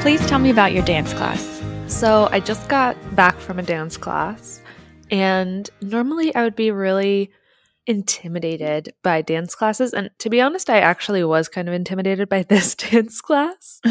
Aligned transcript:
Please 0.00 0.26
tell 0.26 0.38
me 0.38 0.48
about 0.48 0.72
your 0.72 0.82
dance 0.82 1.12
class. 1.12 1.62
So 1.86 2.26
I 2.32 2.40
just 2.40 2.66
got 2.70 2.96
back 3.14 3.36
from 3.36 3.58
a 3.58 3.62
dance 3.62 3.98
class, 3.98 4.62
and 5.10 5.68
normally 5.82 6.34
I 6.34 6.42
would 6.42 6.56
be 6.56 6.70
really 6.70 7.30
intimidated 7.86 8.94
by 9.02 9.20
dance 9.20 9.54
classes. 9.54 9.92
And 9.92 10.08
to 10.20 10.30
be 10.30 10.40
honest, 10.40 10.70
I 10.70 10.78
actually 10.78 11.22
was 11.22 11.50
kind 11.50 11.68
of 11.68 11.74
intimidated 11.74 12.30
by 12.30 12.42
this 12.48 12.74
dance 12.74 13.20
class, 13.20 13.82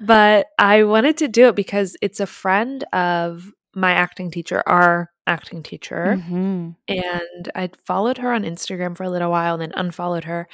but 0.00 0.46
I 0.58 0.84
wanted 0.84 1.18
to 1.18 1.28
do 1.28 1.48
it 1.48 1.56
because 1.56 1.94
it's 2.00 2.20
a 2.20 2.26
friend 2.26 2.82
of 2.94 3.52
my 3.74 3.92
acting 3.92 4.30
teacher, 4.30 4.62
our 4.66 5.10
acting 5.26 5.62
teacher. 5.62 6.16
Mm-hmm. 6.18 6.70
And 6.88 7.52
I'd 7.54 7.76
followed 7.76 8.16
her 8.16 8.32
on 8.32 8.44
Instagram 8.44 8.96
for 8.96 9.04
a 9.04 9.10
little 9.10 9.30
while 9.30 9.54
and 9.54 9.62
then 9.62 9.72
unfollowed 9.76 10.24
her. 10.24 10.48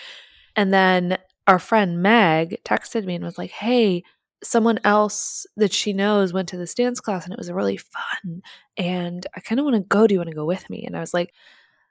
And 0.57 0.75
then 0.75 1.17
our 1.47 1.61
friend 1.61 2.03
Meg 2.03 2.61
texted 2.65 3.05
me 3.05 3.15
and 3.15 3.25
was 3.25 3.39
like, 3.39 3.53
Hey, 3.53 4.03
someone 4.47 4.79
else 4.85 5.47
that 5.57 5.73
she 5.73 5.93
knows 5.93 6.33
went 6.33 6.49
to 6.51 6.57
this 6.57 6.75
dance 6.75 7.01
class 7.01 7.25
and 7.25 7.33
it 7.33 7.39
was 7.39 7.51
really 7.51 7.77
fun. 7.77 8.43
And 8.77 9.27
I 9.35 9.41
kind 9.41 9.59
of 9.59 9.65
want 9.65 9.77
to 9.77 9.83
go. 9.83 10.07
Do 10.07 10.15
you 10.15 10.19
want 10.19 10.31
to 10.31 10.37
go 10.37 10.45
with 10.45 10.69
me? 10.71 10.85
And 10.85 10.97
I 10.97 11.01
was 11.01 11.15
like, 11.15 11.33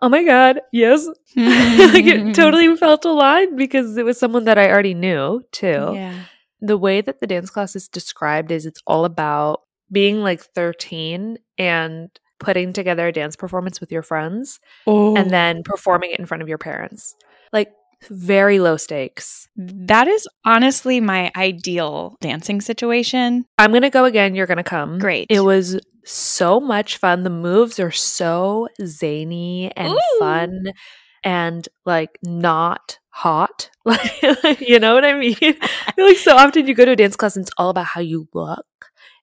Oh 0.01 0.09
my 0.09 0.23
God, 0.23 0.59
yes. 0.71 1.07
like 1.35 2.05
it 2.05 2.21
hmm. 2.21 2.31
totally 2.31 2.75
felt 2.75 3.05
aligned 3.05 3.57
because 3.57 3.97
it 3.97 4.05
was 4.05 4.19
someone 4.19 4.45
that 4.45 4.57
I 4.57 4.69
already 4.69 4.93
knew 4.93 5.41
too. 5.51 5.91
Yeah. 5.93 6.23
The 6.61 6.77
way 6.77 7.01
that 7.01 7.19
the 7.19 7.27
dance 7.27 7.49
class 7.49 7.75
is 7.75 7.87
described 7.87 8.51
is 8.51 8.65
it's 8.65 8.81
all 8.85 9.05
about 9.05 9.61
being 9.91 10.21
like 10.21 10.41
13 10.41 11.37
and 11.57 12.09
putting 12.39 12.73
together 12.73 13.07
a 13.07 13.11
dance 13.11 13.35
performance 13.35 13.79
with 13.79 13.91
your 13.91 14.03
friends 14.03 14.59
Oh, 14.85 15.15
and 15.15 15.31
then 15.31 15.63
performing 15.63 16.11
it 16.11 16.19
in 16.19 16.25
front 16.25 16.43
of 16.43 16.49
your 16.49 16.57
parents. 16.57 17.15
Like 17.53 17.71
very 18.09 18.59
low 18.59 18.77
stakes. 18.77 19.47
that 19.55 20.07
is 20.07 20.27
honestly 20.43 20.99
my 20.99 21.31
ideal 21.35 22.17
dancing 22.21 22.61
situation. 22.61 23.45
I'm 23.57 23.71
going 23.71 23.83
to 23.83 23.89
go 23.89 24.05
again. 24.05 24.35
You're 24.35 24.47
going 24.47 24.57
to 24.57 24.63
come. 24.63 24.99
Great. 24.99 25.27
It 25.29 25.41
was 25.41 25.79
so 26.03 26.59
much 26.59 26.97
fun. 26.97 27.23
The 27.23 27.29
moves 27.29 27.79
are 27.79 27.91
so 27.91 28.67
zany 28.85 29.71
and 29.75 29.93
Ooh. 29.93 30.19
fun 30.19 30.73
and 31.23 31.67
like 31.85 32.17
not 32.23 32.99
hot. 33.09 33.69
Like, 33.85 34.61
you 34.61 34.79
know 34.79 34.95
what 34.95 35.05
I 35.05 35.13
mean? 35.13 35.35
I 35.41 35.91
feel 35.95 36.07
like 36.07 36.17
so 36.17 36.35
often 36.35 36.67
you 36.67 36.73
go 36.73 36.85
to 36.85 36.91
a 36.91 36.95
dance 36.95 37.15
class 37.15 37.35
and 37.35 37.43
it's 37.43 37.53
all 37.57 37.69
about 37.69 37.85
how 37.85 38.01
you 38.01 38.27
look 38.33 38.65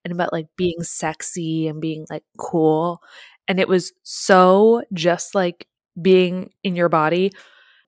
and 0.05 0.13
about 0.13 0.33
like 0.33 0.47
being 0.57 0.83
sexy 0.83 1.67
and 1.67 1.81
being 1.81 2.07
like 2.09 2.23
cool. 2.39 3.01
And 3.49 3.59
it 3.59 3.69
was 3.69 3.93
so 4.03 4.83
just 4.93 5.35
like 5.35 5.67
being 6.01 6.51
in 6.63 6.77
your 6.77 6.89
body. 6.89 7.33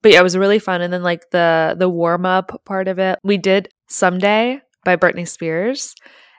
But 0.05 0.11
yeah, 0.11 0.19
it 0.19 0.23
was 0.23 0.37
really 0.37 0.59
fun. 0.59 0.81
And 0.81 0.93
then 0.93 1.01
like 1.01 1.31
the 1.31 1.73
the 1.75 1.89
warm 1.89 2.27
up 2.27 2.61
part 2.63 2.87
of 2.87 2.99
it, 2.99 3.17
we 3.23 3.37
did 3.37 3.69
"Someday" 3.89 4.61
by 4.83 4.97
Britney 4.97 5.27
Spears. 5.27 5.95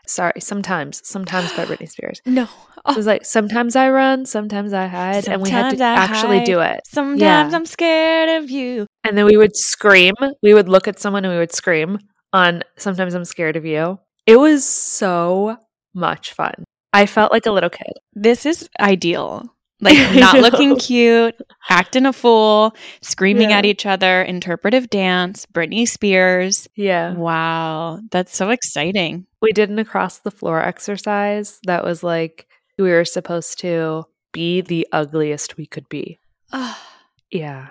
Sorry, 0.07 0.35
sometimes, 0.39 1.03
sometimes 1.05 1.53
by 1.55 1.65
Britney 1.65 1.91
Spears. 1.91 2.21
No. 2.27 2.47
It 2.89 2.95
was 2.95 3.07
like 3.07 3.25
sometimes 3.25 3.75
I 3.75 3.91
run, 3.91 4.25
sometimes 4.25 4.73
I 4.73 4.87
hide, 4.87 5.27
and 5.27 5.43
we 5.43 5.51
had 5.51 5.77
to 5.79 5.85
I 5.85 5.95
actually 5.95 6.39
hide. 6.39 6.47
do 6.47 6.61
it. 6.61 6.83
Sometimes 6.87 7.21
Yeah. 7.21 7.51
I'm 7.53 7.67
scared 7.67 8.41
of 8.45 8.49
you. 8.53 8.87
And 9.03 9.19
then 9.19 9.25
we 9.25 9.37
would 9.37 9.57
scream. 9.57 10.15
We 10.45 10.55
would 10.55 10.69
look 10.69 10.87
at 10.87 11.01
someone 11.01 11.25
and 11.25 11.35
we 11.35 11.39
would 11.41 11.53
scream 11.53 11.99
on 12.33 12.63
Sometimes 12.77 13.15
I'm 13.15 13.25
Scared 13.25 13.57
of 13.57 13.65
You. 13.65 13.99
It 14.27 14.37
was 14.37 14.65
so 14.65 15.57
much 15.93 16.33
fun. 16.35 16.63
I 16.93 17.07
felt 17.07 17.33
like 17.33 17.47
a 17.47 17.51
little 17.51 17.71
kid. 17.71 17.95
This 18.15 18.47
is 18.47 18.69
ideal. 18.79 19.53
Like 19.81 20.15
not 20.17 20.37
looking 20.41 20.77
cute, 20.77 21.35
acting 21.69 22.07
a 22.07 22.13
fool, 22.13 22.75
screaming 23.03 23.51
Yeah. 23.51 23.59
at 23.59 23.65
each 23.67 23.85
other, 23.87 24.23
interpretive 24.23 24.89
dance, 24.89 25.47
Britney 25.47 25.87
Spears. 25.87 26.67
Yeah. 26.75 27.13
Wow, 27.15 28.01
that's 28.11 28.35
so 28.37 28.51
exciting. 28.51 29.27
We 29.43 29.53
did 29.53 29.69
an 29.71 29.79
across 29.79 30.19
the 30.19 30.31
floor 30.31 30.63
exercise 30.63 31.61
that 31.67 31.85
was 31.85 32.03
like 32.03 32.47
we 32.79 32.91
were 32.91 33.05
supposed 33.05 33.59
to 33.61 34.05
be 34.33 34.61
the 34.61 34.87
ugliest 34.93 35.57
we 35.57 35.67
could 35.67 35.89
be. 35.89 36.19
Yeah. 37.31 37.69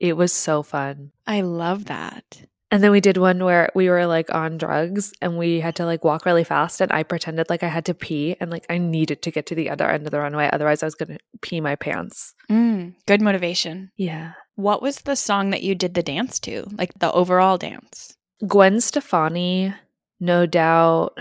It 0.00 0.16
was 0.16 0.32
so 0.32 0.62
fun. 0.62 1.12
I 1.26 1.40
love 1.42 1.86
that. 1.86 2.42
And 2.70 2.82
then 2.82 2.90
we 2.90 3.00
did 3.00 3.16
one 3.16 3.42
where 3.42 3.70
we 3.74 3.88
were 3.88 4.06
like 4.06 4.34
on 4.34 4.58
drugs 4.58 5.12
and 5.22 5.38
we 5.38 5.60
had 5.60 5.76
to 5.76 5.86
like 5.86 6.04
walk 6.04 6.26
really 6.26 6.44
fast 6.44 6.82
and 6.82 6.92
I 6.92 7.02
pretended 7.02 7.48
like 7.48 7.62
I 7.62 7.68
had 7.68 7.86
to 7.86 7.94
pee 7.94 8.36
and 8.40 8.50
like 8.50 8.66
I 8.68 8.76
needed 8.76 9.22
to 9.22 9.30
get 9.30 9.46
to 9.46 9.54
the 9.54 9.70
other 9.70 9.88
end 9.88 10.06
of 10.06 10.10
the 10.10 10.20
runway 10.20 10.50
otherwise 10.52 10.82
I 10.82 10.86
was 10.86 10.94
going 10.94 11.16
to 11.16 11.18
pee 11.40 11.62
my 11.62 11.76
pants. 11.76 12.34
Mm, 12.50 12.94
good 13.06 13.22
motivation. 13.22 13.90
Yeah. 13.96 14.32
What 14.56 14.82
was 14.82 15.00
the 15.00 15.16
song 15.16 15.50
that 15.50 15.62
you 15.62 15.74
did 15.74 15.94
the 15.94 16.02
dance 16.02 16.38
to? 16.40 16.66
Like 16.76 16.92
the 16.98 17.10
overall 17.12 17.56
dance? 17.56 18.16
Gwen 18.46 18.80
Stefani, 18.80 19.74
No 20.20 20.44
Doubt. 20.46 21.18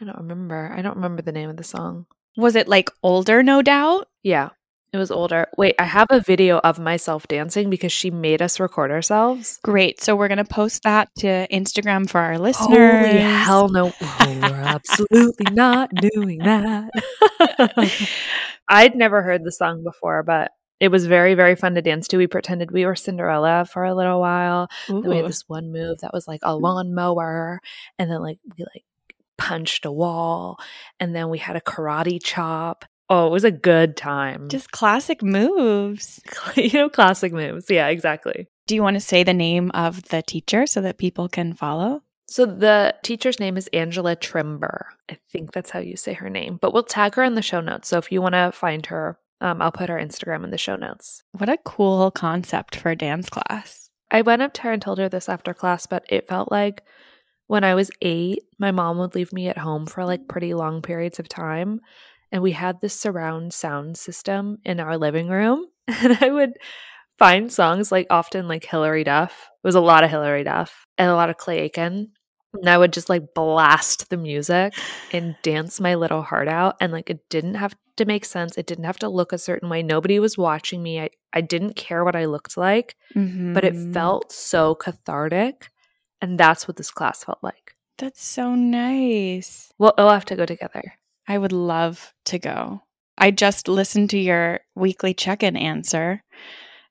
I 0.00 0.04
don't 0.04 0.18
remember. 0.18 0.72
I 0.76 0.82
don't 0.82 0.96
remember 0.96 1.22
the 1.22 1.32
name 1.32 1.48
of 1.48 1.56
the 1.56 1.64
song. 1.64 2.06
Was 2.36 2.54
it 2.54 2.68
like 2.68 2.90
older, 3.02 3.42
No 3.42 3.62
Doubt? 3.62 4.08
Yeah. 4.22 4.50
It 4.96 4.98
was 4.98 5.10
older. 5.10 5.46
Wait, 5.58 5.74
I 5.78 5.84
have 5.84 6.06
a 6.08 6.20
video 6.20 6.56
of 6.60 6.78
myself 6.78 7.28
dancing 7.28 7.68
because 7.68 7.92
she 7.92 8.10
made 8.10 8.40
us 8.40 8.58
record 8.58 8.90
ourselves. 8.90 9.60
Great. 9.62 10.02
So 10.02 10.16
we're 10.16 10.28
going 10.28 10.38
to 10.38 10.44
post 10.44 10.84
that 10.84 11.10
to 11.18 11.46
Instagram 11.52 12.08
for 12.08 12.18
our 12.18 12.38
listeners. 12.38 13.06
Holy 13.06 13.18
hell 13.18 13.68
no. 13.68 13.92
Oh, 14.18 14.38
we're 14.40 14.62
absolutely 14.62 15.52
not 15.52 15.90
doing 15.94 16.38
that. 16.38 16.88
I'd 18.68 18.94
never 18.94 19.20
heard 19.20 19.44
the 19.44 19.52
song 19.52 19.84
before, 19.84 20.22
but 20.22 20.50
it 20.80 20.88
was 20.88 21.04
very, 21.04 21.34
very 21.34 21.56
fun 21.56 21.74
to 21.74 21.82
dance 21.82 22.08
to. 22.08 22.16
We 22.16 22.26
pretended 22.26 22.70
we 22.70 22.86
were 22.86 22.96
Cinderella 22.96 23.66
for 23.70 23.84
a 23.84 23.94
little 23.94 24.18
while. 24.18 24.68
Then 24.88 25.10
we 25.10 25.16
had 25.18 25.26
this 25.26 25.44
one 25.46 25.72
move 25.72 25.98
that 26.00 26.14
was 26.14 26.26
like 26.26 26.40
a 26.42 26.56
lawnmower, 26.56 27.60
and 27.98 28.10
then 28.10 28.22
like 28.22 28.38
we 28.56 28.64
like 28.64 28.84
punched 29.36 29.84
a 29.84 29.92
wall, 29.92 30.58
and 30.98 31.14
then 31.14 31.28
we 31.28 31.36
had 31.38 31.56
a 31.56 31.60
karate 31.60 32.18
chop. 32.22 32.86
Oh, 33.08 33.26
it 33.26 33.30
was 33.30 33.44
a 33.44 33.50
good 33.50 33.96
time. 33.96 34.48
Just 34.48 34.72
classic 34.72 35.22
moves. 35.22 36.20
you 36.56 36.72
know, 36.72 36.88
classic 36.88 37.32
moves. 37.32 37.70
Yeah, 37.70 37.88
exactly. 37.88 38.48
Do 38.66 38.74
you 38.74 38.82
want 38.82 38.94
to 38.94 39.00
say 39.00 39.22
the 39.22 39.34
name 39.34 39.70
of 39.74 40.02
the 40.08 40.22
teacher 40.22 40.66
so 40.66 40.80
that 40.80 40.98
people 40.98 41.28
can 41.28 41.54
follow? 41.54 42.02
So 42.28 42.44
the 42.44 42.94
teacher's 43.04 43.38
name 43.38 43.56
is 43.56 43.68
Angela 43.68 44.16
Trimbur. 44.16 44.86
I 45.08 45.18
think 45.30 45.52
that's 45.52 45.70
how 45.70 45.78
you 45.78 45.96
say 45.96 46.14
her 46.14 46.28
name, 46.28 46.58
but 46.60 46.74
we'll 46.74 46.82
tag 46.82 47.14
her 47.14 47.22
in 47.22 47.36
the 47.36 47.42
show 47.42 47.60
notes. 47.60 47.88
So 47.88 47.98
if 47.98 48.10
you 48.10 48.20
want 48.20 48.34
to 48.34 48.50
find 48.50 48.84
her, 48.86 49.18
um, 49.40 49.62
I'll 49.62 49.70
put 49.70 49.88
her 49.88 49.98
Instagram 49.98 50.42
in 50.42 50.50
the 50.50 50.58
show 50.58 50.74
notes. 50.74 51.22
What 51.32 51.48
a 51.48 51.58
cool 51.58 52.10
concept 52.10 52.74
for 52.74 52.90
a 52.90 52.96
dance 52.96 53.28
class. 53.28 53.90
I 54.10 54.22
went 54.22 54.42
up 54.42 54.52
to 54.54 54.62
her 54.62 54.72
and 54.72 54.82
told 54.82 54.98
her 54.98 55.08
this 55.08 55.28
after 55.28 55.54
class, 55.54 55.86
but 55.86 56.04
it 56.08 56.28
felt 56.28 56.50
like 56.50 56.82
when 57.46 57.62
I 57.62 57.74
was 57.74 57.90
eight, 58.02 58.42
my 58.58 58.72
mom 58.72 58.98
would 58.98 59.14
leave 59.14 59.32
me 59.32 59.48
at 59.48 59.58
home 59.58 59.86
for 59.86 60.04
like 60.04 60.26
pretty 60.26 60.54
long 60.54 60.82
periods 60.82 61.20
of 61.20 61.28
time. 61.28 61.80
And 62.32 62.42
we 62.42 62.52
had 62.52 62.80
this 62.80 62.98
surround 62.98 63.54
sound 63.54 63.96
system 63.96 64.58
in 64.64 64.80
our 64.80 64.96
living 64.98 65.28
room. 65.28 65.66
And 65.88 66.18
I 66.20 66.30
would 66.30 66.52
find 67.18 67.52
songs 67.52 67.90
like 67.92 68.06
often 68.10 68.48
like 68.48 68.64
Hilary 68.64 69.04
Duff. 69.04 69.32
It 69.62 69.66
was 69.66 69.74
a 69.76 69.80
lot 69.80 70.02
of 70.04 70.10
Hilary 70.10 70.44
Duff 70.44 70.84
and 70.98 71.08
a 71.10 71.14
lot 71.14 71.30
of 71.30 71.36
Clay 71.36 71.58
Aiken. 71.60 72.10
And 72.54 72.68
I 72.68 72.76
would 72.78 72.92
just 72.92 73.08
like 73.08 73.34
blast 73.34 74.10
the 74.10 74.16
music 74.16 74.74
and 75.12 75.36
dance 75.42 75.78
my 75.80 75.94
little 75.94 76.22
heart 76.22 76.48
out. 76.48 76.76
And 76.80 76.92
like 76.92 77.08
it 77.10 77.20
didn't 77.30 77.54
have 77.54 77.74
to 77.98 78.04
make 78.04 78.24
sense. 78.24 78.58
It 78.58 78.66
didn't 78.66 78.84
have 78.84 78.98
to 78.98 79.08
look 79.08 79.32
a 79.32 79.38
certain 79.38 79.68
way. 79.68 79.82
Nobody 79.82 80.18
was 80.18 80.36
watching 80.36 80.82
me. 80.82 81.00
I, 81.00 81.10
I 81.32 81.40
didn't 81.42 81.76
care 81.76 82.04
what 82.04 82.16
I 82.16 82.24
looked 82.26 82.56
like 82.56 82.96
but 83.54 83.64
it 83.64 83.74
Mhm. 83.74 83.92
felt 83.94 84.32
so 84.32 84.74
cathartic. 84.74 85.70
And 86.20 86.38
that's 86.40 86.66
what 86.66 86.76
this 86.76 86.90
class 86.90 87.24
felt 87.24 87.38
like. 87.42 87.74
That's 87.98 88.22
so 88.24 88.54
nice. 88.54 89.72
Well, 89.78 89.94
we'll 89.96 90.10
have 90.10 90.24
to 90.26 90.36
go 90.36 90.44
together. 90.46 90.94
I 91.28 91.38
would 91.38 91.52
love 91.52 92.12
to 92.26 92.38
go. 92.38 92.82
I 93.18 93.30
just 93.30 93.68
listened 93.68 94.10
to 94.10 94.18
your 94.18 94.60
weekly 94.74 95.14
check 95.14 95.42
in 95.42 95.56
answer 95.56 96.22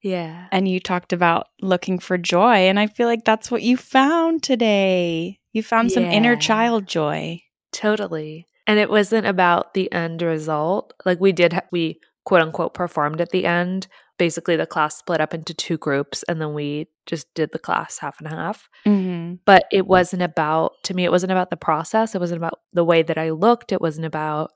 Yeah. 0.01 0.47
and 0.51 0.67
you 0.67 0.79
talked 0.79 1.13
about 1.13 1.47
looking 1.61 1.99
for 1.99 2.17
joy. 2.17 2.67
And 2.67 2.79
I 2.79 2.87
feel 2.87 3.07
like 3.07 3.25
that's 3.25 3.51
what 3.51 3.61
you 3.63 3.77
found 3.77 4.41
today. 4.43 5.39
You 5.53 5.63
found 5.63 5.91
some 5.91 6.03
inner 6.03 6.35
child 6.35 6.87
joy. 6.87 7.41
Totally. 7.71 8.47
And 8.67 8.79
it 8.79 8.89
wasn't 8.89 9.27
about 9.27 9.73
the 9.73 9.91
end 9.91 10.21
result. 10.21 10.93
Like 11.05 11.19
we 11.19 11.31
did, 11.31 11.53
ha- 11.53 11.61
we 11.71 11.99
quote 12.25 12.41
unquote 12.41 12.73
performed 12.73 13.21
at 13.21 13.29
the 13.29 13.45
end. 13.45 13.87
Basically, 14.17 14.55
the 14.55 14.65
class 14.65 14.97
split 14.97 15.19
up 15.21 15.33
into 15.33 15.53
two 15.53 15.77
groups 15.77 16.23
and 16.23 16.39
then 16.39 16.53
we 16.53 16.87
just 17.05 17.33
did 17.33 17.51
the 17.51 17.59
class 17.59 17.99
half 17.99 18.19
and 18.19 18.27
half. 18.27 18.69
Mm-hmm. 18.85 19.35
But 19.45 19.65
it 19.71 19.87
wasn't 19.87 20.21
about, 20.21 20.73
to 20.83 20.93
me, 20.93 21.03
it 21.03 21.11
wasn't 21.11 21.31
about 21.31 21.49
the 21.49 21.57
process. 21.57 22.15
It 22.15 22.21
wasn't 22.21 22.37
about 22.37 22.59
the 22.73 22.85
way 22.85 23.03
that 23.03 23.17
I 23.17 23.31
looked. 23.31 23.71
It 23.71 23.81
wasn't 23.81 24.05
about 24.05 24.51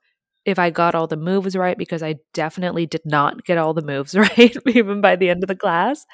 if 0.46 0.58
I 0.58 0.70
got 0.70 0.96
all 0.96 1.08
the 1.08 1.18
moves 1.18 1.56
right, 1.56 1.78
because 1.78 2.02
I 2.02 2.16
definitely 2.34 2.86
did 2.86 3.02
not 3.06 3.44
get 3.44 3.58
all 3.58 3.74
the 3.74 3.82
moves 3.82 4.16
right, 4.18 4.56
even 4.66 5.02
by 5.02 5.16
the 5.16 5.30
end 5.30 5.44
of 5.44 5.48
the 5.48 5.56
class. 5.56 6.06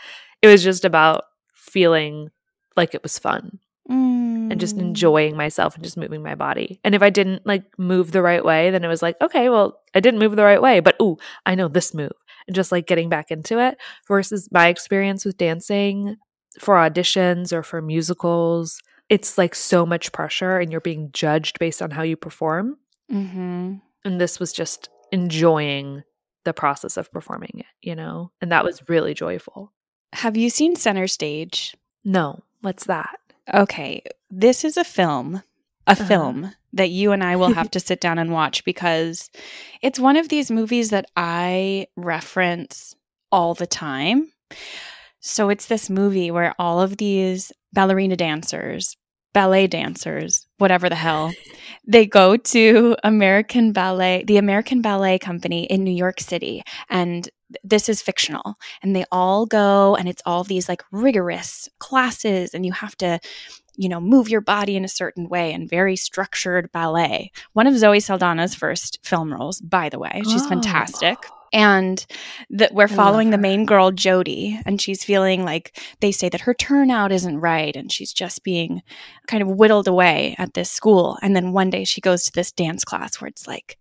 It 0.41 0.47
was 0.47 0.63
just 0.63 0.83
about 0.83 1.23
feeling 1.53 2.29
like 2.75 2.93
it 2.93 3.03
was 3.03 3.19
fun 3.19 3.59
and 3.87 4.51
Mm. 4.51 4.57
just 4.57 4.77
enjoying 4.77 5.37
myself 5.37 5.75
and 5.75 5.83
just 5.83 5.97
moving 5.97 6.23
my 6.23 6.33
body. 6.35 6.79
And 6.83 6.95
if 6.95 7.03
I 7.03 7.09
didn't 7.11 7.45
like 7.45 7.63
move 7.77 8.11
the 8.11 8.21
right 8.21 8.43
way, 8.43 8.71
then 8.71 8.83
it 8.83 8.87
was 8.87 9.01
like, 9.03 9.15
okay, 9.21 9.47
well, 9.49 9.79
I 9.93 9.99
didn't 9.99 10.19
move 10.19 10.35
the 10.35 10.43
right 10.43 10.61
way, 10.61 10.79
but 10.79 10.95
ooh, 11.01 11.17
I 11.45 11.53
know 11.53 11.67
this 11.67 11.93
move. 11.93 12.11
And 12.47 12.55
just 12.55 12.71
like 12.71 12.85
getting 12.87 13.09
back 13.09 13.31
into 13.31 13.59
it 13.59 13.77
versus 14.07 14.47
my 14.51 14.67
experience 14.67 15.25
with 15.25 15.37
dancing 15.37 16.17
for 16.59 16.75
auditions 16.75 17.51
or 17.51 17.63
for 17.63 17.81
musicals 17.81 18.81
it's 19.09 19.37
like 19.37 19.53
so 19.53 19.85
much 19.85 20.11
pressure 20.11 20.57
and 20.57 20.71
you're 20.71 20.81
being 20.81 21.11
judged 21.13 21.59
based 21.59 21.79
on 21.81 21.91
how 21.91 22.01
you 22.01 22.15
perform. 22.15 22.77
Mm-hmm. 23.11 23.75
And 24.03 24.19
this 24.21 24.39
was 24.39 24.51
just 24.51 24.89
enjoying 25.11 26.03
the 26.43 26.53
process 26.53 26.97
of 26.97 27.11
performing 27.11 27.51
it, 27.55 27.65
you 27.81 27.95
know? 27.95 28.31
And 28.41 28.51
that 28.51 28.63
was 28.63 28.87
really 28.89 29.13
joyful. 29.13 29.71
Have 30.13 30.37
you 30.37 30.49
seen 30.49 30.75
Center 30.75 31.05
Stage? 31.07 31.75
No, 32.03 32.43
what's 32.61 32.85
that? 32.85 33.19
Okay, 33.53 34.01
this 34.31 34.63
is 34.65 34.75
a 34.77 34.83
film, 34.83 35.43
a 35.85 35.91
Uh-huh. 35.91 36.05
film 36.05 36.51
that 36.75 36.91
you 36.91 37.11
and 37.11 37.23
I 37.23 37.35
will 37.35 37.53
have 37.53 37.71
to 37.71 37.79
sit 37.79 37.99
down 37.99 38.19
and 38.19 38.31
watch 38.31 38.63
because 38.63 39.29
it's 39.81 39.99
one 39.99 40.17
of 40.17 40.29
these 40.29 40.51
movies 40.51 40.91
that 40.91 41.09
I 41.15 41.87
reference 41.97 42.95
all 43.31 43.53
the 43.53 43.67
time. 43.67 44.31
So 45.19 45.49
it's 45.49 45.65
this 45.65 45.89
movie 45.89 46.29
where 46.29 46.53
all 46.59 46.79
of 46.79 46.97
these 46.97 47.51
ballerina 47.73 48.15
dancers, 48.15 48.95
ballet 49.33 49.67
dancers, 49.67 50.45
whatever 50.59 50.87
the 50.87 50.95
hell, 50.95 51.33
they 51.87 52.05
go 52.05 52.37
to 52.37 52.95
American 53.03 53.71
Ballet, 53.71 54.23
the 54.25 54.37
American 54.37 54.81
Ballet 54.81 55.17
Company 55.17 55.65
in 55.65 55.83
New 55.83 55.95
York 55.95 56.19
City. 56.19 56.61
And 56.89 57.27
this 57.63 57.89
is 57.89 58.01
fictional. 58.01 58.55
And 58.81 58.95
they 58.95 59.05
all 59.11 59.45
go, 59.45 59.95
and 59.95 60.07
it's 60.09 60.21
all 60.25 60.43
these 60.43 60.67
like 60.69 60.83
rigorous 60.91 61.69
classes, 61.79 62.53
and 62.53 62.65
you 62.65 62.71
have 62.73 62.95
to, 62.97 63.19
you 63.75 63.89
know, 63.89 63.99
move 63.99 64.29
your 64.29 64.41
body 64.41 64.75
in 64.75 64.85
a 64.85 64.89
certain 64.89 65.27
way 65.29 65.53
and 65.53 65.69
very 65.69 65.95
structured 65.95 66.71
ballet. 66.71 67.31
One 67.53 67.67
of 67.67 67.77
Zoe 67.77 67.99
Saldana's 67.99 68.55
first 68.55 68.99
film 69.03 69.33
roles, 69.33 69.59
by 69.61 69.89
the 69.89 69.99
way. 69.99 70.21
She's 70.23 70.45
Oh. 70.45 70.49
fantastic. 70.49 71.17
And 71.55 72.05
that 72.49 72.73
we're 72.73 72.89
following 72.89 73.29
the 73.29 73.37
main 73.37 73.65
girl, 73.65 73.89
Jody, 73.89 74.59
and 74.65 74.81
she's 74.81 75.05
feeling 75.05 75.45
like 75.45 75.79
they 76.01 76.11
say 76.11 76.27
that 76.27 76.41
her 76.41 76.53
turnout 76.53 77.13
isn't 77.13 77.39
right, 77.39 77.73
and 77.77 77.89
she's 77.89 78.11
just 78.11 78.43
being 78.43 78.81
kind 79.27 79.41
of 79.41 79.47
whittled 79.47 79.87
away 79.87 80.35
at 80.37 80.53
this 80.53 80.69
school. 80.69 81.17
And 81.21 81.33
then 81.33 81.53
one 81.53 81.69
day 81.69 81.85
she 81.85 82.01
goes 82.01 82.25
to 82.25 82.33
this 82.33 82.51
dance 82.51 82.83
class 82.83 83.21
where 83.21 83.29
it's 83.29 83.47
like, 83.47 83.77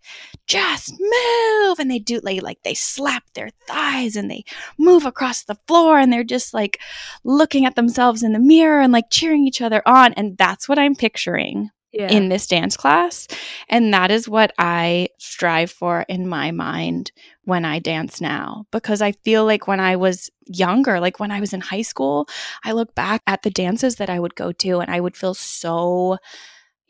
just 0.47 0.93
move. 0.93 1.81
And 1.81 1.91
they 1.91 1.99
do 1.99 2.21
like, 2.23 2.43
like 2.43 2.63
they 2.63 2.75
slap 2.75 3.25
their 3.35 3.51
thighs 3.67 4.15
and 4.15 4.31
they 4.31 4.45
move 4.79 5.05
across 5.05 5.43
the 5.43 5.59
floor 5.67 5.99
and 5.99 6.13
they're 6.13 6.23
just 6.23 6.55
like 6.55 6.79
looking 7.25 7.67
at 7.67 7.75
themselves 7.75 8.23
in 8.23 8.35
the 8.35 8.39
mirror 8.39 8.81
and 8.83 8.93
like 8.93 9.11
cheering 9.11 9.49
each 9.49 9.61
other 9.61 9.83
on. 9.85 10.13
And 10.13 10.39
that's 10.39 10.69
what 10.69 10.79
I'm 10.79 10.95
picturing 10.95 11.71
Yeah. 11.95 12.09
in 12.09 12.29
this 12.29 12.47
dance 12.49 12.77
class. 12.77 13.29
And 13.69 13.95
that 13.95 14.11
is 14.11 14.29
what 14.29 14.53
I 14.59 15.09
strive 15.19 15.71
for 15.71 16.05
in 16.09 16.29
my 16.29 16.51
mind 16.51 17.13
when 17.45 17.65
I 17.65 17.79
dance 17.79 18.21
now. 18.21 18.67
Because 18.73 19.01
I 19.01 19.13
feel 19.13 19.45
like 19.45 19.69
when 19.69 19.79
I 19.79 19.95
was 19.95 20.29
younger, 20.47 20.99
like 20.99 21.21
when 21.21 21.31
I 21.31 21.39
was 21.39 21.53
in 21.53 21.61
high 21.61 21.83
school, 21.83 22.29
I 22.65 22.73
look 22.73 22.95
back 22.95 23.23
at 23.29 23.43
the 23.43 23.51
dances 23.51 23.97
that 23.97 24.11
I 24.11 24.19
would 24.19 24.35
go 24.35 24.51
to 24.51 24.81
and 24.81 24.91
I 24.91 24.99
would 24.99 25.17
feel 25.17 25.35
so 25.35 26.19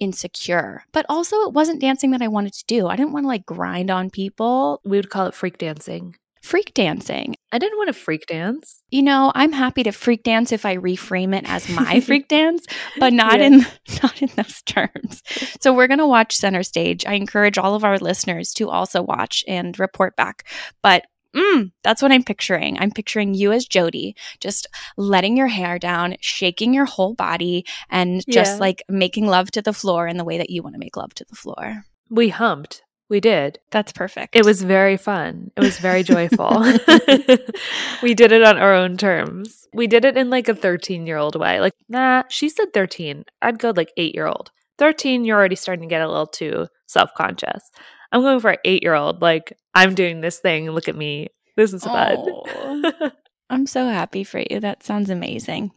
insecure. 0.00 0.84
But 0.92 1.06
also, 1.08 1.36
it 1.42 1.52
wasn't 1.52 1.80
dancing 1.80 2.10
that 2.12 2.22
I 2.22 2.28
wanted 2.28 2.54
to 2.54 2.64
do. 2.66 2.86
I 2.86 2.96
didn't 2.96 3.12
want 3.12 3.24
to 3.24 3.28
like 3.28 3.46
grind 3.46 3.90
on 3.90 4.10
people. 4.10 4.80
we 4.84 4.96
would 4.96 5.10
call 5.10 5.26
it 5.26 5.34
freak 5.34 5.58
dancing. 5.58 6.16
Freak 6.44 6.74
dancing. 6.74 7.36
I 7.52 7.58
didn't 7.58 7.78
want 7.78 7.88
to 7.88 7.94
freak 7.94 8.26
dance. 8.26 8.82
You 8.90 9.02
know, 9.02 9.32
I'm 9.34 9.52
happy 9.52 9.82
to 9.84 9.92
freak 9.92 10.22
dance 10.24 10.52
if 10.52 10.66
I 10.66 10.76
reframe 10.76 11.34
it 11.34 11.44
as 11.48 11.68
my 11.70 12.00
freak 12.06 12.28
dance, 12.28 12.66
but 12.98 13.14
not 13.14 13.38
Yeah. 13.40 13.46
in 13.46 13.58
not 14.02 14.20
in 14.20 14.28
those 14.36 14.60
terms. 14.62 15.22
So 15.62 15.72
we're 15.72 15.86
going 15.88 16.00
to 16.00 16.06
watch 16.06 16.36
Center 16.36 16.62
Stage. 16.62 17.06
I 17.06 17.14
encourage 17.14 17.56
all 17.56 17.74
of 17.74 17.82
our 17.82 17.98
listeners 17.98 18.52
to 18.54 18.68
also 18.68 19.00
watch 19.02 19.42
and 19.48 19.78
report 19.80 20.16
back. 20.16 20.46
But 20.82 21.06
mm, 21.34 21.72
that's 21.82 22.02
what 22.02 22.12
I'm 22.12 22.22
picturing. 22.24 22.78
I'm 22.78 22.90
picturing 22.90 23.32
you 23.32 23.50
as 23.50 23.64
Jody, 23.64 24.14
just 24.38 24.66
letting 24.98 25.38
your 25.38 25.48
hair 25.48 25.78
down, 25.78 26.16
shaking 26.20 26.74
your 26.74 26.84
whole 26.84 27.14
body, 27.14 27.64
and 27.88 28.22
just 28.28 28.56
Yeah. 28.56 28.60
like 28.60 28.82
making 28.90 29.26
love 29.28 29.50
to 29.52 29.62
the 29.62 29.72
floor 29.72 30.06
in 30.06 30.18
the 30.18 30.24
way 30.24 30.36
that 30.36 30.50
you 30.50 30.62
want 30.62 30.74
to 30.74 30.78
make 30.78 30.96
love 30.98 31.14
to 31.14 31.24
the 31.26 31.36
floor. 31.36 31.86
We 32.10 32.28
humped. 32.28 32.82
We 33.10 33.20
did. 33.20 33.58
That's 33.70 33.92
perfect. 33.92 34.34
It 34.34 34.44
was 34.44 34.62
very 34.62 34.96
fun. 34.96 35.50
It 35.56 35.60
was 35.60 35.78
very 35.78 36.02
joyful. 36.14 36.60
we 38.02 38.14
did 38.14 38.32
it 38.32 38.42
on 38.42 38.58
our 38.58 38.74
own 38.74 38.96
terms. 38.96 39.68
We 39.72 39.86
did 39.86 40.04
it 40.04 40.16
in 40.16 40.30
like 40.30 40.48
a 40.48 40.54
13 40.54 41.06
year 41.06 41.16
old 41.16 41.36
way. 41.36 41.60
Like, 41.60 41.74
nah, 41.88 42.22
she 42.28 42.48
said 42.48 42.72
13. 42.72 43.24
I'd 43.42 43.58
go 43.58 43.72
like 43.76 43.92
eight 43.96 44.14
year 44.14 44.26
old. 44.26 44.50
13, 44.78 45.24
you're 45.24 45.38
already 45.38 45.56
starting 45.56 45.88
to 45.88 45.92
get 45.92 46.02
a 46.02 46.08
little 46.08 46.26
too 46.26 46.66
self 46.86 47.10
conscious. 47.16 47.70
I'm 48.12 48.22
going 48.22 48.40
for 48.40 48.50
an 48.50 48.58
eight 48.64 48.82
year 48.82 48.94
old. 48.94 49.20
Like, 49.22 49.56
I'm 49.74 49.94
doing 49.94 50.20
this 50.20 50.38
thing. 50.38 50.70
Look 50.70 50.88
at 50.88 50.96
me. 50.96 51.28
This 51.56 51.72
is 51.72 51.84
fun. 51.84 52.24
I'm 53.50 53.66
so 53.66 53.88
happy 53.88 54.24
for 54.24 54.42
you. 54.50 54.60
That 54.60 54.82
sounds 54.82 55.10
amazing. 55.10 55.70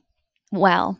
Well, 0.51 0.99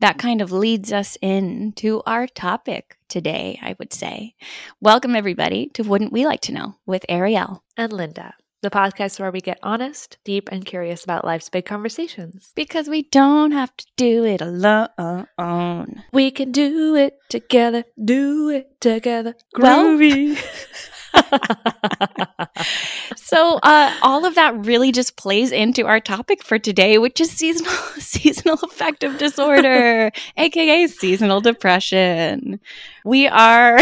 that 0.00 0.18
kind 0.18 0.40
of 0.40 0.50
leads 0.52 0.92
us 0.92 1.16
into 1.22 2.02
our 2.06 2.26
topic 2.26 2.98
today, 3.08 3.58
I 3.62 3.76
would 3.78 3.92
say. 3.92 4.34
Welcome, 4.80 5.14
everybody, 5.14 5.68
to 5.74 5.82
Wouldn't 5.82 6.12
We 6.12 6.24
Like 6.26 6.40
to 6.42 6.52
Know 6.52 6.76
with 6.86 7.04
Arielle. 7.08 7.60
and 7.76 7.92
Linda, 7.92 8.34
the 8.62 8.70
podcast 8.70 9.20
where 9.20 9.30
we 9.30 9.40
get 9.40 9.58
honest, 9.62 10.18
deep, 10.24 10.48
and 10.50 10.64
curious 10.64 11.04
about 11.04 11.24
life's 11.24 11.48
big 11.48 11.66
conversations. 11.66 12.52
Because 12.56 12.88
we 12.88 13.02
don't 13.02 13.52
have 13.52 13.76
to 13.76 13.86
do 13.96 14.24
it 14.24 14.40
alone. 14.40 16.02
We 16.12 16.30
can 16.30 16.50
do 16.52 16.96
it 16.96 17.18
together, 17.28 17.84
do 18.02 18.48
it 18.48 18.80
together. 18.80 19.34
Well- 19.56 19.84
Groovy. 19.96 20.38
So, 23.16 23.58
uh, 23.62 23.94
all 24.02 24.24
of 24.26 24.34
that 24.34 24.66
really 24.66 24.92
just 24.92 25.16
plays 25.16 25.52
into 25.52 25.86
our 25.86 26.00
topic 26.00 26.42
for 26.42 26.58
today, 26.58 26.98
which 26.98 27.20
is 27.20 27.30
seasonal 27.30 27.72
seasonal 27.98 28.58
affective 28.62 29.18
disorder, 29.18 30.10
aka 30.36 30.86
seasonal 30.86 31.40
depression. 31.40 32.60
We 33.04 33.26
are 33.28 33.78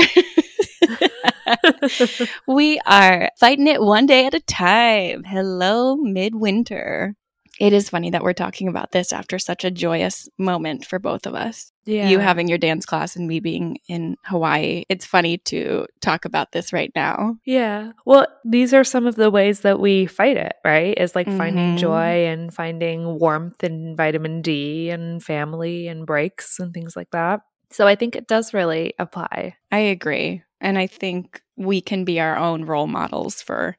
we 2.46 2.80
are 2.86 3.30
fighting 3.38 3.66
it 3.66 3.82
one 3.82 4.06
day 4.06 4.26
at 4.26 4.34
a 4.34 4.40
time. 4.40 5.24
Hello, 5.24 5.96
midwinter. 5.96 7.16
It 7.60 7.72
is 7.74 7.90
funny 7.90 8.08
that 8.10 8.22
we're 8.22 8.32
talking 8.32 8.68
about 8.68 8.90
this 8.92 9.12
after 9.12 9.38
such 9.38 9.64
a 9.64 9.70
joyous 9.70 10.28
moment 10.38 10.86
for 10.86 10.98
both 10.98 11.26
of 11.26 11.34
us. 11.34 11.70
yeah. 11.84 12.08
You 12.08 12.18
having 12.18 12.48
your 12.48 12.56
dance 12.58 12.86
class 12.86 13.16
and 13.16 13.28
me 13.28 13.38
being 13.38 13.78
in 13.86 14.16
Hawaii. 14.24 14.84
It's 14.88 15.04
funny 15.04 15.36
to 15.38 15.86
talk 16.00 16.24
about 16.24 16.52
this 16.52 16.72
right 16.72 16.90
now. 16.96 17.36
Yeah. 17.44 17.92
Well, 18.06 18.26
these 18.44 18.72
are 18.72 18.82
some 18.84 19.06
of 19.06 19.16
the 19.16 19.30
ways 19.30 19.60
that 19.60 19.78
we 19.78 20.06
fight 20.06 20.36
it, 20.38 20.54
right? 20.64 20.96
Is 20.98 21.14
like 21.14 21.26
finding 21.28 21.74
Mhm. 21.76 21.78
joy 21.78 22.26
and 22.26 22.52
finding 22.52 23.18
warmth 23.18 23.62
and 23.62 23.96
vitamin 23.96 24.40
D 24.42 24.88
and 24.90 25.22
family 25.22 25.86
and 25.86 26.06
breaks 26.06 26.58
and 26.58 26.72
things 26.72 26.96
like 26.96 27.10
that. 27.12 27.40
So 27.70 27.86
I 27.86 27.94
think 27.94 28.16
it 28.16 28.26
does 28.26 28.54
really 28.54 28.94
apply. 28.98 29.54
I 29.70 29.78
agree. 29.78 30.42
And 30.62 30.78
I 30.78 30.86
think 30.86 31.42
we 31.56 31.80
can 31.82 32.04
be 32.04 32.18
our 32.20 32.36
own 32.36 32.64
role 32.64 32.86
models 32.86 33.42
for 33.42 33.76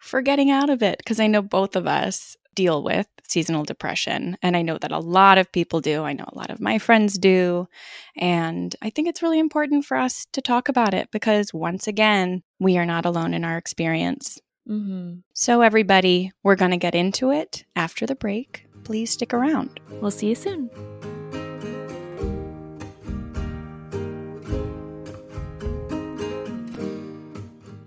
for 0.00 0.20
getting 0.22 0.50
out 0.50 0.68
of 0.70 0.82
it 0.82 0.98
because 0.98 1.20
I 1.20 1.28
know 1.28 1.42
both 1.42 1.76
of 1.76 1.86
us 1.86 2.36
deal 2.54 2.82
with 2.82 3.06
seasonal 3.32 3.64
depression 3.64 4.36
and 4.42 4.56
I 4.56 4.62
know 4.62 4.78
that 4.78 4.92
a 4.92 4.98
lot 4.98 5.38
of 5.38 5.50
people 5.50 5.80
do. 5.80 6.02
I 6.02 6.12
know 6.12 6.28
a 6.28 6.36
lot 6.36 6.50
of 6.50 6.60
my 6.60 6.78
friends 6.78 7.18
do. 7.18 7.68
And 8.16 8.74
I 8.82 8.90
think 8.90 9.08
it's 9.08 9.22
really 9.22 9.38
important 9.38 9.84
for 9.84 9.96
us 9.96 10.26
to 10.32 10.40
talk 10.40 10.68
about 10.68 10.94
it 10.94 11.10
because 11.10 11.54
once 11.54 11.86
again, 11.86 12.42
we 12.60 12.78
are 12.78 12.86
not 12.86 13.06
alone 13.06 13.34
in 13.34 13.44
our 13.44 13.56
experience. 13.56 14.40
Mm-hmm. 14.68 15.20
So 15.32 15.62
everybody, 15.62 16.32
we're 16.42 16.56
going 16.56 16.70
to 16.70 16.76
get 16.76 16.94
into 16.94 17.30
it 17.30 17.64
after 17.74 18.06
the 18.06 18.14
break. 18.14 18.66
Please 18.84 19.10
stick 19.10 19.32
around. 19.32 19.80
We'll 20.00 20.10
see 20.10 20.28
you 20.28 20.34
soon. 20.34 20.70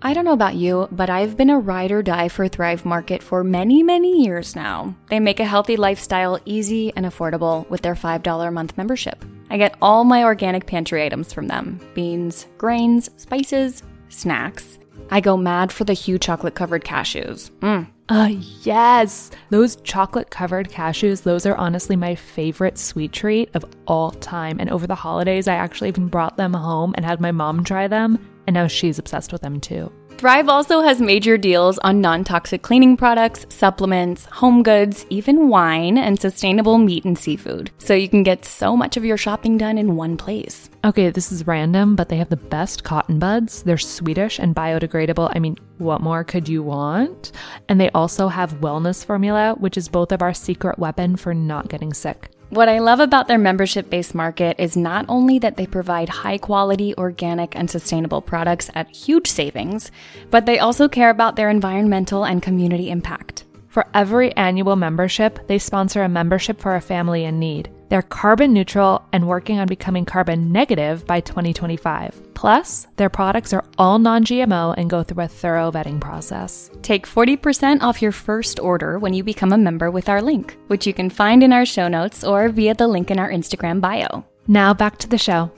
I 0.06 0.14
don't 0.14 0.24
know 0.24 0.32
about 0.32 0.54
you, 0.54 0.86
but 0.92 1.10
I've 1.10 1.36
been 1.36 1.50
a 1.50 1.58
ride 1.58 1.90
or 1.90 2.00
die 2.00 2.28
for 2.28 2.46
Thrive 2.46 2.84
Market 2.84 3.24
for 3.24 3.42
many, 3.42 3.82
many 3.82 4.22
years 4.22 4.54
now. 4.54 4.94
They 5.10 5.18
make 5.18 5.40
a 5.40 5.44
healthy 5.44 5.76
lifestyle 5.76 6.38
easy 6.44 6.92
and 6.94 7.04
affordable 7.04 7.68
with 7.70 7.82
their 7.82 7.96
$5 7.96 8.46
a 8.46 8.50
month 8.52 8.76
membership. 8.76 9.24
I 9.50 9.58
get 9.58 9.74
all 9.82 10.04
my 10.04 10.22
organic 10.22 10.64
pantry 10.64 11.04
items 11.04 11.32
from 11.32 11.48
them 11.48 11.80
beans, 11.94 12.46
grains, 12.56 13.10
spices, 13.16 13.82
snacks. 14.08 14.78
I 15.10 15.20
go 15.20 15.36
mad 15.36 15.72
for 15.72 15.82
the 15.82 15.94
Hu 15.94 16.18
chocolate 16.18 16.54
covered 16.54 16.84
cashews. 16.84 17.50
Mm. 17.58 17.88
Uh, 18.08 18.28
yes. 18.62 19.32
Those 19.50 19.74
chocolate 19.74 20.30
covered 20.30 20.68
cashews, 20.68 21.24
those 21.24 21.46
are 21.46 21.56
honestly 21.56 21.96
my 21.96 22.14
favorite 22.14 22.78
sweet 22.78 23.12
treat 23.12 23.50
of 23.56 23.64
all 23.88 24.12
time. 24.12 24.60
And 24.60 24.70
over 24.70 24.86
the 24.86 24.94
holidays, 24.94 25.48
I 25.48 25.56
actually 25.56 25.88
even 25.88 26.06
brought 26.06 26.36
them 26.36 26.54
home 26.54 26.94
and 26.96 27.04
had 27.04 27.20
my 27.20 27.32
mom 27.32 27.64
try 27.64 27.88
them. 27.88 28.20
And 28.46 28.54
now 28.54 28.66
she's 28.66 28.98
obsessed 28.98 29.32
with 29.32 29.42
them 29.42 29.60
too. 29.60 29.92
Thrive 30.18 30.48
also 30.48 30.80
has 30.80 30.98
major 30.98 31.36
deals 31.36 31.76
on 31.80 32.00
non 32.00 32.24
toxic 32.24 32.62
cleaning 32.62 32.96
products, 32.96 33.44
supplements, 33.50 34.24
home 34.24 34.62
goods, 34.62 35.04
even 35.10 35.48
wine, 35.48 35.98
and 35.98 36.18
sustainable 36.18 36.78
meat 36.78 37.04
and 37.04 37.18
seafood. 37.18 37.70
So 37.76 37.92
you 37.92 38.08
can 38.08 38.22
get 38.22 38.46
so 38.46 38.74
much 38.78 38.96
of 38.96 39.04
your 39.04 39.18
shopping 39.18 39.58
done 39.58 39.76
in 39.76 39.94
one 39.94 40.16
place. 40.16 40.70
Okay, 40.86 41.10
this 41.10 41.30
is 41.30 41.46
random, 41.46 41.96
but 41.96 42.08
they 42.08 42.16
have 42.16 42.30
the 42.30 42.36
best 42.36 42.82
cotton 42.82 43.18
buds. 43.18 43.62
They're 43.62 43.76
Swedish 43.76 44.38
and 44.38 44.56
biodegradable. 44.56 45.30
I 45.34 45.38
mean, 45.38 45.58
what 45.76 46.00
more 46.00 46.24
could 46.24 46.48
you 46.48 46.62
want? 46.62 47.32
And 47.68 47.78
they 47.78 47.90
also 47.90 48.28
have 48.28 48.60
wellness 48.60 49.04
formula, 49.04 49.54
which 49.58 49.76
is 49.76 49.86
both 49.86 50.12
of 50.12 50.22
our 50.22 50.32
secret 50.32 50.78
weapon 50.78 51.16
for 51.16 51.34
not 51.34 51.68
getting 51.68 51.92
sick. 51.92 52.30
What 52.50 52.68
I 52.68 52.78
love 52.78 53.00
about 53.00 53.26
their 53.26 53.38
membership 53.38 53.90
based 53.90 54.14
market 54.14 54.54
is 54.60 54.76
not 54.76 55.04
only 55.08 55.40
that 55.40 55.56
they 55.56 55.66
provide 55.66 56.08
high 56.08 56.38
quality, 56.38 56.94
organic, 56.96 57.56
and 57.56 57.68
sustainable 57.68 58.22
products 58.22 58.70
at 58.76 58.88
huge 58.94 59.26
savings, 59.26 59.90
but 60.30 60.46
they 60.46 60.60
also 60.60 60.88
care 60.88 61.10
about 61.10 61.34
their 61.34 61.50
environmental 61.50 62.24
and 62.24 62.40
community 62.40 62.88
impact. 62.88 63.44
For 63.66 63.84
every 63.92 64.34
annual 64.36 64.76
membership, 64.76 65.48
they 65.48 65.58
sponsor 65.58 66.04
a 66.04 66.08
membership 66.08 66.60
for 66.60 66.76
a 66.76 66.80
family 66.80 67.24
in 67.24 67.40
need. 67.40 67.68
They're 67.88 68.02
carbon 68.02 68.52
neutral 68.52 69.06
and 69.12 69.28
working 69.28 69.58
on 69.58 69.66
becoming 69.66 70.04
carbon 70.04 70.52
negative 70.52 71.06
by 71.06 71.20
2025. 71.20 72.34
Plus, 72.34 72.86
their 72.96 73.08
products 73.08 73.52
are 73.52 73.64
all 73.78 73.98
non 73.98 74.24
GMO 74.24 74.74
and 74.76 74.90
go 74.90 75.02
through 75.02 75.24
a 75.24 75.28
thorough 75.28 75.70
vetting 75.70 76.00
process. 76.00 76.70
Take 76.82 77.06
40% 77.06 77.82
off 77.82 78.02
your 78.02 78.12
first 78.12 78.60
order 78.60 78.98
when 78.98 79.14
you 79.14 79.22
become 79.24 79.52
a 79.52 79.58
member 79.58 79.90
with 79.90 80.08
our 80.08 80.22
link, 80.22 80.56
which 80.66 80.86
you 80.86 80.94
can 80.94 81.10
find 81.10 81.42
in 81.42 81.52
our 81.52 81.66
show 81.66 81.88
notes 81.88 82.24
or 82.24 82.48
via 82.48 82.74
the 82.74 82.88
link 82.88 83.10
in 83.10 83.18
our 83.18 83.30
Instagram 83.30 83.80
bio. 83.80 84.24
Now 84.48 84.74
back 84.74 84.98
to 84.98 85.08
the 85.08 85.18
show. 85.18 85.50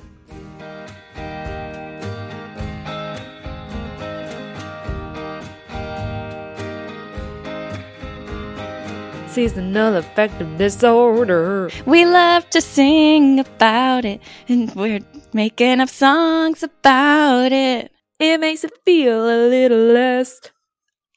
Seasonal 9.28 9.96
affective 9.96 10.56
disorder. 10.58 11.70
We 11.86 12.04
love 12.04 12.48
to 12.50 12.60
sing 12.60 13.40
about 13.40 14.04
it, 14.04 14.20
and 14.48 14.74
we're 14.74 15.00
making 15.32 15.80
up 15.80 15.88
songs 15.88 16.62
about 16.62 17.52
it. 17.52 17.92
It 18.18 18.40
makes 18.40 18.64
it 18.64 18.72
feel 18.84 19.28
a 19.28 19.48
little 19.48 19.92
less 19.92 20.40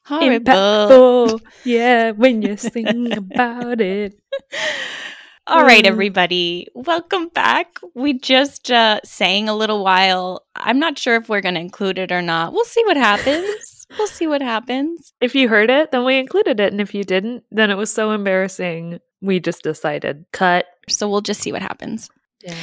horrible. 0.06 0.46
Impactful. 0.46 1.42
Yeah, 1.64 2.12
when 2.12 2.42
you 2.42 2.58
sing 2.58 3.14
about 3.18 3.82
it. 3.82 4.20
All 5.48 5.64
right, 5.64 5.86
everybody, 5.86 6.68
welcome 6.76 7.30
back. 7.30 7.80
We 7.96 8.14
just 8.14 8.72
uh, 8.72 9.00
sang 9.04 9.50
a 9.50 9.56
little 9.56 9.84
while. 9.84 10.46
I'm 10.56 10.80
not 10.80 11.00
sure 11.00 11.16
if 11.16 11.30
we're 11.30 11.42
going 11.42 11.56
to 11.56 11.62
include 11.62 11.98
it 11.98 12.12
or 12.12 12.22
not. 12.22 12.54
We'll 12.54 12.64
see 12.64 12.84
what 12.86 12.96
happens 12.96 13.81
we'll 13.98 14.08
see 14.08 14.28
what 14.28 14.42
happens. 14.42 15.14
If 15.22 15.36
you 15.36 15.50
heard 15.50 15.70
it, 15.70 15.92
then 15.92 16.06
we 16.06 16.18
included 16.18 16.60
it. 16.60 16.72
And 16.72 16.82
if 16.82 16.94
you 16.94 17.04
didn't, 17.04 17.44
then 17.52 17.70
it 17.70 17.76
was 17.76 17.92
so 17.92 18.12
embarrassing. 18.12 19.00
We 19.22 19.40
just 19.40 19.64
decided 19.64 20.26
cut. 20.32 20.66
So 20.90 21.10
we'll 21.10 21.22
just 21.22 21.42
see 21.42 21.52
what 21.52 21.62
happens. 21.62 22.10
Yeah. 22.44 22.56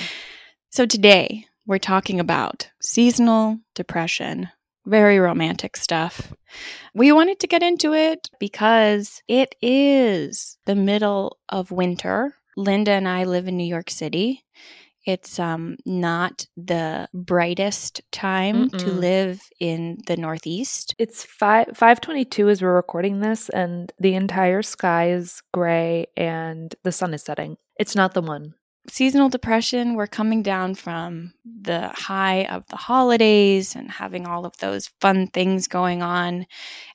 So 0.71 0.87
today 0.87 1.47
we're 1.67 1.79
talking 1.79 2.21
about 2.21 2.69
seasonal 2.81 3.59
depression. 3.75 4.49
Very 4.87 5.19
romantic 5.19 5.77
stuff. 5.77 6.33
We 6.95 7.13
wanted 7.13 7.41
to 7.41 7.47
get 7.47 7.63
into 7.63 7.93
it 7.93 8.29
because 8.41 9.23
it 9.29 9.55
is 9.61 10.57
the 10.65 10.75
middle 10.75 11.39
of 11.49 11.71
winter. 11.71 12.35
Linda 12.57 12.93
and 12.93 13.07
I 13.07 13.25
live 13.25 13.47
in 13.47 13.57
New 13.57 13.67
York 13.67 13.91
City. 13.91 14.45
It's 15.05 15.39
um, 15.39 15.77
not 15.87 16.47
the 16.57 17.09
brightest 17.15 18.03
time 18.13 18.69
Mm-mm. 18.69 18.79
to 18.79 18.87
live 18.91 19.41
in 19.59 19.99
the 20.07 20.17
Northeast. 20.17 20.95
It's 20.99 21.25
five 21.25 21.69
five 21.75 22.01
twenty 22.01 22.25
two 22.25 22.49
as 22.49 22.61
we're 22.61 22.75
recording 22.75 23.21
this, 23.21 23.49
and 23.49 23.93
the 23.99 24.15
entire 24.15 24.63
sky 24.63 25.11
is 25.11 25.43
gray 25.53 26.07
and 26.17 26.75
the 26.85 26.93
sun 26.93 27.15
is 27.15 27.23
setting. 27.23 27.57
It's 27.79 27.95
not 27.97 28.15
the 28.15 28.23
one. 28.23 28.55
Seasonal 28.91 29.29
depression, 29.29 29.97
we're 29.97 30.07
coming 30.07 30.43
down 30.43 30.75
from 30.75 31.35
the 31.45 31.89
high 31.89 32.45
of 32.45 32.67
the 32.69 32.77
holidays 32.77 33.77
and 33.77 33.91
having 33.91 34.27
all 34.27 34.47
of 34.47 34.57
those 34.59 34.91
fun 35.03 35.27
things 35.27 35.69
going 35.69 36.03
on. 36.03 36.47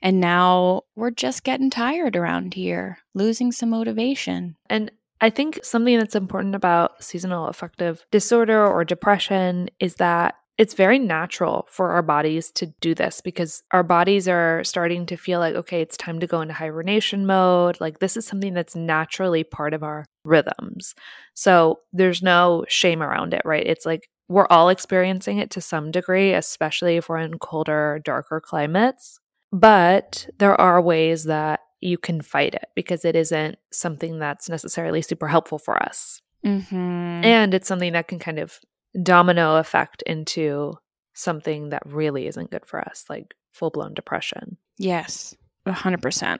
And 0.01 0.19
now 0.19 0.81
we're 0.95 1.11
just 1.11 1.43
getting 1.43 1.69
tired 1.69 2.15
around 2.15 2.55
here, 2.55 2.97
losing 3.13 3.51
some 3.51 3.69
motivation. 3.69 4.55
And 4.71 4.91
I 5.23 5.29
think 5.29 5.63
something 5.63 5.97
that's 5.97 6.15
important 6.15 6.53
about 6.53 7.01
seasonal 7.01 7.47
affective 7.47 8.05
disorder 8.11 8.67
or 8.67 8.83
depression 8.83 9.69
is 9.79 9.95
that 9.95 10.35
it's 10.57 10.73
very 10.73 10.99
natural 10.99 11.65
for 11.69 11.91
our 11.91 12.01
bodies 12.01 12.51
to 12.51 12.65
do 12.81 12.93
this 12.93 13.21
because 13.21 13.63
our 13.71 13.83
bodies 13.83 14.27
are 14.27 14.65
starting 14.65 15.05
to 15.05 15.15
feel 15.15 15.39
like, 15.39 15.55
okay, 15.55 15.81
it's 15.81 15.95
time 15.95 16.19
to 16.19 16.27
go 16.27 16.41
into 16.41 16.53
hibernation 16.53 17.25
mode. 17.25 17.79
Like, 17.79 17.99
this 17.99 18.17
is 18.17 18.27
something 18.27 18.53
that's 18.53 18.75
naturally 18.75 19.45
part 19.45 19.73
of 19.73 19.81
our 19.81 20.03
rhythms. 20.25 20.93
So, 21.33 21.79
there's 21.93 22.21
no 22.21 22.65
shame 22.67 23.01
around 23.01 23.33
it, 23.33 23.43
right? 23.45 23.65
It's 23.65 23.85
like 23.85 24.09
we're 24.27 24.47
all 24.49 24.67
experiencing 24.67 25.37
it 25.37 25.49
to 25.51 25.61
some 25.61 25.89
degree, 25.89 26.33
especially 26.33 26.97
if 26.97 27.07
we're 27.07 27.19
in 27.19 27.39
colder, 27.39 28.01
darker 28.03 28.41
climates. 28.41 29.21
But 29.53 30.27
there 30.37 30.59
are 30.59 30.81
ways 30.81 31.23
that 31.23 31.61
you 31.83 31.97
can 31.97 32.21
fight 32.21 32.55
it 32.55 32.69
because 32.75 33.05
it 33.05 33.15
isn't 33.15 33.57
something 33.71 34.19
that's 34.19 34.49
necessarily 34.49 35.01
super 35.01 35.27
helpful 35.27 35.57
for 35.57 35.81
us. 35.81 36.21
Mm-hmm. 36.45 36.75
And 36.75 37.53
it's 37.53 37.67
something 37.67 37.93
that 37.93 38.07
can 38.07 38.19
kind 38.19 38.39
of 38.39 38.59
domino 39.01 39.57
effect 39.57 40.01
into 40.03 40.73
something 41.13 41.69
that 41.69 41.83
really 41.85 42.27
isn't 42.27 42.51
good 42.51 42.65
for 42.65 42.79
us, 42.79 43.05
like 43.09 43.33
full 43.51 43.69
blown 43.69 43.93
depression. 43.93 44.57
Yes, 44.77 45.35
100% 45.67 46.39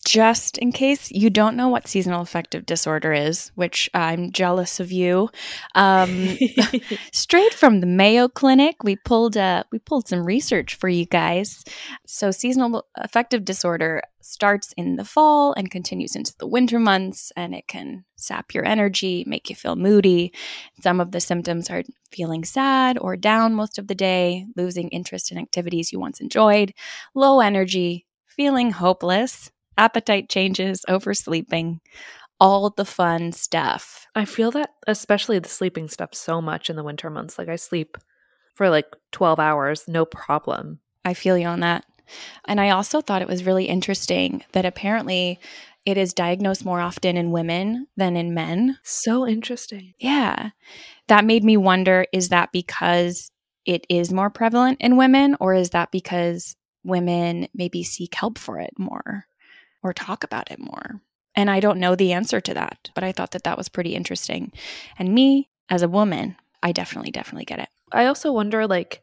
just 0.00 0.58
in 0.58 0.72
case 0.72 1.10
you 1.10 1.30
don't 1.30 1.56
know 1.56 1.68
what 1.68 1.88
seasonal 1.88 2.20
affective 2.22 2.66
disorder 2.66 3.12
is, 3.12 3.50
which 3.54 3.90
I'm 3.94 4.32
jealous 4.32 4.80
of 4.80 4.92
you, 4.92 5.30
um, 5.74 6.36
straight 7.12 7.54
from 7.54 7.80
the 7.80 7.86
Mayo 7.86 8.28
Clinic, 8.28 8.82
we 8.82 8.96
pulled 8.96 9.36
uh, 9.36 9.64
we 9.72 9.78
pulled 9.78 10.08
some 10.08 10.24
research 10.24 10.74
for 10.74 10.88
you 10.88 11.06
guys. 11.06 11.64
So 12.06 12.30
seasonal 12.30 12.86
affective 12.96 13.44
disorder 13.44 14.02
starts 14.22 14.72
in 14.76 14.96
the 14.96 15.04
fall 15.04 15.54
and 15.54 15.70
continues 15.70 16.14
into 16.14 16.34
the 16.38 16.46
winter 16.46 16.78
months, 16.78 17.32
and 17.36 17.54
it 17.54 17.66
can 17.66 18.04
sap 18.16 18.54
your 18.54 18.64
energy, 18.64 19.24
make 19.26 19.50
you 19.50 19.56
feel 19.56 19.76
moody. 19.76 20.32
Some 20.82 21.00
of 21.00 21.12
the 21.12 21.20
symptoms 21.20 21.70
are 21.70 21.82
feeling 22.10 22.44
sad 22.44 22.98
or 22.98 23.16
down 23.16 23.54
most 23.54 23.78
of 23.78 23.86
the 23.86 23.94
day, 23.94 24.46
losing 24.56 24.88
interest 24.90 25.32
in 25.32 25.38
activities 25.38 25.92
you 25.92 26.00
once 26.00 26.20
enjoyed, 26.20 26.72
low 27.14 27.40
energy, 27.40 28.06
feeling 28.26 28.70
hopeless 28.70 29.50
appetite 29.80 30.28
changes, 30.28 30.84
oversleeping, 30.88 31.80
all 32.38 32.70
the 32.70 32.84
fun 32.84 33.32
stuff. 33.32 34.06
I 34.14 34.24
feel 34.24 34.50
that 34.52 34.70
especially 34.86 35.38
the 35.38 35.48
sleeping 35.48 35.88
stuff 35.88 36.14
so 36.14 36.40
much 36.40 36.70
in 36.70 36.76
the 36.76 36.84
winter 36.84 37.10
months. 37.10 37.38
Like 37.38 37.48
I 37.48 37.56
sleep 37.56 37.96
for 38.54 38.70
like 38.70 38.86
12 39.12 39.40
hours, 39.40 39.84
no 39.88 40.04
problem. 40.04 40.80
I 41.04 41.14
feel 41.14 41.36
you 41.36 41.46
on 41.46 41.60
that. 41.60 41.84
And 42.44 42.60
I 42.60 42.70
also 42.70 43.00
thought 43.00 43.22
it 43.22 43.28
was 43.28 43.44
really 43.44 43.66
interesting 43.66 44.44
that 44.52 44.64
apparently 44.64 45.38
it 45.86 45.96
is 45.96 46.12
diagnosed 46.12 46.64
more 46.64 46.80
often 46.80 47.16
in 47.16 47.30
women 47.30 47.86
than 47.96 48.16
in 48.16 48.34
men. 48.34 48.78
So 48.82 49.26
interesting. 49.26 49.94
Yeah. 49.98 50.50
That 51.08 51.24
made 51.24 51.44
me 51.44 51.56
wonder 51.56 52.06
is 52.12 52.28
that 52.28 52.52
because 52.52 53.30
it 53.64 53.86
is 53.88 54.12
more 54.12 54.30
prevalent 54.30 54.78
in 54.80 54.96
women, 54.96 55.36
or 55.40 55.54
is 55.54 55.70
that 55.70 55.90
because 55.90 56.56
women 56.84 57.48
maybe 57.54 57.82
seek 57.82 58.14
help 58.14 58.38
for 58.38 58.58
it 58.58 58.72
more? 58.78 59.26
Or 59.82 59.92
talk 59.92 60.24
about 60.24 60.50
it 60.50 60.58
more? 60.58 61.00
And 61.34 61.50
I 61.50 61.60
don't 61.60 61.78
know 61.78 61.94
the 61.94 62.12
answer 62.12 62.40
to 62.40 62.54
that, 62.54 62.90
but 62.94 63.04
I 63.04 63.12
thought 63.12 63.30
that 63.32 63.44
that 63.44 63.56
was 63.56 63.68
pretty 63.68 63.94
interesting. 63.94 64.52
And 64.98 65.14
me, 65.14 65.48
as 65.68 65.82
a 65.82 65.88
woman, 65.88 66.36
I 66.62 66.72
definitely, 66.72 67.12
definitely 67.12 67.44
get 67.44 67.60
it. 67.60 67.68
I 67.92 68.06
also 68.06 68.32
wonder, 68.32 68.66
like, 68.66 69.02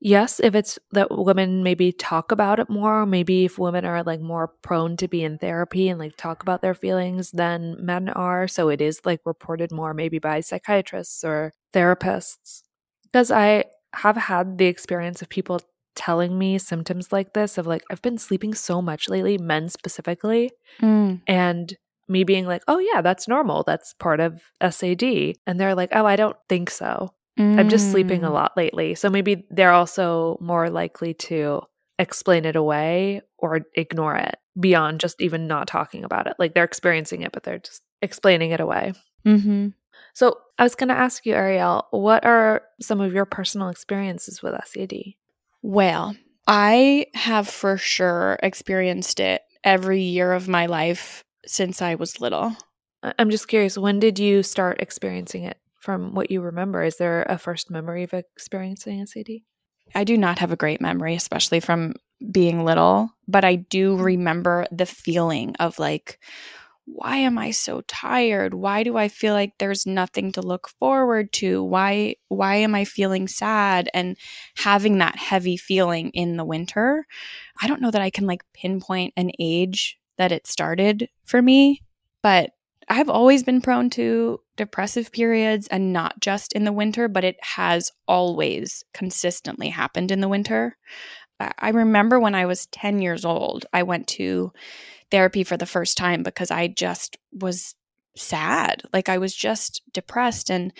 yes, 0.00 0.40
if 0.40 0.54
it's 0.54 0.78
that 0.92 1.08
women 1.10 1.62
maybe 1.62 1.92
talk 1.92 2.32
about 2.32 2.60
it 2.60 2.68
more, 2.68 3.06
maybe 3.06 3.46
if 3.46 3.58
women 3.58 3.84
are 3.84 4.02
like 4.02 4.20
more 4.20 4.48
prone 4.62 4.96
to 4.98 5.08
be 5.08 5.22
in 5.22 5.38
therapy 5.38 5.88
and 5.88 5.98
like 5.98 6.16
talk 6.16 6.42
about 6.42 6.60
their 6.60 6.74
feelings 6.74 7.30
than 7.30 7.76
men 7.84 8.08
are. 8.10 8.46
So 8.46 8.68
it 8.68 8.80
is 8.80 9.00
like 9.04 9.20
reported 9.24 9.72
more 9.72 9.94
maybe 9.94 10.18
by 10.18 10.40
psychiatrists 10.40 11.24
or 11.24 11.52
therapists. 11.72 12.62
Because 13.04 13.30
I 13.30 13.64
have 13.94 14.16
had 14.16 14.58
the 14.58 14.66
experience 14.66 15.22
of 15.22 15.28
people 15.28 15.60
telling 15.94 16.38
me 16.38 16.58
symptoms 16.58 17.12
like 17.12 17.32
this 17.32 17.58
of 17.58 17.66
like 17.66 17.82
I've 17.90 18.02
been 18.02 18.18
sleeping 18.18 18.54
so 18.54 18.82
much 18.82 19.08
lately, 19.08 19.38
men 19.38 19.68
specifically, 19.68 20.50
mm. 20.80 21.20
and 21.26 21.76
me 22.08 22.24
being 22.24 22.46
like, 22.46 22.62
"Oh 22.68 22.78
yeah, 22.78 23.00
that's 23.00 23.28
normal. 23.28 23.62
That's 23.62 23.94
part 23.94 24.20
of 24.20 24.42
SAD." 24.60 25.34
And 25.46 25.58
they're 25.58 25.74
like, 25.74 25.90
"Oh, 25.92 26.06
I 26.06 26.16
don't 26.16 26.36
think 26.48 26.70
so. 26.70 27.14
Mm. 27.38 27.58
I'm 27.58 27.68
just 27.68 27.90
sleeping 27.90 28.24
a 28.24 28.28
mm. 28.28 28.34
lot 28.34 28.56
lately." 28.56 28.94
So 28.94 29.10
maybe 29.10 29.46
they're 29.50 29.72
also 29.72 30.38
more 30.40 30.70
likely 30.70 31.14
to 31.14 31.62
explain 31.98 32.44
it 32.44 32.56
away 32.56 33.22
or 33.38 33.60
ignore 33.74 34.16
it 34.16 34.36
beyond 34.58 35.00
just 35.00 35.20
even 35.20 35.46
not 35.46 35.66
talking 35.66 36.04
about 36.04 36.26
it. 36.26 36.34
Like 36.38 36.54
they're 36.54 36.64
experiencing 36.64 37.22
it, 37.22 37.32
but 37.32 37.42
they're 37.42 37.58
just 37.58 37.82
explaining 38.02 38.50
it 38.50 38.60
away. 38.60 38.94
Mm-hmm. 39.26 39.68
So 40.12 40.38
I 40.58 40.62
was 40.62 40.74
going 40.74 40.88
to 40.88 40.94
ask 40.94 41.26
you, 41.26 41.34
Arielle, 41.34 41.84
what 41.90 42.24
are 42.24 42.62
some 42.80 43.00
of 43.00 43.12
your 43.12 43.24
personal 43.24 43.68
experiences 43.68 44.42
with 44.42 44.54
SAD? 44.64 45.14
Well, 45.66 46.14
I 46.46 47.06
have 47.14 47.48
for 47.48 47.78
sure 47.78 48.38
experienced 48.42 49.18
it 49.18 49.40
every 49.64 50.02
year 50.02 50.34
of 50.34 50.46
my 50.46 50.66
life 50.66 51.24
since 51.46 51.80
I 51.80 51.94
was 51.94 52.20
little. 52.20 52.54
I'm 53.18 53.30
just 53.30 53.48
curious, 53.48 53.78
when 53.78 53.98
did 53.98 54.18
you 54.18 54.42
start 54.42 54.82
experiencing 54.82 55.44
it 55.44 55.56
from 55.80 56.14
what 56.14 56.30
you 56.30 56.42
remember? 56.42 56.84
Is 56.84 56.98
there 56.98 57.22
a 57.22 57.38
first 57.38 57.70
memory 57.70 58.02
of 58.02 58.12
experiencing 58.12 59.06
SAD? 59.06 59.40
I 59.94 60.04
do 60.04 60.18
not 60.18 60.38
have 60.38 60.52
a 60.52 60.56
great 60.56 60.82
memory, 60.82 61.14
especially 61.14 61.60
from 61.60 61.94
being 62.30 62.66
little, 62.66 63.08
but 63.26 63.46
I 63.46 63.54
do 63.54 63.94
mm-hmm. 63.94 64.02
remember 64.02 64.66
the 64.70 64.84
feeling 64.84 65.56
of 65.60 65.78
like 65.78 66.18
why 66.86 67.16
am 67.16 67.38
I 67.38 67.50
so 67.50 67.80
tired? 67.82 68.54
Why 68.54 68.82
do 68.82 68.96
I 68.96 69.08
feel 69.08 69.32
like 69.32 69.54
there's 69.58 69.86
nothing 69.86 70.32
to 70.32 70.42
look 70.42 70.68
forward 70.68 71.32
to? 71.34 71.62
Why 71.62 72.16
why 72.28 72.56
am 72.56 72.74
I 72.74 72.84
feeling 72.84 73.26
sad 73.26 73.88
and 73.94 74.16
having 74.56 74.98
that 74.98 75.16
heavy 75.16 75.56
feeling 75.56 76.10
in 76.10 76.36
the 76.36 76.44
winter? 76.44 77.06
I 77.60 77.68
don't 77.68 77.80
know 77.80 77.90
that 77.90 78.02
I 78.02 78.10
can 78.10 78.26
like 78.26 78.44
pinpoint 78.52 79.14
an 79.16 79.30
age 79.38 79.98
that 80.18 80.32
it 80.32 80.46
started 80.46 81.08
for 81.24 81.40
me, 81.40 81.82
but 82.22 82.50
I've 82.88 83.08
always 83.08 83.42
been 83.42 83.62
prone 83.62 83.88
to 83.90 84.40
depressive 84.56 85.10
periods 85.10 85.66
and 85.68 85.92
not 85.92 86.20
just 86.20 86.52
in 86.52 86.64
the 86.64 86.72
winter, 86.72 87.08
but 87.08 87.24
it 87.24 87.36
has 87.40 87.90
always 88.06 88.84
consistently 88.92 89.70
happened 89.70 90.10
in 90.10 90.20
the 90.20 90.28
winter. 90.28 90.76
I 91.40 91.70
remember 91.70 92.20
when 92.20 92.34
I 92.34 92.46
was 92.46 92.66
10 92.66 93.00
years 93.02 93.24
old, 93.24 93.66
I 93.72 93.82
went 93.82 94.06
to 94.08 94.52
therapy 95.14 95.44
for 95.44 95.56
the 95.56 95.64
first 95.64 95.96
time 95.96 96.24
because 96.24 96.50
I 96.50 96.66
just 96.66 97.16
was 97.32 97.76
sad. 98.16 98.82
Like 98.92 99.08
I 99.08 99.18
was 99.18 99.32
just 99.32 99.80
depressed. 99.92 100.50
And 100.50 100.72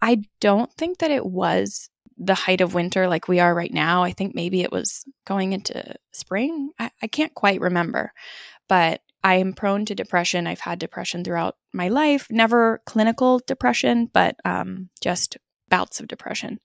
I 0.00 0.22
don't 0.40 0.72
think 0.74 0.98
that 0.98 1.10
it 1.10 1.26
was 1.26 1.90
the 2.16 2.36
height 2.36 2.60
of 2.60 2.72
winter 2.72 3.08
like 3.08 3.26
we 3.26 3.40
are 3.40 3.52
right 3.52 3.74
now. 3.74 4.04
I 4.04 4.12
think 4.12 4.32
maybe 4.32 4.60
it 4.60 4.70
was 4.70 5.04
going 5.26 5.54
into 5.54 5.96
spring. 6.12 6.70
I, 6.78 6.92
I 7.02 7.08
can't 7.08 7.34
quite 7.34 7.60
remember. 7.60 8.12
But 8.68 9.00
I 9.24 9.34
am 9.34 9.54
prone 9.54 9.84
to 9.86 9.96
depression. 9.96 10.46
I've 10.46 10.60
had 10.60 10.78
depression 10.78 11.24
throughout 11.24 11.56
my 11.72 11.88
life, 11.88 12.28
never 12.30 12.82
clinical 12.86 13.40
depression, 13.44 14.08
but 14.12 14.36
um, 14.44 14.88
just 15.00 15.36
bouts 15.68 15.98
of 15.98 16.06
depression. 16.06 16.60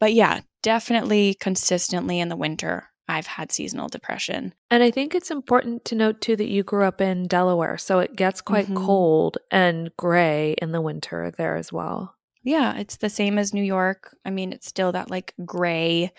But 0.00 0.14
yeah, 0.14 0.40
definitely 0.64 1.34
consistently 1.34 2.18
in 2.18 2.28
the 2.28 2.34
winter, 2.34 2.88
I've 3.08 3.26
had 3.26 3.52
seasonal 3.52 3.88
depression. 3.88 4.54
And 4.70 4.82
I 4.82 4.90
think 4.90 5.14
it's 5.14 5.30
important 5.30 5.84
to 5.86 5.94
note 5.94 6.20
too 6.20 6.36
that 6.36 6.48
you 6.48 6.62
grew 6.62 6.84
up 6.84 7.00
in 7.00 7.28
Delaware, 7.28 7.78
so 7.78 8.00
it 8.00 8.16
gets 8.16 8.40
quite 8.40 8.66
mm-hmm. 8.66 8.84
cold 8.84 9.38
and 9.50 9.90
gray 9.96 10.54
in 10.60 10.72
the 10.72 10.80
winter 10.80 11.32
there 11.36 11.56
as 11.56 11.72
well. 11.72 12.14
Yeah, 12.42 12.76
it's 12.78 12.96
the 12.96 13.10
same 13.10 13.38
as 13.38 13.52
New 13.52 13.62
York. 13.62 14.16
I 14.24 14.30
mean, 14.30 14.52
it's 14.52 14.68
still 14.68 14.92
that 14.92 15.10
like 15.10 15.34
gray, 15.44 16.12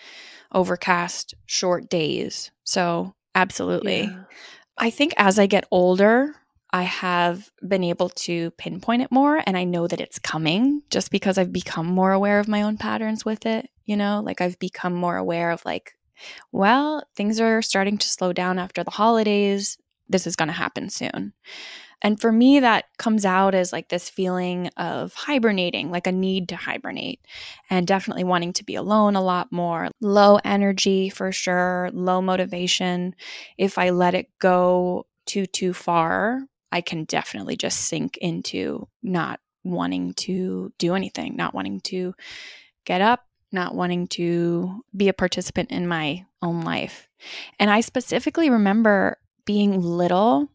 overcast, 0.52 1.34
short 1.46 1.88
days. 1.88 2.50
So, 2.64 3.14
absolutely. 3.34 4.02
Yeah. 4.02 4.24
I 4.76 4.90
think 4.90 5.14
as 5.16 5.38
I 5.38 5.46
get 5.46 5.66
older, 5.70 6.34
I 6.70 6.82
have 6.82 7.50
been 7.66 7.82
able 7.82 8.10
to 8.10 8.50
pinpoint 8.52 9.02
it 9.02 9.10
more 9.10 9.42
and 9.46 9.56
I 9.56 9.64
know 9.64 9.86
that 9.86 10.02
it's 10.02 10.18
coming 10.18 10.82
just 10.90 11.10
because 11.10 11.38
I've 11.38 11.52
become 11.52 11.86
more 11.86 12.12
aware 12.12 12.40
of 12.40 12.46
my 12.46 12.60
own 12.60 12.76
patterns 12.76 13.24
with 13.24 13.46
it. 13.46 13.70
You 13.86 13.96
know, 13.96 14.20
like 14.22 14.42
I've 14.42 14.58
become 14.58 14.92
more 14.94 15.16
aware 15.16 15.50
of 15.50 15.64
like, 15.64 15.94
well, 16.52 17.04
things 17.16 17.40
are 17.40 17.62
starting 17.62 17.98
to 17.98 18.08
slow 18.08 18.32
down 18.32 18.58
after 18.58 18.84
the 18.84 18.90
holidays. 18.90 19.78
This 20.08 20.26
is 20.26 20.36
going 20.36 20.48
to 20.48 20.54
happen 20.54 20.88
soon. 20.88 21.32
And 22.00 22.20
for 22.20 22.30
me, 22.30 22.60
that 22.60 22.84
comes 22.98 23.24
out 23.24 23.54
as 23.54 23.72
like 23.72 23.88
this 23.88 24.08
feeling 24.08 24.68
of 24.76 25.12
hibernating, 25.14 25.90
like 25.90 26.06
a 26.06 26.12
need 26.12 26.48
to 26.50 26.56
hibernate, 26.56 27.20
and 27.70 27.86
definitely 27.86 28.24
wanting 28.24 28.52
to 28.54 28.64
be 28.64 28.76
alone 28.76 29.16
a 29.16 29.22
lot 29.22 29.50
more. 29.50 29.88
Low 30.00 30.38
energy 30.44 31.08
for 31.08 31.32
sure, 31.32 31.90
low 31.92 32.22
motivation. 32.22 33.16
If 33.56 33.78
I 33.78 33.90
let 33.90 34.14
it 34.14 34.28
go 34.38 35.06
too, 35.26 35.46
too 35.46 35.72
far, 35.72 36.42
I 36.70 36.82
can 36.82 37.04
definitely 37.04 37.56
just 37.56 37.80
sink 37.80 38.16
into 38.18 38.86
not 39.02 39.40
wanting 39.64 40.14
to 40.14 40.72
do 40.78 40.94
anything, 40.94 41.34
not 41.36 41.54
wanting 41.54 41.80
to 41.80 42.14
get 42.84 43.00
up, 43.00 43.24
not 43.52 43.74
wanting 43.74 44.06
to 44.06 44.84
be 44.96 45.08
a 45.08 45.14
participant 45.14 45.70
in 45.70 45.86
my 45.86 46.24
own 46.42 46.62
life. 46.62 47.08
And 47.58 47.70
I 47.70 47.80
specifically 47.80 48.50
remember 48.50 49.18
being 49.44 49.80
little 49.80 50.48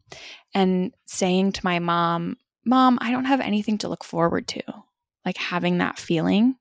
and 0.54 0.94
saying 1.06 1.54
to 1.54 1.62
my 1.64 1.80
mom, 1.80 2.38
Mom, 2.66 2.98
I 3.02 3.12
don't 3.12 3.26
have 3.26 3.42
anything 3.42 3.78
to 3.80 3.90
look 3.90 4.04
forward 4.04 4.48
to, 4.50 4.62
like 5.26 5.38
having 5.38 5.80
that 5.80 6.00
feeling. 6.00 6.56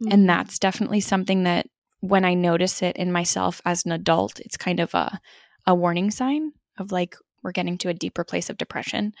Mm-hmm. 0.00 0.12
And 0.12 0.28
that's 0.28 0.58
definitely 0.58 1.00
something 1.00 1.42
that 1.44 1.66
when 2.00 2.24
I 2.24 2.34
notice 2.34 2.82
it 2.82 2.96
in 2.96 3.10
myself 3.10 3.60
as 3.64 3.84
an 3.84 3.92
adult, 3.92 4.40
it's 4.40 4.56
kind 4.56 4.78
of 4.78 4.94
a, 4.94 5.20
a 5.66 5.74
warning 5.74 6.10
sign 6.10 6.52
of 6.78 6.92
like, 6.92 7.16
we're 7.42 7.52
getting 7.52 7.78
to 7.78 7.88
a 7.88 7.94
deeper 7.94 8.22
place 8.22 8.50
of 8.50 8.58
depression. 8.58 9.14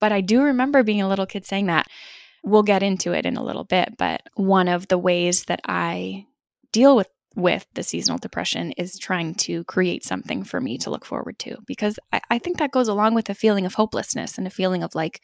But 0.00 0.12
I 0.12 0.22
do 0.22 0.42
remember 0.42 0.82
being 0.82 1.02
a 1.02 1.08
little 1.08 1.26
kid 1.26 1.44
saying 1.44 1.66
that. 1.66 1.86
We'll 2.42 2.62
get 2.62 2.82
into 2.82 3.12
it 3.12 3.26
in 3.26 3.36
a 3.36 3.44
little 3.44 3.64
bit, 3.64 3.96
but 3.98 4.22
one 4.34 4.68
of 4.68 4.88
the 4.88 4.98
ways 4.98 5.44
that 5.44 5.60
I 5.66 6.26
deal 6.72 6.96
with 6.96 7.08
with 7.36 7.64
the 7.74 7.82
seasonal 7.82 8.18
depression 8.18 8.72
is 8.72 8.98
trying 8.98 9.34
to 9.34 9.62
create 9.64 10.04
something 10.04 10.42
for 10.42 10.60
me 10.60 10.76
to 10.78 10.90
look 10.90 11.04
forward 11.04 11.38
to 11.38 11.56
because 11.64 11.96
I, 12.12 12.20
I, 12.28 12.38
think 12.38 12.58
that 12.58 12.72
goes 12.72 12.88
along 12.88 13.14
with 13.14 13.30
a 13.30 13.34
feeling 13.34 13.66
of 13.66 13.74
hopelessness 13.74 14.36
and 14.36 14.48
a 14.48 14.50
feeling 14.50 14.82
of 14.82 14.96
like, 14.96 15.22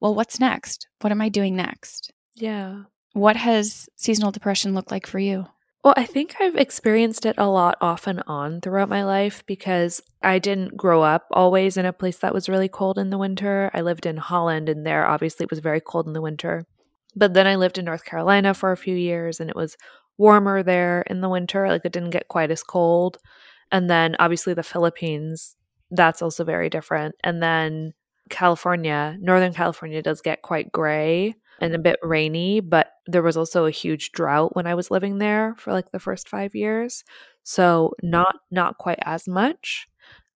well, 0.00 0.16
what's 0.16 0.40
next? 0.40 0.88
What 1.00 1.12
am 1.12 1.20
I 1.20 1.28
doing 1.28 1.54
next? 1.54 2.12
Yeah. 2.34 2.82
What 3.12 3.36
has 3.36 3.88
seasonal 3.94 4.32
depression 4.32 4.74
looked 4.74 4.90
like 4.90 5.06
for 5.06 5.20
you? 5.20 5.46
Well, 5.84 5.94
I 5.98 6.06
think 6.06 6.36
I've 6.40 6.56
experienced 6.56 7.26
it 7.26 7.34
a 7.36 7.46
lot 7.46 7.76
off 7.78 8.06
and 8.06 8.22
on 8.26 8.62
throughout 8.62 8.88
my 8.88 9.04
life 9.04 9.44
because 9.46 10.00
I 10.22 10.38
didn't 10.38 10.78
grow 10.78 11.02
up 11.02 11.26
always 11.30 11.76
in 11.76 11.84
a 11.84 11.92
place 11.92 12.16
that 12.18 12.32
was 12.32 12.48
really 12.48 12.70
cold 12.70 12.98
in 12.98 13.10
the 13.10 13.18
winter. 13.18 13.70
I 13.74 13.82
lived 13.82 14.06
in 14.06 14.16
Holland 14.16 14.70
and 14.70 14.86
there 14.86 15.06
obviously 15.06 15.44
it 15.44 15.50
was 15.50 15.58
very 15.58 15.82
cold 15.82 16.06
in 16.06 16.14
the 16.14 16.22
winter. 16.22 16.64
But 17.14 17.34
then 17.34 17.46
I 17.46 17.56
lived 17.56 17.76
in 17.76 17.84
North 17.84 18.06
Carolina 18.06 18.54
for 18.54 18.72
a 18.72 18.78
few 18.78 18.96
years 18.96 19.40
and 19.40 19.50
it 19.50 19.56
was 19.56 19.76
warmer 20.16 20.62
there 20.62 21.02
in 21.02 21.20
the 21.20 21.28
winter. 21.28 21.68
Like 21.68 21.84
it 21.84 21.92
didn't 21.92 22.10
get 22.10 22.28
quite 22.28 22.50
as 22.50 22.62
cold. 22.62 23.18
And 23.70 23.90
then 23.90 24.16
obviously 24.18 24.54
the 24.54 24.62
Philippines, 24.62 25.54
that's 25.90 26.22
also 26.22 26.44
very 26.44 26.70
different. 26.70 27.14
And 27.22 27.42
then 27.42 27.92
California, 28.30 29.18
Northern 29.20 29.52
California 29.52 30.00
does 30.00 30.22
get 30.22 30.40
quite 30.40 30.72
gray 30.72 31.34
and 31.60 31.74
a 31.74 31.78
bit 31.78 31.98
rainy, 32.02 32.60
but 32.60 32.92
there 33.06 33.22
was 33.22 33.36
also 33.36 33.66
a 33.66 33.70
huge 33.70 34.12
drought 34.12 34.54
when 34.56 34.66
I 34.66 34.74
was 34.74 34.90
living 34.90 35.18
there 35.18 35.54
for 35.58 35.72
like 35.72 35.90
the 35.92 36.00
first 36.00 36.28
5 36.28 36.54
years. 36.54 37.04
So 37.42 37.92
not 38.02 38.36
not 38.50 38.78
quite 38.78 38.98
as 39.02 39.28
much, 39.28 39.88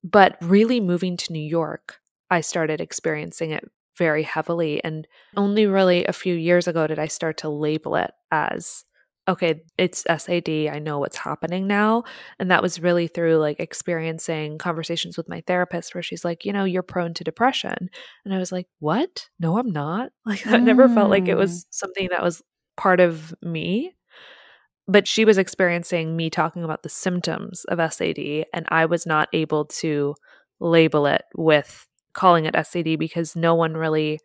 but 0.04 0.36
really 0.42 0.80
moving 0.80 1.16
to 1.18 1.32
New 1.32 1.40
York, 1.40 2.00
I 2.30 2.40
started 2.40 2.80
experiencing 2.80 3.50
it 3.50 3.64
very 3.96 4.22
heavily 4.22 4.82
and 4.84 5.08
only 5.36 5.66
really 5.66 6.04
a 6.04 6.12
few 6.12 6.34
years 6.34 6.68
ago 6.68 6.86
did 6.86 6.98
I 7.00 7.06
start 7.08 7.36
to 7.38 7.48
label 7.48 7.96
it 7.96 8.12
as 8.30 8.84
okay, 9.28 9.60
it's 9.76 10.04
SAD. 10.08 10.48
I 10.48 10.78
know 10.78 10.98
what's 10.98 11.16
happening 11.16 11.66
now. 11.66 12.04
And 12.38 12.50
that 12.50 12.62
was 12.62 12.80
really 12.80 13.06
through 13.06 13.36
like 13.36 13.60
experiencing 13.60 14.56
conversations 14.56 15.16
with 15.18 15.28
my 15.28 15.42
therapist 15.46 15.94
where 15.94 16.02
she's 16.02 16.24
like, 16.24 16.46
you 16.46 16.52
know, 16.52 16.64
you're 16.64 16.82
prone 16.82 17.12
to 17.14 17.24
depression. 17.24 17.90
And 18.24 18.34
I 18.34 18.38
was 18.38 18.50
like, 18.50 18.66
what? 18.78 19.28
No, 19.38 19.58
I'm 19.58 19.70
not. 19.70 20.10
Like, 20.24 20.46
I 20.46 20.58
never 20.58 20.90
felt 20.90 21.08
like 21.08 21.26
it 21.26 21.36
was 21.36 21.64
mm. 21.64 21.66
something 21.70 22.08
that 22.10 22.22
was 22.22 22.42
part 22.76 23.00
of 23.00 23.34
me. 23.40 23.94
But 24.86 25.08
she 25.08 25.24
was 25.24 25.38
experiencing 25.38 26.16
me 26.16 26.28
talking 26.28 26.64
about 26.64 26.82
the 26.82 26.90
symptoms 26.90 27.64
of 27.64 27.78
SAD, 27.92 28.44
and 28.52 28.66
I 28.68 28.84
was 28.84 29.06
not 29.06 29.28
able 29.32 29.64
to 29.66 30.14
label 30.60 31.06
it 31.06 31.22
with 31.34 31.86
calling 32.12 32.44
it 32.44 32.54
SAD 32.66 32.98
because 32.98 33.34
no 33.34 33.54
one 33.54 33.74
really 33.74 34.18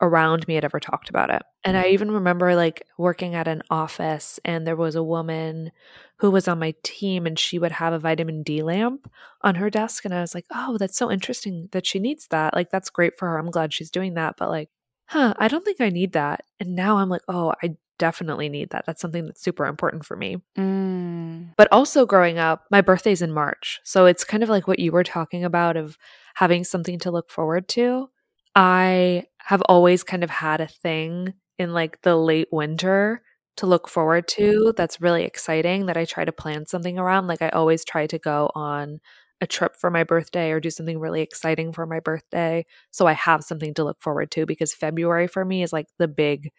around 0.00 0.46
me 0.46 0.54
had 0.54 0.64
ever 0.64 0.80
talked 0.80 1.08
about 1.08 1.30
it. 1.30 1.42
And 1.64 1.76
I 1.76 1.88
even 1.88 2.10
remember 2.10 2.54
like 2.54 2.86
working 2.96 3.34
at 3.34 3.48
an 3.48 3.62
office 3.70 4.38
and 4.44 4.66
there 4.66 4.76
was 4.76 4.94
a 4.94 5.02
woman 5.02 5.72
who 6.18 6.30
was 6.30 6.48
on 6.48 6.58
my 6.58 6.74
team 6.82 7.26
and 7.26 7.38
she 7.38 7.58
would 7.58 7.72
have 7.72 7.92
a 7.92 7.98
vitamin 7.98 8.42
D 8.42 8.62
lamp 8.62 9.10
on 9.42 9.56
her 9.56 9.70
desk 9.70 10.04
and 10.04 10.14
I 10.14 10.20
was 10.20 10.34
like, 10.34 10.46
"Oh, 10.52 10.78
that's 10.78 10.96
so 10.96 11.10
interesting 11.10 11.68
that 11.72 11.86
she 11.86 11.98
needs 11.98 12.28
that. 12.28 12.54
Like 12.54 12.70
that's 12.70 12.90
great 12.90 13.18
for 13.18 13.28
her. 13.28 13.38
I'm 13.38 13.50
glad 13.50 13.72
she's 13.72 13.90
doing 13.90 14.14
that." 14.14 14.36
But 14.36 14.50
like, 14.50 14.70
huh, 15.06 15.34
I 15.38 15.48
don't 15.48 15.64
think 15.64 15.80
I 15.80 15.90
need 15.90 16.12
that. 16.12 16.44
And 16.60 16.74
now 16.74 16.98
I'm 16.98 17.08
like, 17.08 17.22
"Oh, 17.28 17.54
I 17.62 17.76
definitely 17.98 18.48
need 18.48 18.70
that. 18.70 18.86
That's 18.86 19.00
something 19.00 19.26
that's 19.26 19.42
super 19.42 19.66
important 19.66 20.04
for 20.04 20.16
me." 20.16 20.38
Mm. 20.56 21.54
But 21.56 21.68
also 21.72 22.06
growing 22.06 22.38
up, 22.38 22.66
my 22.70 22.80
birthday's 22.80 23.22
in 23.22 23.32
March. 23.32 23.80
So 23.84 24.06
it's 24.06 24.24
kind 24.24 24.42
of 24.42 24.48
like 24.48 24.68
what 24.68 24.78
you 24.78 24.92
were 24.92 25.04
talking 25.04 25.44
about 25.44 25.76
of 25.76 25.98
having 26.34 26.62
something 26.64 26.98
to 27.00 27.10
look 27.10 27.30
forward 27.30 27.68
to. 27.68 28.10
I 28.54 29.24
have 29.48 29.62
always 29.62 30.04
kind 30.04 30.22
of 30.22 30.28
had 30.28 30.60
a 30.60 30.66
thing 30.66 31.32
in 31.58 31.72
like 31.72 32.02
the 32.02 32.14
late 32.14 32.48
winter 32.52 33.22
to 33.56 33.64
look 33.64 33.88
forward 33.88 34.28
to 34.28 34.74
that's 34.76 35.00
really 35.00 35.24
exciting 35.24 35.86
that 35.86 35.96
I 35.96 36.04
try 36.04 36.26
to 36.26 36.32
plan 36.32 36.66
something 36.66 36.98
around. 36.98 37.28
Like 37.28 37.40
I 37.40 37.48
always 37.48 37.82
try 37.82 38.06
to 38.08 38.18
go 38.18 38.50
on 38.54 39.00
a 39.40 39.46
trip 39.46 39.74
for 39.74 39.90
my 39.90 40.04
birthday 40.04 40.50
or 40.50 40.60
do 40.60 40.68
something 40.68 40.98
really 40.98 41.22
exciting 41.22 41.72
for 41.72 41.86
my 41.86 41.98
birthday. 41.98 42.66
So 42.90 43.06
I 43.06 43.14
have 43.14 43.42
something 43.42 43.72
to 43.72 43.84
look 43.84 44.02
forward 44.02 44.30
to 44.32 44.44
because 44.44 44.74
February 44.74 45.26
for 45.26 45.46
me 45.46 45.62
is 45.62 45.72
like 45.72 45.86
the 45.98 46.08
big 46.08 46.50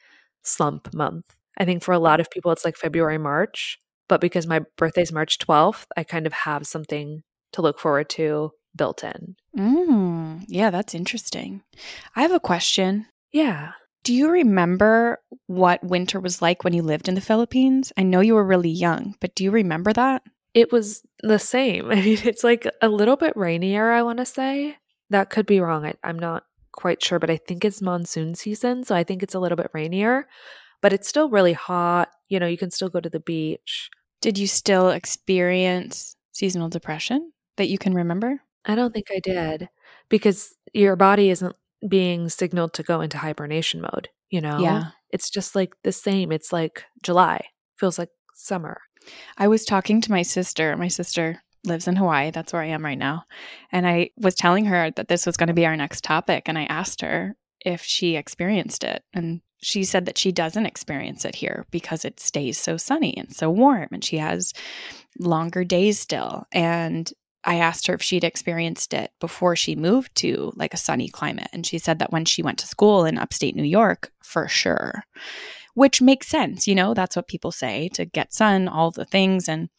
slump 0.42 0.92
month. 0.92 1.36
I 1.60 1.66
think 1.66 1.84
for 1.84 1.94
a 1.94 2.00
lot 2.00 2.20
of 2.20 2.32
people 2.32 2.52
it's 2.52 2.66
like 2.66 2.76
February, 2.76 3.20
March. 3.20 3.78
But 4.08 4.20
because 4.20 4.48
my 4.48 4.62
birthday's 4.78 5.12
March 5.12 5.38
12th, 5.38 5.86
I 5.96 6.04
kind 6.04 6.26
of 6.26 6.34
have 6.34 6.66
something 6.66 7.22
to 7.54 7.62
look 7.62 7.78
forward 7.78 8.10
to 8.10 8.50
built 8.76 9.04
in. 9.04 9.36
Mm, 9.58 10.46
yeah, 10.48 10.70
that's 10.70 10.96
interesting. 10.96 11.62
I 12.16 12.22
have 12.22 12.32
a 12.32 12.40
question. 12.40 13.08
Yeah. 13.32 13.72
Do 14.04 14.14
you 14.14 14.30
remember 14.30 15.20
what 15.48 15.84
winter 15.84 16.20
was 16.20 16.42
like 16.42 16.64
when 16.64 16.74
you 16.74 16.82
lived 16.82 17.08
in 17.08 17.16
the 17.16 17.22
Philippines? 17.22 17.92
I 17.98 18.04
know 18.04 18.22
you 18.22 18.36
were 18.36 18.46
really 18.46 18.70
young, 18.70 19.16
but 19.20 19.36
do 19.36 19.44
you 19.44 19.52
remember 19.52 19.92
that? 19.94 20.24
It 20.54 20.72
was 20.72 21.04
the 21.22 21.40
same. 21.40 21.86
I 21.92 21.96
mean, 21.96 22.20
it's 22.24 22.44
like 22.44 22.68
a 22.82 22.90
little 22.90 23.18
bit 23.18 23.36
rainier, 23.36 23.92
I 23.92 24.04
want 24.04 24.20
to 24.20 24.26
say. 24.26 24.78
That 25.10 25.30
could 25.30 25.46
be 25.46 25.60
wrong. 25.60 25.86
I, 25.86 25.96
I'm 26.04 26.20
not 26.20 26.44
quite 26.72 27.04
sure, 27.04 27.20
but 27.20 27.30
I 27.30 27.38
think 27.38 27.66
it's 27.66 27.82
monsoon 27.82 28.36
season. 28.36 28.84
So 28.84 28.96
I 28.96 29.04
think 29.04 29.22
it's 29.22 29.36
a 29.36 29.40
little 29.40 29.58
bit 29.58 29.72
rainier, 29.74 30.28
but 30.82 30.94
it's 30.94 31.10
still 31.10 31.30
really 31.30 31.54
hot. 31.54 32.10
You 32.30 32.40
know, 32.40 32.48
you 32.48 32.58
can 32.58 32.72
still 32.72 32.90
go 32.90 33.00
to 33.00 33.10
the 33.10 33.20
beach. 33.20 33.90
Did 34.22 34.38
you 34.38 34.48
still 34.48 34.90
experience 34.90 36.16
seasonal 36.32 36.70
depression 36.70 37.32
that 37.58 37.70
you 37.70 37.78
can 37.78 37.94
remember? 37.94 38.42
I 38.66 38.76
don't 38.76 38.94
think 38.94 39.08
I 39.12 39.20
did 39.20 39.70
because 40.10 40.56
your 40.74 40.96
body 40.96 41.30
isn't 41.30 41.56
being 41.88 42.30
signaled 42.30 42.74
to 42.74 42.84
go 42.84 43.02
into 43.02 43.18
hibernation 43.18 43.82
mode, 43.82 44.10
you 44.30 44.42
know? 44.42 44.60
Yeah. 44.60 44.92
It's 45.12 45.30
just 45.30 45.56
like 45.56 45.74
the 45.84 45.92
same. 45.92 46.32
It's 46.32 46.52
like 46.52 46.84
July, 47.04 47.42
feels 47.78 47.98
like 47.98 48.10
summer. 48.36 48.82
I 49.38 49.48
was 49.48 49.66
talking 49.66 50.02
to 50.02 50.12
my 50.12 50.22
sister. 50.22 50.76
My 50.76 50.90
sister 50.90 51.42
lives 51.64 51.88
in 51.88 51.96
Hawaii. 51.96 52.32
That's 52.32 52.54
where 52.54 52.62
I 52.62 52.68
am 52.68 52.86
right 52.86 52.98
now. 52.98 53.24
And 53.72 53.88
I 53.88 54.12
was 54.18 54.36
telling 54.36 54.66
her 54.66 54.92
that 54.92 55.08
this 55.08 55.26
was 55.26 55.38
going 55.38 55.48
to 55.48 55.54
be 55.54 55.66
our 55.66 55.76
next 55.76 56.04
topic. 56.04 56.44
And 56.48 56.58
I 56.58 56.66
asked 56.66 57.02
her 57.02 57.36
if 57.66 57.82
she 57.82 58.16
experienced 58.16 58.84
it. 58.84 59.04
And 59.14 59.42
she 59.62 59.84
said 59.84 60.06
that 60.06 60.18
she 60.18 60.32
doesn't 60.32 60.66
experience 60.66 61.26
it 61.26 61.36
here 61.36 61.66
because 61.72 62.06
it 62.06 62.20
stays 62.20 62.58
so 62.58 62.78
sunny 62.78 63.16
and 63.18 63.34
so 63.34 63.50
warm. 63.50 63.90
And 63.92 64.04
she 64.04 64.18
has 64.18 64.54
longer 65.20 65.64
days 65.64 66.00
still. 66.00 66.46
And 66.52 67.12
I 67.44 67.56
asked 67.56 67.88
her 67.88 67.94
if 67.94 68.02
she'd 68.02 68.24
experienced 68.24 68.94
it 68.94 69.12
before 69.20 69.56
she 69.56 69.76
moved 69.76 70.14
to 70.16 70.52
like 70.56 70.74
a 70.74 70.78
sunny 70.78 71.08
climate. 71.08 71.48
And 71.54 71.66
she 71.66 71.78
said 71.78 72.00
that 72.00 72.12
when 72.12 72.26
she 72.26 72.44
went 72.44 72.60
to 72.60 72.68
school 72.68 73.06
in 73.06 73.18
upstate 73.18 73.56
New 73.56 73.64
York, 73.64 74.12
for 74.22 74.48
sure, 74.48 75.04
which 75.74 76.02
makes 76.02 76.28
sense. 76.28 76.68
You 76.68 76.76
know, 76.76 76.94
that's 76.94 77.16
what 77.16 77.28
people 77.28 77.52
say 77.52 77.90
to 77.94 78.06
get 78.06 78.34
sun, 78.34 78.68
all 78.68 78.92
the 78.92 79.06
things. 79.06 79.48
And 79.48 79.70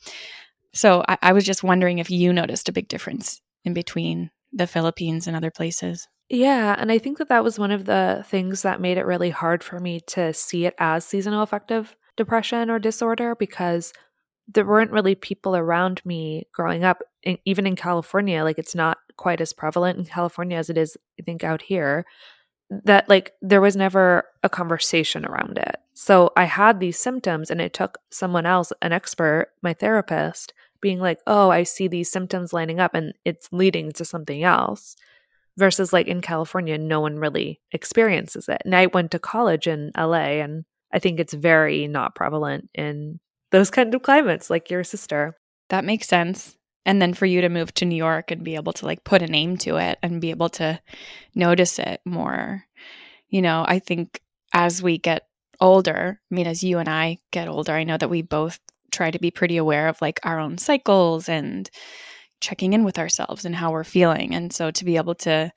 so 0.73 1.05
I, 1.09 1.19
I 1.23 1.33
was 1.33 1.45
just 1.45 1.63
wondering 1.63 1.99
if 1.99 2.11
you 2.11 2.33
noticed 2.33 2.69
a 2.69 2.73
big 2.73 2.89
difference 2.89 3.41
in 3.65 3.75
between 3.75 4.31
the 4.53 4.67
Philippines 4.67 5.27
and 5.27 5.37
other 5.37 5.51
places. 5.51 6.09
Yeah, 6.29 6.77
and 6.79 6.93
I 6.93 6.99
think 6.99 7.19
that 7.19 7.29
that 7.29 7.43
was 7.43 7.59
one 7.59 7.73
of 7.73 7.87
the 7.87 8.25
things 8.29 8.63
that 8.63 8.81
made 8.81 8.99
it 8.99 9.05
really 9.05 9.31
hard 9.31 9.65
for 9.65 9.81
me 9.81 10.01
to 10.09 10.33
see 10.33 10.65
it 10.65 10.75
as 10.79 11.05
seasonal 11.05 11.43
affective 11.43 11.97
depression 12.17 12.71
or 12.71 12.79
disorder 12.79 13.35
because 13.35 13.93
there 14.49 14.67
weren't 14.67 14.91
really 14.91 15.15
people 15.15 15.57
around 15.57 16.01
me 16.05 16.47
growing 16.53 16.85
up, 16.85 17.03
even 17.45 17.67
in 17.67 17.77
California. 17.77 18.43
Like, 18.45 18.59
it's 18.59 18.75
not 18.75 18.99
quite 19.17 19.41
as 19.41 19.53
prevalent 19.53 19.99
in 19.99 20.05
California 20.05 20.57
as 20.57 20.71
it 20.71 20.79
is, 20.79 20.97
I 21.19 21.23
think, 21.23 21.45
out 21.45 21.63
here. 21.63 22.05
That, 22.71 23.09
like, 23.09 23.33
there 23.43 23.61
was 23.61 23.77
never 23.77 24.25
a 24.43 24.49
conversation 24.49 25.25
around 25.25 25.59
it. 25.59 25.77
So 25.95 26.33
I 26.37 26.45
had 26.45 26.81
these 26.81 26.99
symptoms, 26.99 27.51
and 27.51 27.61
it 27.61 27.75
took 27.75 27.99
someone 28.11 28.47
else, 28.47 28.73
an 28.81 28.93
expert, 28.93 29.49
my 29.63 29.75
therapist, 29.75 30.53
being 30.81 30.99
like, 30.99 31.19
oh, 31.27 31.51
I 31.51 31.65
see 31.65 31.89
these 31.89 32.11
symptoms 32.11 32.53
lining 32.53 32.81
up, 32.81 32.95
and 32.95 33.13
it's 33.25 33.49
leading 33.53 33.93
to 33.93 34.05
something 34.05 34.43
else 34.43 34.97
versus 35.57 35.93
like 35.93 36.07
in 36.07 36.21
California, 36.23 36.79
no 36.79 37.01
one 37.01 37.19
really 37.19 37.61
experiences 37.71 38.49
it. 38.49 38.63
And 38.65 38.75
I 38.75 38.87
went 38.87 39.11
to 39.11 39.19
college 39.19 39.67
in 39.67 39.93
LA, 39.97 40.41
and 40.41 40.65
I 40.93 40.99
think 40.99 41.21
it's 41.21 41.35
very 41.35 41.87
not 41.87 42.15
prevalent 42.15 42.71
in 42.75 43.21
those 43.51 43.71
kind 43.71 43.95
of 43.95 44.03
climates, 44.03 44.51
like 44.51 44.71
your 44.71 44.85
sister. 44.85 45.37
That 45.69 45.85
makes 45.85 46.09
sense. 46.09 46.57
And 46.87 47.01
then 47.01 47.15
for 47.15 47.27
you 47.27 47.41
to 47.43 47.49
move 47.49 47.75
to 47.75 47.85
New 47.85 47.97
York 47.97 48.31
and 48.31 48.43
be 48.43 48.55
able 48.55 48.73
to 48.75 48.87
like 48.87 49.05
put 49.05 49.23
a 49.23 49.27
name 49.27 49.57
to 49.59 49.77
it 49.77 49.99
and 50.03 50.21
be 50.21 50.31
able 50.31 50.49
to 50.51 50.81
notice 51.35 51.79
it 51.79 52.01
more. 52.05 52.65
You 53.29 53.43
know, 53.43 53.65
I 53.67 53.79
think 53.79 54.21
as 54.53 54.83
we 54.83 54.99
get 54.99 55.27
older, 55.61 56.21
I 56.31 56.35
mean, 56.35 56.47
as 56.47 56.65
you 56.65 56.79
and 56.79 56.89
I 56.89 57.19
get 57.31 57.49
older, 57.49 57.73
I 57.73 57.85
know 57.85 57.99
that 57.99 58.11
we 58.11 58.23
both 58.23 58.59
try 58.91 59.11
to 59.11 59.19
be 59.19 59.31
pretty 59.31 59.57
aware 59.57 59.89
of 59.89 60.01
like 60.01 60.19
our 60.25 60.41
own 60.41 60.59
cycles 60.59 61.29
and 61.29 61.71
checking 62.41 62.73
in 62.73 62.85
with 62.85 62.99
ourselves 62.99 63.45
and 63.45 63.55
how 63.55 63.71
we're 63.71 63.85
feeling. 63.85 64.35
And 64.35 64.53
so 64.53 64.71
to 64.71 64.85
be 64.85 64.97
able 64.97 65.15
to 65.17 65.53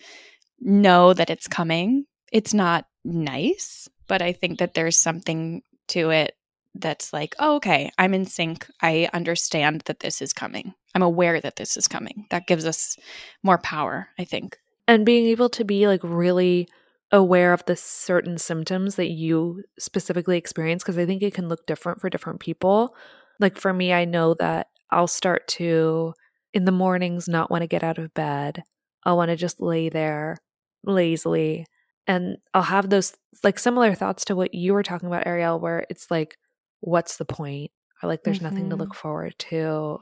know 0.59 1.13
that 1.13 1.29
it's 1.29 1.47
coming, 1.47 2.05
it's 2.31 2.53
not 2.53 2.85
nice, 3.05 3.87
but 4.07 4.21
I 4.21 4.33
think 4.33 4.59
that 4.59 4.73
there's 4.73 4.97
something 4.97 5.61
to 5.89 6.09
it 6.11 6.35
that's 6.75 7.13
like, 7.13 7.35
oh, 7.39 7.55
okay, 7.55 7.91
I'm 7.97 8.13
in 8.13 8.25
sync. 8.25 8.67
I 8.81 9.09
understand 9.13 9.83
that 9.85 9.99
this 9.99 10.21
is 10.21 10.33
coming. 10.33 10.73
I'm 10.95 11.03
aware 11.03 11.39
that 11.39 11.55
this 11.55 11.77
is 11.77 11.87
coming. 11.87 12.25
That 12.29 12.47
gives 12.47 12.65
us 12.65 12.97
more 13.43 13.57
power, 13.57 14.09
I 14.17 14.23
think. 14.23 14.57
And 14.87 15.05
being 15.05 15.27
able 15.27 15.49
to 15.49 15.63
be 15.63 15.87
like 15.87 16.01
really 16.03 16.67
aware 17.11 17.53
of 17.53 17.63
the 17.65 17.75
certain 17.75 18.37
symptoms 18.37 18.95
that 18.95 19.11
you 19.11 19.63
specifically 19.77 20.37
experience, 20.37 20.83
because 20.83 20.97
I 20.97 21.05
think 21.05 21.21
it 21.21 21.33
can 21.33 21.47
look 21.47 21.65
different 21.67 22.01
for 22.01 22.09
different 22.09 22.39
people. 22.39 22.95
Like 23.39 23.57
for 23.57 23.71
me, 23.71 23.93
I 23.93 24.05
know 24.05 24.33
that 24.35 24.67
I'll 24.89 25.07
start 25.07 25.47
to 25.49 26.13
in 26.53 26.65
the 26.65 26.71
mornings 26.71 27.27
not 27.27 27.51
want 27.51 27.61
to 27.61 27.67
get 27.67 27.83
out 27.83 27.97
of 27.97 28.13
bed. 28.13 28.63
I'll 29.03 29.17
want 29.17 29.29
to 29.29 29.35
just 29.35 29.61
lay 29.61 29.89
there 29.89 30.37
lazily. 30.83 31.65
And 32.07 32.37
I'll 32.53 32.63
have 32.63 32.89
those 32.89 33.15
like 33.43 33.59
similar 33.59 33.93
thoughts 33.93 34.25
to 34.25 34.35
what 34.35 34.53
you 34.53 34.73
were 34.73 34.83
talking 34.83 35.07
about, 35.07 35.25
Arielle, 35.25 35.61
where 35.61 35.85
it's 35.89 36.09
like, 36.11 36.35
what's 36.83 37.17
the 37.17 37.25
point? 37.25 37.71
Or 38.01 38.09
like, 38.09 38.23
there's 38.23 38.37
mm-hmm. 38.37 38.45
nothing 38.45 38.69
to 38.69 38.75
look 38.75 38.89
mm-hmm. 38.89 39.01
forward 39.01 39.35
to. 39.39 39.99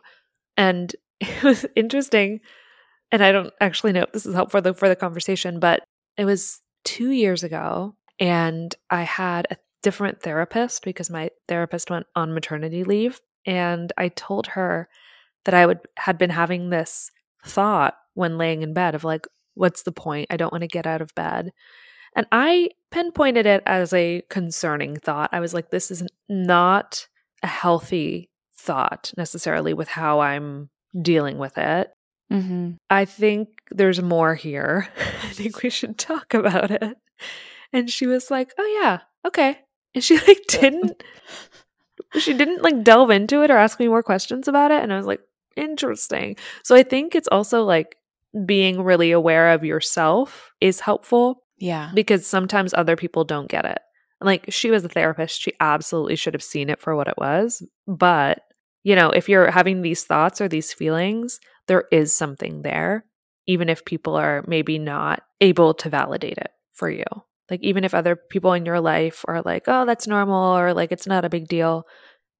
And 0.57 0.93
it 1.19 1.43
was 1.43 1.65
interesting. 1.75 2.39
And 3.11 3.23
I 3.23 3.31
don't 3.31 3.53
actually 3.59 3.91
know 3.91 4.03
if 4.03 4.11
this 4.11 4.25
is 4.25 4.33
helpful 4.33 4.59
for 4.59 4.61
the, 4.61 4.73
for 4.73 4.89
the 4.89 4.95
conversation, 4.95 5.59
but 5.59 5.83
it 6.17 6.25
was 6.25 6.61
two 6.83 7.11
years 7.11 7.43
ago. 7.43 7.95
And 8.19 8.73
I 8.89 9.03
had 9.03 9.47
a 9.49 9.57
different 9.83 10.21
therapist 10.21 10.83
because 10.83 11.09
my 11.09 11.29
therapist 11.47 11.89
went 11.89 12.05
on 12.15 12.33
maternity 12.33 12.83
leave. 12.83 13.19
And 13.45 13.91
I 13.97 14.09
told 14.09 14.47
her, 14.47 14.87
that 15.45 15.53
I 15.53 15.65
would 15.65 15.79
had 15.97 16.17
been 16.17 16.29
having 16.29 16.69
this 16.69 17.11
thought 17.45 17.95
when 18.13 18.37
laying 18.37 18.61
in 18.61 18.73
bed 18.73 18.95
of 18.95 19.03
like, 19.03 19.25
what's 19.53 19.83
the 19.83 19.91
point? 19.91 20.27
I 20.29 20.37
don't 20.37 20.51
want 20.51 20.61
to 20.61 20.67
get 20.67 20.87
out 20.87 21.01
of 21.01 21.15
bed. 21.15 21.51
And 22.15 22.27
I 22.31 22.69
pinpointed 22.91 23.45
it 23.45 23.63
as 23.65 23.93
a 23.93 24.21
concerning 24.29 24.97
thought. 24.97 25.29
I 25.31 25.39
was 25.39 25.53
like, 25.53 25.69
this 25.69 25.91
is 25.91 26.03
not 26.27 27.07
a 27.41 27.47
healthy 27.47 28.29
thought 28.55 29.11
necessarily 29.17 29.73
with 29.73 29.87
how 29.87 30.19
I'm 30.19 30.69
dealing 31.01 31.37
with 31.37 31.57
it. 31.57 31.91
Mm-hmm. 32.31 32.71
I 32.89 33.05
think 33.05 33.49
there's 33.71 34.01
more 34.01 34.35
here. 34.35 34.87
I 35.23 35.27
think 35.33 35.61
we 35.63 35.69
should 35.69 35.97
talk 35.97 36.33
about 36.33 36.71
it. 36.71 36.97
And 37.73 37.89
she 37.89 38.07
was 38.07 38.29
like, 38.29 38.53
oh, 38.57 38.79
yeah, 38.81 38.99
okay. 39.25 39.59
And 39.95 40.03
she 40.03 40.17
like 40.17 40.41
didn't, 40.47 41.03
she 42.19 42.33
didn't 42.33 42.61
like 42.61 42.83
delve 42.83 43.09
into 43.09 43.43
it 43.43 43.51
or 43.51 43.57
ask 43.57 43.79
me 43.79 43.87
more 43.87 44.03
questions 44.03 44.47
about 44.47 44.71
it. 44.71 44.83
And 44.83 44.91
I 44.91 44.97
was 44.97 45.05
like, 45.05 45.21
Interesting. 45.55 46.37
So 46.63 46.75
I 46.75 46.83
think 46.83 47.15
it's 47.15 47.27
also 47.31 47.63
like 47.63 47.97
being 48.45 48.81
really 48.81 49.11
aware 49.11 49.51
of 49.51 49.63
yourself 49.63 50.51
is 50.61 50.79
helpful. 50.79 51.43
Yeah. 51.61 51.91
Because 51.93 52.25
sometimes 52.25 52.73
other 52.73 52.95
people 52.95 53.23
don't 53.23 53.49
get 53.49 53.65
it. 53.65 53.79
Like 54.19 54.45
she 54.49 54.69
was 54.71 54.83
a 54.83 54.89
therapist, 54.89 55.41
she 55.41 55.53
absolutely 55.59 56.15
should 56.15 56.33
have 56.33 56.43
seen 56.43 56.69
it 56.69 56.81
for 56.81 56.95
what 56.95 57.07
it 57.07 57.17
was. 57.17 57.65
But, 57.87 58.41
you 58.83 58.95
know, 58.95 59.09
if 59.11 59.29
you're 59.29 59.49
having 59.49 59.81
these 59.81 60.03
thoughts 60.03 60.41
or 60.41 60.47
these 60.47 60.73
feelings, 60.73 61.39
there 61.67 61.85
is 61.91 62.15
something 62.15 62.63
there, 62.63 63.05
even 63.47 63.69
if 63.69 63.85
people 63.85 64.15
are 64.15 64.43
maybe 64.47 64.77
not 64.77 65.21
able 65.39 65.73
to 65.75 65.89
validate 65.89 66.37
it 66.37 66.51
for 66.73 66.89
you. 66.89 67.05
Like, 67.49 67.61
even 67.63 67.83
if 67.83 67.93
other 67.93 68.15
people 68.15 68.53
in 68.53 68.65
your 68.65 68.79
life 68.79 69.25
are 69.27 69.41
like, 69.41 69.63
oh, 69.67 69.85
that's 69.85 70.07
normal, 70.07 70.57
or 70.57 70.73
like 70.73 70.91
it's 70.91 71.07
not 71.07 71.25
a 71.25 71.29
big 71.29 71.47
deal, 71.47 71.83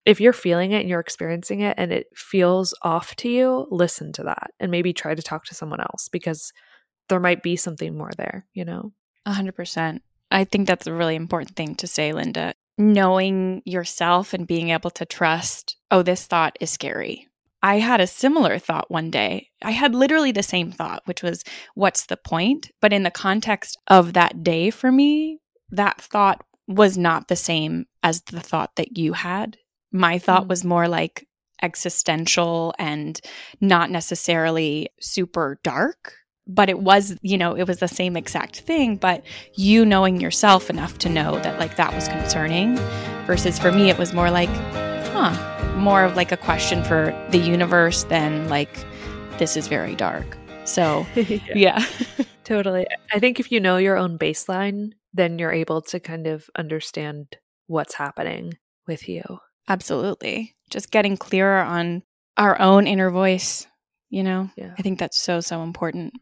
if 0.06 0.22
you're 0.22 0.34
feeling 0.34 0.72
it 0.72 0.82
and 0.82 0.90
you're 0.90 1.00
experiencing 1.00 1.60
it 1.62 1.76
and 1.78 1.92
it 1.92 2.08
feels 2.16 2.74
off 2.82 3.16
to 3.18 3.30
you, 3.30 3.68
listen 3.70 4.14
to 4.14 4.24
that 4.24 4.52
and 4.60 4.72
maybe 4.72 4.94
try 4.94 5.14
to 5.14 5.22
talk 5.22 5.46
to 5.46 5.56
someone 5.56 5.82
else 5.82 6.10
because 6.12 6.54
there 7.10 7.20
might 7.20 7.44
be 7.44 7.56
something 7.56 7.96
more 7.96 8.12
there, 8.18 8.48
you 8.54 8.66
know? 8.66 8.94
A 9.26 9.34
hundred 9.34 9.56
percent. 9.56 10.02
I 10.30 10.44
think 10.46 10.68
that's 10.68 10.88
a 10.88 10.94
really 10.94 11.16
important 11.16 11.56
thing 11.56 11.76
to 11.76 11.88
say, 11.88 12.14
Linda. 12.14 12.54
Knowing 12.78 13.62
yourself 13.66 14.34
and 14.34 14.48
being 14.48 14.70
able 14.70 14.90
to 14.92 15.06
trust, 15.06 15.78
oh, 15.92 16.02
this 16.02 16.26
thought 16.26 16.58
is 16.60 16.70
scary. 16.70 17.28
I 17.62 17.78
had 17.78 18.02
a 18.02 18.08
similar 18.08 18.58
thought 18.58 18.90
one 18.90 19.12
day. 19.12 19.50
I 19.62 19.72
had 19.72 19.94
literally 19.94 20.32
the 20.32 20.42
same 20.42 20.72
thought, 20.72 21.04
which 21.06 21.22
was, 21.22 21.44
what's 21.76 22.08
the 22.08 22.18
point? 22.18 22.72
But 22.82 22.94
in 22.94 23.04
the 23.04 23.12
context 23.12 23.78
of 23.88 24.14
that 24.14 24.42
day 24.42 24.72
for 24.72 24.92
me, 24.92 25.40
that 25.70 26.02
thought 26.02 26.44
was 26.68 26.98
not 26.98 27.28
the 27.28 27.36
same 27.36 27.86
as 28.02 28.22
the 28.22 28.40
thought 28.40 28.76
that 28.78 28.98
you 28.98 29.14
had 29.14 29.58
my 29.92 30.18
thought 30.18 30.46
mm. 30.46 30.50
was 30.50 30.64
more 30.64 30.88
like 30.88 31.28
existential 31.62 32.74
and 32.80 33.20
not 33.60 33.92
necessarily 33.92 34.90
super 35.00 35.60
dark 35.64 36.16
but 36.48 36.70
it 36.70 36.80
was 36.80 37.16
you 37.22 37.38
know 37.38 37.56
it 37.56 37.68
was 37.68 37.80
the 37.80 37.88
same 37.88 38.18
exact 38.18 38.62
thing 38.62 38.96
but 38.96 39.24
you 39.56 39.86
knowing 39.86 40.20
yourself 40.20 40.70
enough 40.70 40.98
to 40.98 41.10
know 41.10 41.40
that 41.40 41.60
like 41.60 41.76
that 41.76 41.94
was 41.94 42.08
concerning 42.08 42.76
versus 43.26 43.60
for 43.60 43.72
me 43.72 43.90
it 43.90 43.98
was 43.98 44.14
more 44.14 44.32
like 44.32 44.50
huh 45.14 45.76
more 45.78 46.04
of 46.04 46.16
like 46.16 46.32
a 46.32 46.38
question 46.38 46.84
for 46.84 47.16
the 47.30 47.38
universe 47.38 48.04
than 48.06 48.48
like 48.50 48.86
this 49.38 49.56
is 49.56 49.68
very 49.68 49.96
dark 49.96 50.38
so 50.66 51.06
yeah, 51.16 51.40
yeah. 51.56 51.86
totally 52.44 52.86
i 53.14 53.20
think 53.20 53.40
if 53.40 53.52
you 53.52 53.60
know 53.60 53.78
your 53.78 53.98
own 53.98 54.18
baseline 54.18 54.92
then 55.14 55.38
you're 55.38 55.52
able 55.52 55.82
to 55.82 56.00
kind 56.00 56.28
of 56.28 56.50
understand 56.58 57.38
what's 57.68 57.96
happening 57.96 58.54
with 58.88 59.08
you 59.08 59.40
Absolutely. 59.68 60.56
Just 60.70 60.92
getting 60.92 61.18
clearer 61.18 61.62
on 61.62 62.04
our 62.38 62.60
own 62.60 62.88
inner 62.88 63.10
voice, 63.10 63.68
you 64.10 64.24
know? 64.24 64.50
Yeah. 64.56 64.74
I 64.78 64.82
think 64.82 65.00
that's 65.00 65.18
so, 65.18 65.40
so 65.40 65.64
important. 65.64 66.14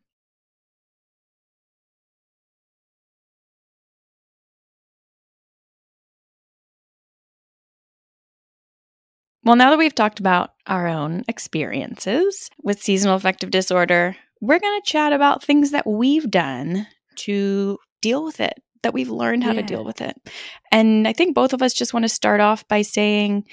Well, 9.43 9.55
now 9.55 9.69
that 9.69 9.79
we've 9.79 9.95
talked 9.95 10.19
about 10.19 10.51
our 10.67 10.87
own 10.87 11.23
experiences 11.27 12.49
with 12.61 12.81
seasonal 12.81 13.15
affective 13.15 13.51
disorder, 13.51 14.15
we're 14.41 14.59
going 14.59 14.81
to 14.81 14.89
chat 14.89 15.13
about 15.13 15.43
things 15.43 15.71
that 15.71 15.87
we've 15.87 16.29
done 16.29 16.87
to 17.17 17.77
deal 18.01 18.23
with 18.23 18.39
it, 18.39 18.53
that 18.83 18.93
we've 18.93 19.09
learned 19.09 19.43
how 19.43 19.51
yeah. 19.51 19.61
to 19.61 19.67
deal 19.67 19.85
with 19.85 20.01
it. 20.01 20.15
And 20.71 21.07
I 21.07 21.13
think 21.13 21.35
both 21.35 21.53
of 21.53 21.61
us 21.61 21.73
just 21.73 21.93
want 21.93 22.03
to 22.03 22.09
start 22.09 22.41
off 22.41 22.67
by 22.67 22.81
saying 22.81 23.45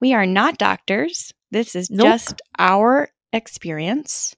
we 0.00 0.12
are 0.12 0.26
not 0.26 0.58
doctors. 0.58 1.32
This 1.50 1.74
is 1.74 1.90
nope. 1.90 2.06
just 2.06 2.42
our 2.58 3.08
experience. 3.32 4.34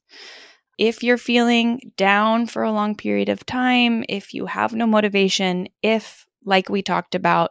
If 0.78 1.02
you're 1.02 1.18
feeling 1.18 1.92
down 1.96 2.46
for 2.46 2.62
a 2.62 2.72
long 2.72 2.96
period 2.96 3.28
of 3.28 3.46
time, 3.46 4.04
if 4.08 4.34
you 4.34 4.46
have 4.46 4.72
no 4.72 4.86
motivation, 4.86 5.68
if, 5.82 6.26
like 6.44 6.68
we 6.68 6.82
talked 6.82 7.14
about, 7.14 7.50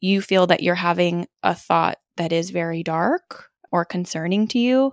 you 0.00 0.20
feel 0.20 0.46
that 0.46 0.62
you're 0.62 0.74
having 0.74 1.26
a 1.42 1.54
thought 1.54 1.98
that 2.16 2.32
is 2.32 2.50
very 2.50 2.82
dark 2.82 3.46
or 3.72 3.84
concerning 3.84 4.46
to 4.48 4.58
you, 4.58 4.92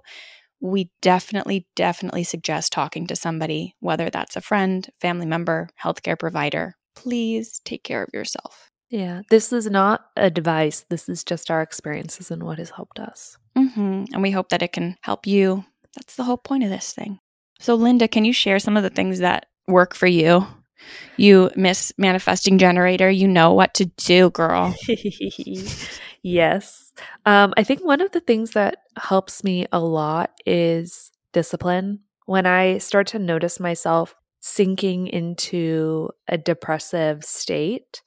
we 0.60 0.91
definitely, 1.01 1.67
definitely 1.75 2.23
suggest 2.23 2.71
talking 2.71 3.07
to 3.07 3.15
somebody, 3.15 3.75
whether 3.79 4.10
that's 4.10 4.36
a 4.36 4.41
friend, 4.41 4.89
family 4.99 5.25
member, 5.25 5.69
healthcare 5.84 6.17
provider. 6.17 6.75
Please 6.95 7.60
take 7.65 7.84
care 7.84 8.03
of 8.03 8.10
yourself. 8.13 8.69
Yeah, 8.89 9.21
this 9.29 9.53
is 9.53 9.67
not 9.67 10.01
advice. 10.17 10.86
This 10.89 11.07
is 11.07 11.23
just 11.23 11.49
our 11.49 11.62
experiences 11.62 12.29
and 12.29 12.43
what 12.43 12.60
has 12.60 12.71
helped 12.71 12.99
us. 12.99 13.38
Mm-hmm. 13.57 14.05
And 14.13 14.21
we 14.21 14.31
hope 14.31 14.49
that 14.49 14.62
it 14.62 14.73
can 14.73 14.97
help 15.01 15.25
you. 15.25 15.65
That's 15.95 16.15
the 16.15 16.23
whole 16.23 16.38
point 16.38 16.63
of 16.63 16.69
this 16.69 16.93
thing. 16.93 17.19
So, 17.60 17.75
Linda, 17.75 18.07
can 18.07 18.25
you 18.25 18.34
share 18.34 18.60
some 18.60 18.75
of 18.75 18.84
the 18.84 18.89
things 18.89 19.19
that 19.19 19.45
work 19.67 19.95
for 19.95 20.07
you? 20.07 20.45
You 21.15 21.51
miss 21.55 21.93
manifesting 21.97 22.57
generator. 22.57 23.10
You 23.10 23.27
know 23.27 23.53
what 23.53 23.73
to 23.75 23.86
do, 23.86 24.29
girl. 24.31 24.75
yes. 26.23 26.91
Um, 27.25 27.53
I 27.57 27.63
think 27.63 27.84
one 27.84 28.01
of 28.01 28.12
the 28.12 28.19
things 28.19 28.51
that 28.51 28.77
helps 28.97 29.43
me 29.43 29.67
a 29.71 29.79
lot 29.79 30.31
is 30.45 31.12
discipline. 31.34 31.99
When 32.25 32.45
I 32.45 32.77
start 32.77 33.07
to 33.07 33.19
notice 33.19 33.60
myself 33.60 34.15
sinking 34.39 35.07
into 35.07 36.10
a 36.27 36.38
depressive 36.38 37.23
state, 37.23 38.01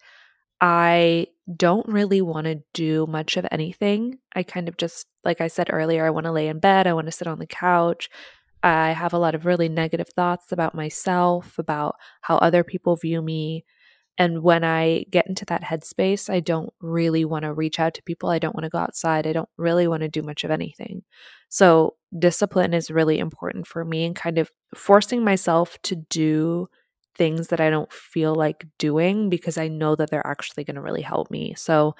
I 0.60 1.28
don't 1.56 1.86
really 1.88 2.22
want 2.22 2.46
to 2.46 2.62
do 2.72 3.06
much 3.06 3.36
of 3.36 3.46
anything. 3.50 4.18
I 4.34 4.42
kind 4.42 4.68
of 4.68 4.76
just, 4.76 5.06
like 5.24 5.40
I 5.40 5.48
said 5.48 5.68
earlier, 5.70 6.06
I 6.06 6.10
want 6.10 6.24
to 6.24 6.32
lay 6.32 6.48
in 6.48 6.58
bed, 6.58 6.86
I 6.86 6.94
want 6.94 7.06
to 7.06 7.12
sit 7.12 7.26
on 7.26 7.38
the 7.38 7.46
couch. 7.46 8.08
I 8.62 8.92
have 8.92 9.12
a 9.12 9.18
lot 9.18 9.34
of 9.34 9.44
really 9.44 9.68
negative 9.68 10.08
thoughts 10.08 10.50
about 10.50 10.74
myself, 10.74 11.58
about 11.58 11.96
how 12.22 12.36
other 12.38 12.64
people 12.64 12.96
view 12.96 13.20
me. 13.20 13.66
And 14.16 14.42
when 14.42 14.62
I 14.62 15.06
get 15.10 15.26
into 15.26 15.44
that 15.46 15.64
headspace, 15.64 16.30
I 16.30 16.40
don't 16.40 16.72
really 16.80 17.24
want 17.24 17.42
to 17.42 17.52
reach 17.52 17.80
out 17.80 17.94
to 17.94 18.02
people. 18.02 18.30
I 18.30 18.38
don't 18.38 18.54
want 18.54 18.64
to 18.64 18.70
go 18.70 18.78
outside. 18.78 19.26
I 19.26 19.32
don't 19.32 19.48
really 19.56 19.88
want 19.88 20.02
to 20.02 20.08
do 20.08 20.22
much 20.22 20.44
of 20.44 20.50
anything. 20.50 21.02
So, 21.48 21.96
discipline 22.16 22.74
is 22.74 22.90
really 22.90 23.18
important 23.18 23.66
for 23.66 23.84
me 23.84 24.04
and 24.04 24.14
kind 24.14 24.38
of 24.38 24.52
forcing 24.74 25.24
myself 25.24 25.78
to 25.82 25.96
do 25.96 26.68
things 27.16 27.48
that 27.48 27.60
I 27.60 27.70
don't 27.70 27.92
feel 27.92 28.34
like 28.34 28.66
doing 28.78 29.30
because 29.30 29.58
I 29.58 29.68
know 29.68 29.96
that 29.96 30.10
they're 30.10 30.26
actually 30.26 30.64
going 30.64 30.76
to 30.76 30.80
really 30.80 31.02
help 31.02 31.30
me. 31.30 31.54
So, 31.56 31.96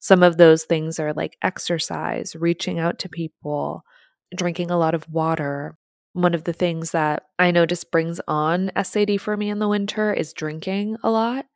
some 0.00 0.22
of 0.22 0.36
those 0.36 0.64
things 0.64 1.00
are 1.00 1.12
like 1.12 1.36
exercise, 1.42 2.36
reaching 2.36 2.78
out 2.78 2.98
to 3.00 3.08
people, 3.08 3.84
drinking 4.36 4.70
a 4.70 4.78
lot 4.78 4.94
of 4.94 5.08
water. 5.08 5.76
One 6.12 6.34
of 6.34 6.44
the 6.44 6.52
things 6.52 6.90
that 6.92 7.24
I 7.38 7.50
know 7.50 7.66
just 7.66 7.90
brings 7.90 8.20
on 8.26 8.70
SAD 8.82 9.20
for 9.20 9.36
me 9.36 9.50
in 9.50 9.58
the 9.58 9.68
winter 9.68 10.12
is 10.12 10.32
drinking 10.32 10.96
a 11.02 11.10
lot. 11.10 11.46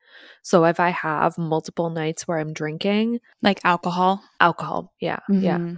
So 0.42 0.64
if 0.64 0.80
I 0.80 0.90
have 0.90 1.38
multiple 1.38 1.90
nights 1.90 2.26
where 2.26 2.38
I'm 2.38 2.52
drinking, 2.52 3.20
like 3.42 3.60
alcohol, 3.64 4.22
alcohol, 4.40 4.92
yeah, 5.00 5.18
mm-hmm. 5.30 5.42
yeah. 5.42 5.74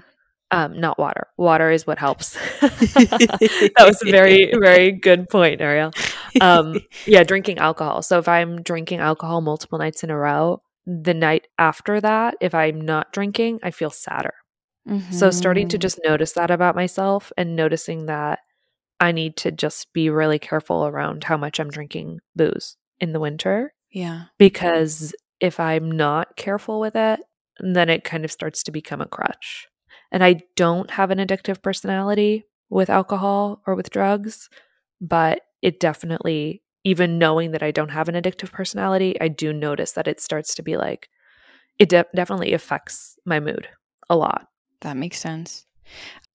Um, 0.50 0.78
not 0.78 0.98
water. 0.98 1.26
Water 1.36 1.70
is 1.70 1.86
what 1.86 1.98
helps. 1.98 2.34
that 2.60 3.74
was 3.80 4.00
a 4.06 4.10
very, 4.10 4.52
very 4.60 4.92
good 4.92 5.28
point, 5.28 5.60
Arielle. 5.60 5.92
Um, 6.40 6.80
yeah, 7.06 7.24
drinking 7.24 7.58
alcohol. 7.58 8.02
So 8.02 8.18
if 8.18 8.28
I'm 8.28 8.62
drinking 8.62 9.00
alcohol 9.00 9.40
multiple 9.40 9.78
nights 9.78 10.04
in 10.04 10.10
a 10.10 10.16
row, 10.16 10.62
the 10.86 11.14
night 11.14 11.48
after 11.58 12.00
that, 12.00 12.36
if 12.40 12.54
I'm 12.54 12.80
not 12.80 13.12
drinking, 13.12 13.60
I 13.62 13.70
feel 13.72 13.90
sadder. 13.90 14.34
Mm-hmm. 14.88 15.12
So 15.12 15.30
starting 15.30 15.68
to 15.68 15.76
mm-hmm. 15.76 15.80
just 15.80 16.00
notice 16.04 16.32
that 16.32 16.50
about 16.50 16.76
myself 16.76 17.32
and 17.36 17.56
noticing 17.56 18.06
that 18.06 18.40
I 19.04 19.12
need 19.12 19.36
to 19.38 19.52
just 19.52 19.92
be 19.92 20.08
really 20.08 20.38
careful 20.38 20.86
around 20.86 21.24
how 21.24 21.36
much 21.36 21.60
I'm 21.60 21.68
drinking 21.68 22.20
booze 22.34 22.76
in 23.00 23.12
the 23.12 23.20
winter. 23.20 23.74
Yeah. 23.90 24.24
Because 24.38 25.14
if 25.40 25.60
I'm 25.60 25.90
not 25.90 26.36
careful 26.36 26.80
with 26.80 26.96
it, 26.96 27.20
then 27.60 27.90
it 27.90 28.02
kind 28.02 28.24
of 28.24 28.32
starts 28.32 28.62
to 28.62 28.72
become 28.72 29.00
a 29.02 29.06
crutch. 29.06 29.68
And 30.10 30.24
I 30.24 30.40
don't 30.56 30.90
have 30.92 31.10
an 31.10 31.18
addictive 31.18 31.62
personality 31.62 32.44
with 32.70 32.88
alcohol 32.88 33.60
or 33.66 33.74
with 33.74 33.90
drugs, 33.90 34.48
but 35.00 35.42
it 35.60 35.80
definitely, 35.80 36.62
even 36.82 37.18
knowing 37.18 37.50
that 37.50 37.62
I 37.62 37.72
don't 37.72 37.90
have 37.90 38.08
an 38.08 38.14
addictive 38.14 38.52
personality, 38.52 39.20
I 39.20 39.28
do 39.28 39.52
notice 39.52 39.92
that 39.92 40.08
it 40.08 40.20
starts 40.20 40.54
to 40.54 40.62
be 40.62 40.76
like, 40.76 41.08
it 41.78 41.90
de- 41.90 42.06
definitely 42.14 42.54
affects 42.54 43.18
my 43.26 43.38
mood 43.38 43.68
a 44.08 44.16
lot. 44.16 44.48
That 44.80 44.96
makes 44.96 45.18
sense. 45.18 45.66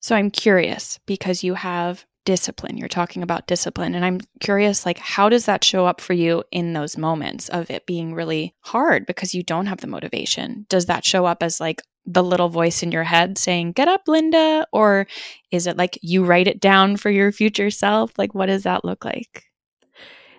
So 0.01 0.15
I'm 0.15 0.29
curious 0.29 0.99
because 1.05 1.43
you 1.43 1.55
have 1.55 2.05
discipline. 2.30 2.78
You're 2.78 2.88
talking 2.88 3.24
about 3.24 3.48
discipline. 3.48 3.96
And 3.96 4.06
I'm 4.06 4.20
curious, 4.39 4.86
like, 4.86 5.00
how 5.00 5.30
does 5.30 5.46
that 5.46 5.63
show 5.63 5.88
up 5.88 6.00
for 6.00 6.13
you 6.13 6.44
in 6.52 6.74
those 6.74 6.96
moments 6.96 7.50
of 7.50 7.72
it 7.72 7.88
being 7.88 8.13
really 8.13 8.54
hard 8.60 9.08
because 9.08 9.34
you 9.34 9.42
don't 9.42 9.65
have 9.65 9.82
the 9.82 9.88
motivation? 9.88 10.68
Does 10.70 10.86
that 10.86 11.04
show 11.04 11.26
up 11.26 11.42
as 11.42 11.60
like 11.60 11.82
the 12.06 12.24
little 12.24 12.48
voice 12.48 12.84
in 12.84 12.92
your 12.92 13.04
head 13.04 13.39
saying, 13.39 13.72
Get 13.72 13.88
up, 13.88 14.02
Linda? 14.08 14.68
Or 14.72 15.08
is 15.50 15.65
it 15.65 15.76
like 15.76 15.98
you 16.04 16.24
write 16.24 16.48
it 16.48 16.62
down 16.62 16.98
for 16.98 17.10
your 17.10 17.32
future 17.32 17.72
self? 17.72 18.12
Like, 18.15 18.36
what 18.36 18.46
does 18.46 18.62
that 18.62 18.86
look 18.86 19.04
like? 19.04 19.46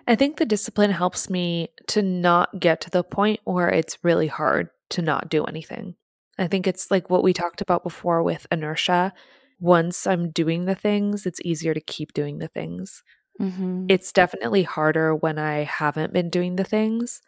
I 0.07 0.15
think 0.15 0.37
the 0.37 0.45
discipline 0.45 0.91
helps 0.91 1.29
me 1.29 1.71
to 1.87 2.01
not 2.01 2.57
get 2.57 2.79
to 2.81 2.89
the 2.89 3.03
point 3.03 3.41
where 3.43 3.67
it's 3.67 3.97
really 4.01 4.27
hard 4.27 4.69
to 4.91 5.01
not 5.01 5.29
do 5.29 5.43
anything. 5.43 5.95
I 6.37 6.47
think 6.47 6.67
it's 6.67 6.89
like 6.89 7.09
what 7.09 7.21
we 7.21 7.33
talked 7.33 7.59
about 7.59 7.83
before 7.83 8.23
with 8.23 8.47
inertia. 8.49 9.11
Once 9.61 10.05
I'm 10.07 10.31
doing 10.31 10.65
the 10.65 10.75
things, 10.75 11.25
it's 11.25 11.39
easier 11.45 11.73
to 11.73 11.79
keep 11.79 12.13
doing 12.13 12.39
the 12.39 12.49
things. 12.49 13.03
Mm-hmm. 13.39 13.85
It's 13.89 14.11
definitely 14.11 14.63
harder 14.63 15.15
when 15.15 15.37
I 15.37 15.63
haven't 15.63 16.11
been 16.11 16.29
doing 16.29 16.55
the 16.55 16.63
things. 16.63 17.21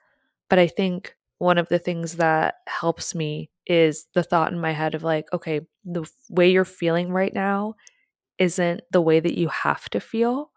But 0.49 0.59
I 0.59 0.67
think 0.67 1.15
one 1.37 1.57
of 1.57 1.69
the 1.69 1.79
things 1.79 2.17
that 2.17 2.55
helps 2.67 3.13
me 3.13 3.49
is 3.65 4.07
the 4.13 4.23
thought 4.23 4.51
in 4.51 4.59
my 4.59 4.71
head 4.71 4.95
of 4.95 5.03
like, 5.03 5.31
okay, 5.31 5.61
the 5.85 6.09
way 6.29 6.51
you're 6.51 6.65
feeling 6.65 7.11
right 7.11 7.33
now 7.33 7.75
isn't 8.39 8.81
the 8.91 9.01
way 9.01 9.19
that 9.19 9.37
you 9.37 9.47
have 9.49 9.89
to 9.91 9.99
feel. 9.99 10.51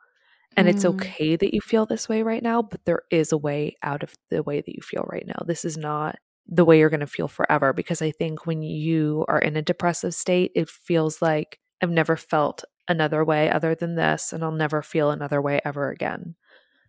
And 0.57 0.67
mm. 0.67 0.71
it's 0.71 0.85
okay 0.85 1.37
that 1.37 1.53
you 1.53 1.61
feel 1.61 1.87
this 1.87 2.09
way 2.09 2.23
right 2.23 2.43
now, 2.43 2.63
but 2.63 2.85
there 2.87 3.03
is 3.11 3.33
a 3.33 3.39
way 3.39 3.77
out 3.83 4.03
of 4.03 4.15
the 4.31 4.43
way 4.43 4.61
that 4.61 4.75
you 4.75 4.81
feel 4.83 5.07
right 5.11 5.27
now. 5.27 5.45
This 5.47 5.65
is 5.65 5.77
not 5.77 6.17
the 6.49 6.65
way 6.65 6.79
you're 6.79 6.91
going 6.91 7.01
to 7.01 7.07
feel 7.07 7.29
forever 7.29 7.73
because 7.73 8.01
I 8.01 8.13
think 8.13 8.47
when 8.47 8.63
you 8.63 9.25
are 9.29 9.39
in 9.39 9.57
a 9.57 9.63
depressive 9.63 10.15
state, 10.15 10.53
it 10.55 10.71
feels 10.71 11.21
like 11.21 11.59
I've 11.87 11.93
never 11.93 12.17
felt 12.17 12.65
another 12.89 13.25
way 13.25 13.49
other 13.49 13.77
than 13.77 13.95
this, 13.95 14.33
and 14.33 14.43
I'll 14.43 14.51
never 14.51 14.83
feel 14.83 15.11
another 15.11 15.41
way 15.41 15.61
ever 15.65 15.91
again. 15.91 16.35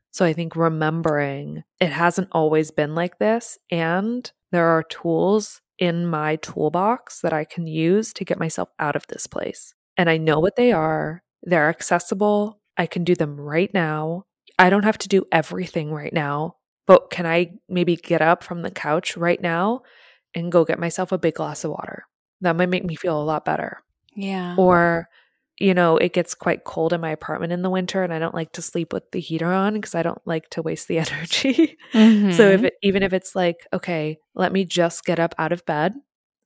So 0.09 0.25
I 0.25 0.33
think 0.33 0.55
remembering 0.55 1.63
it 1.79 1.91
hasn't 1.91 2.29
always 2.31 2.71
been 2.71 2.95
like 2.95 3.19
this, 3.19 3.59
and 3.69 4.29
there 4.51 4.65
are 4.65 4.81
tools 4.81 5.61
in 5.77 6.07
my 6.07 6.37
toolbox 6.37 7.21
that 7.21 7.33
I 7.33 7.43
can 7.43 7.67
use 7.67 8.11
to 8.13 8.25
get 8.25 8.39
myself 8.39 8.69
out 8.79 8.95
of 8.95 9.05
this 9.05 9.27
place. 9.27 9.75
And 9.97 10.09
I 10.09 10.17
know 10.17 10.39
what 10.39 10.55
they 10.55 10.71
are, 10.71 11.21
they're 11.43 11.69
accessible. 11.69 12.59
I 12.75 12.87
can 12.87 13.03
do 13.03 13.13
them 13.13 13.39
right 13.39 13.71
now. 13.71 14.23
I 14.57 14.71
don't 14.71 14.85
have 14.85 14.97
to 14.99 15.07
do 15.07 15.25
everything 15.31 15.91
right 15.91 16.13
now, 16.13 16.55
but 16.87 17.11
can 17.11 17.27
I 17.27 17.51
maybe 17.69 17.95
get 17.95 18.23
up 18.23 18.43
from 18.43 18.63
the 18.63 18.71
couch 18.71 19.15
right 19.15 19.39
now 19.39 19.81
and 20.33 20.51
go 20.51 20.65
get 20.65 20.79
myself 20.79 21.11
a 21.11 21.19
big 21.19 21.35
glass 21.35 21.63
of 21.63 21.69
water? 21.69 22.05
That 22.41 22.55
might 22.55 22.69
make 22.69 22.85
me 22.85 22.95
feel 22.95 23.21
a 23.21 23.23
lot 23.23 23.45
better. 23.45 23.83
Yeah. 24.17 24.55
Or 24.57 25.07
you 25.59 25.73
know, 25.73 25.97
it 25.97 26.13
gets 26.13 26.35
quite 26.35 26.65
cold 26.65 26.93
in 26.93 27.01
my 27.01 27.09
apartment 27.09 27.51
in 27.51 27.63
the 27.63 27.69
winter 27.69 28.03
and 28.03 28.13
I 28.13 28.19
don't 28.19 28.35
like 28.35 28.51
to 28.53 28.61
sleep 28.61 28.93
with 28.93 29.09
the 29.11 29.19
heater 29.19 29.51
on 29.51 29.73
because 29.73 29.95
I 29.95 30.03
don't 30.03 30.21
like 30.25 30.49
to 30.51 30.61
waste 30.61 30.87
the 30.87 30.99
energy. 30.99 31.77
Mm-hmm. 31.93 32.31
so 32.31 32.47
if 32.49 32.57
mm-hmm. 32.57 32.65
it, 32.65 32.73
even 32.83 33.01
if 33.01 33.11
it's 33.11 33.35
like, 33.35 33.65
okay, 33.73 34.19
let 34.35 34.51
me 34.51 34.65
just 34.65 35.03
get 35.03 35.19
up 35.19 35.33
out 35.39 35.51
of 35.51 35.65
bed 35.65 35.95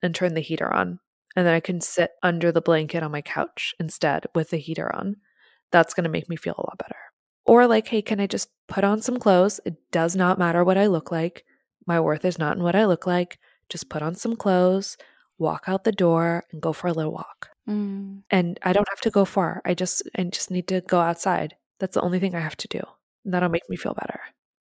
and 0.02 0.16
turn 0.16 0.34
the 0.34 0.42
heater 0.42 0.74
on 0.74 1.00
and 1.36 1.46
then 1.46 1.54
I 1.54 1.60
can 1.60 1.82
sit 1.82 2.12
under 2.24 2.52
the 2.52 2.62
blanket 2.62 3.04
on 3.04 3.12
my 3.12 3.22
couch 3.22 3.74
instead 3.80 4.26
with 4.36 4.50
the 4.50 4.58
heater 4.58 4.94
on. 4.96 5.18
That's 5.72 5.94
going 5.94 6.04
to 6.04 6.10
make 6.10 6.30
me 6.30 6.36
feel 6.36 6.56
a 6.58 6.62
lot 6.62 6.78
better. 6.78 6.98
Or 7.46 7.68
like, 7.68 7.88
hey, 7.88 8.02
can 8.02 8.20
I 8.20 8.28
just 8.28 8.50
put 8.68 8.84
on 8.84 9.02
some 9.02 9.18
clothes? 9.18 9.60
It 9.66 9.76
does 9.92 10.16
not 10.16 10.40
matter 10.40 10.64
what 10.64 10.78
I 10.78 10.88
look 10.88 11.12
like. 11.12 11.46
My 11.88 12.00
worth 12.00 12.26
is 12.26 12.38
not 12.38 12.58
in 12.58 12.64
what 12.64 12.76
I 12.76 12.86
look 12.86 13.08
like. 13.08 13.40
Just 13.70 13.90
put 13.90 14.02
on 14.02 14.16
some 14.16 14.36
clothes, 14.36 14.98
walk 15.38 15.64
out 15.68 15.84
the 15.84 15.92
door 15.92 16.44
and 16.52 16.62
go 16.62 16.74
for 16.74 16.88
a 16.88 16.94
little 16.94 17.14
walk. 17.14 17.51
Mm. 17.69 18.24
And 18.30 18.60
I 18.63 18.74
don't 18.74 18.88
have 18.89 19.02
to 19.02 19.10
go 19.10 19.26
far. 19.26 19.62
I 19.65 19.74
just 19.74 20.04
I 20.17 20.24
just 20.24 20.52
need 20.52 20.67
to 20.69 20.82
go 20.82 21.00
outside. 21.00 21.56
That's 21.80 21.95
the 21.95 22.02
only 22.02 22.19
thing 22.19 22.36
I 22.36 22.39
have 22.39 22.58
to 22.58 22.67
do. 22.67 22.82
That'll 23.26 23.50
make 23.50 23.69
me 23.69 23.76
feel 23.76 23.93
better. 23.93 24.19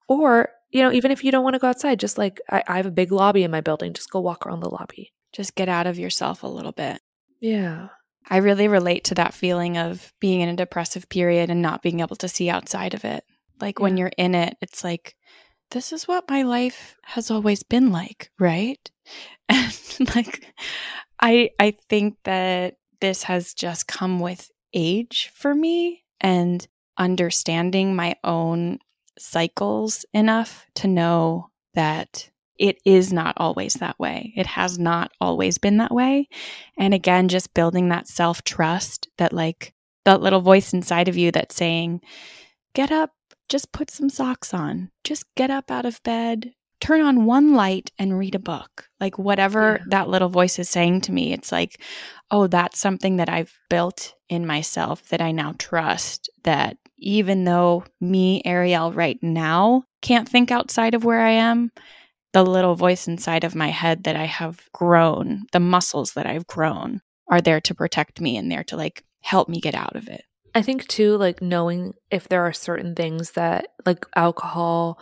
Or, 0.09 0.51
you 0.71 0.83
know, 0.83 0.93
even 0.93 1.11
if 1.11 1.23
you 1.23 1.31
don't 1.31 1.45
want 1.45 1.55
to 1.55 1.61
go 1.61 1.69
outside, 1.69 2.01
just 2.01 2.19
like 2.19 2.41
I, 2.51 2.63
I 2.67 2.77
have 2.77 2.87
a 2.87 2.91
big 2.91 3.13
lobby 3.13 3.43
in 3.43 3.51
my 3.51 3.61
building, 3.61 3.93
just 3.93 4.11
go 4.11 4.21
walk 4.21 4.47
around 4.47 4.61
the 4.61 4.71
lobby. 4.71 5.13
Just 5.33 5.55
get 5.55 5.69
out 5.69 5.87
of 5.87 5.99
yourself 5.99 6.43
a 6.43 6.49
little 6.49 6.73
bit. 6.73 7.01
Yeah. 7.41 7.89
I 8.29 8.39
really 8.39 8.69
relate 8.69 9.05
to 9.05 9.15
that 9.15 9.35
feeling 9.35 9.79
of 9.79 10.13
being 10.21 10.41
in 10.41 10.49
a 10.49 10.57
depressive 10.57 11.09
period 11.09 11.51
and 11.51 11.63
not 11.63 11.83
being 11.83 12.01
able 12.01 12.17
to 12.17 12.29
see 12.29 12.51
outside 12.51 12.95
of 12.95 13.05
it. 13.05 13.25
Like 13.61 13.79
when 13.79 13.97
you're 13.97 14.13
in 14.17 14.35
it, 14.35 14.57
it's 14.61 14.85
like, 14.85 15.15
this 15.71 15.93
is 15.93 16.09
what 16.09 16.29
my 16.29 16.43
life 16.43 16.97
has 17.03 17.31
always 17.31 17.63
been 17.63 17.93
like, 17.93 18.31
right? 18.39 18.91
And 19.49 20.15
like 20.15 20.47
I 21.21 21.51
I 21.59 21.77
think 21.89 22.17
that 22.25 22.77
this 23.01 23.25
has 23.25 23.55
just 23.55 23.87
come 23.87 24.21
with 24.21 24.51
age 24.73 25.31
for 25.35 25.55
me 25.55 26.05
and 26.21 26.67
understanding 26.99 27.97
my 27.97 28.15
own 28.25 28.79
cycles 29.19 30.05
enough 30.13 30.67
to 30.75 30.87
know 30.87 31.51
that 31.75 32.31
it 32.59 32.79
is 32.85 33.13
not 33.13 33.35
always 33.39 33.75
that 33.75 33.99
way. 33.99 34.35
It 34.37 34.47
has 34.47 34.79
not 34.79 35.11
always 35.21 35.57
been 35.57 35.79
that 35.79 35.93
way. 35.93 36.29
And 36.79 36.93
again, 36.93 37.29
just 37.29 37.55
building 37.55 37.89
that 37.89 38.07
self 38.07 38.45
trust 38.45 39.09
that, 39.17 39.33
like, 39.33 39.73
that 40.05 40.21
little 40.21 40.41
voice 40.41 40.75
inside 40.75 41.09
of 41.09 41.17
you 41.17 41.33
that's 41.33 41.57
saying, 41.57 42.03
get 42.75 42.93
up, 42.93 43.13
just 43.49 43.73
put 43.73 43.91
some 43.91 44.11
socks 44.11 44.53
on, 44.53 44.91
just 45.05 45.25
get 45.37 45.51
up 45.51 45.71
out 45.71 45.87
of 45.87 46.03
bed, 46.03 46.53
turn 46.81 47.01
on 47.01 47.25
one 47.27 47.55
light 47.55 47.91
and 47.99 48.19
read 48.19 48.35
a 48.35 48.39
book. 48.41 48.89
Like, 49.01 49.19
whatever 49.19 49.79
Yeah. 49.81 49.85
that 49.89 50.09
little 50.09 50.29
voice 50.29 50.59
is 50.59 50.69
saying 50.69 51.03
to 51.03 51.13
me, 51.13 51.33
it's 51.33 51.53
like, 51.53 51.81
oh, 52.31 52.47
that's 52.47 52.79
something 52.79 53.17
that 53.17 53.29
I've 53.29 53.53
built 53.69 54.15
in 54.29 54.47
myself 54.47 55.09
that 55.09 55.21
I 55.21 55.33
now 55.33 55.55
trust. 55.59 56.31
That 56.45 56.77
even 56.99 57.45
though 57.45 57.85
me, 58.01 58.43
Arielle, 58.45 58.95
right 58.95 59.19
now 59.23 59.85
can't 60.03 60.29
think 60.29 60.51
outside 60.51 60.95
of 60.95 61.05
where 61.05 61.21
I 61.21 61.33
am, 61.33 61.71
the 62.33 62.45
little 62.45 62.77
voice 62.77 63.09
inside 63.09 63.45
of 63.45 63.55
my 63.55 63.69
head 63.69 64.05
that 64.05 64.17
I 64.17 64.27
have 64.27 64.69
grown, 64.73 65.47
the 65.53 65.61
muscles 65.61 66.13
that 66.13 66.27
I've 66.27 66.47
grown 66.47 67.01
are 67.29 67.41
there 67.41 67.61
to 67.63 67.75
protect 67.75 68.21
me 68.21 68.37
and 68.37 68.51
there 68.51 68.65
to 68.65 68.77
like 68.77 69.05
help 69.23 69.49
me 69.49 69.61
get 69.61 69.75
out 69.75 69.97
of 69.97 70.09
it. 70.09 70.25
I 70.55 70.63
think 70.63 70.87
too, 70.89 71.17
like 71.17 71.41
knowing 71.43 71.95
if 72.11 72.29
there 72.29 72.45
are 72.47 72.53
certain 72.53 72.95
things 72.95 73.33
that, 73.33 73.69
like 73.87 74.05
alcohol, 74.17 74.99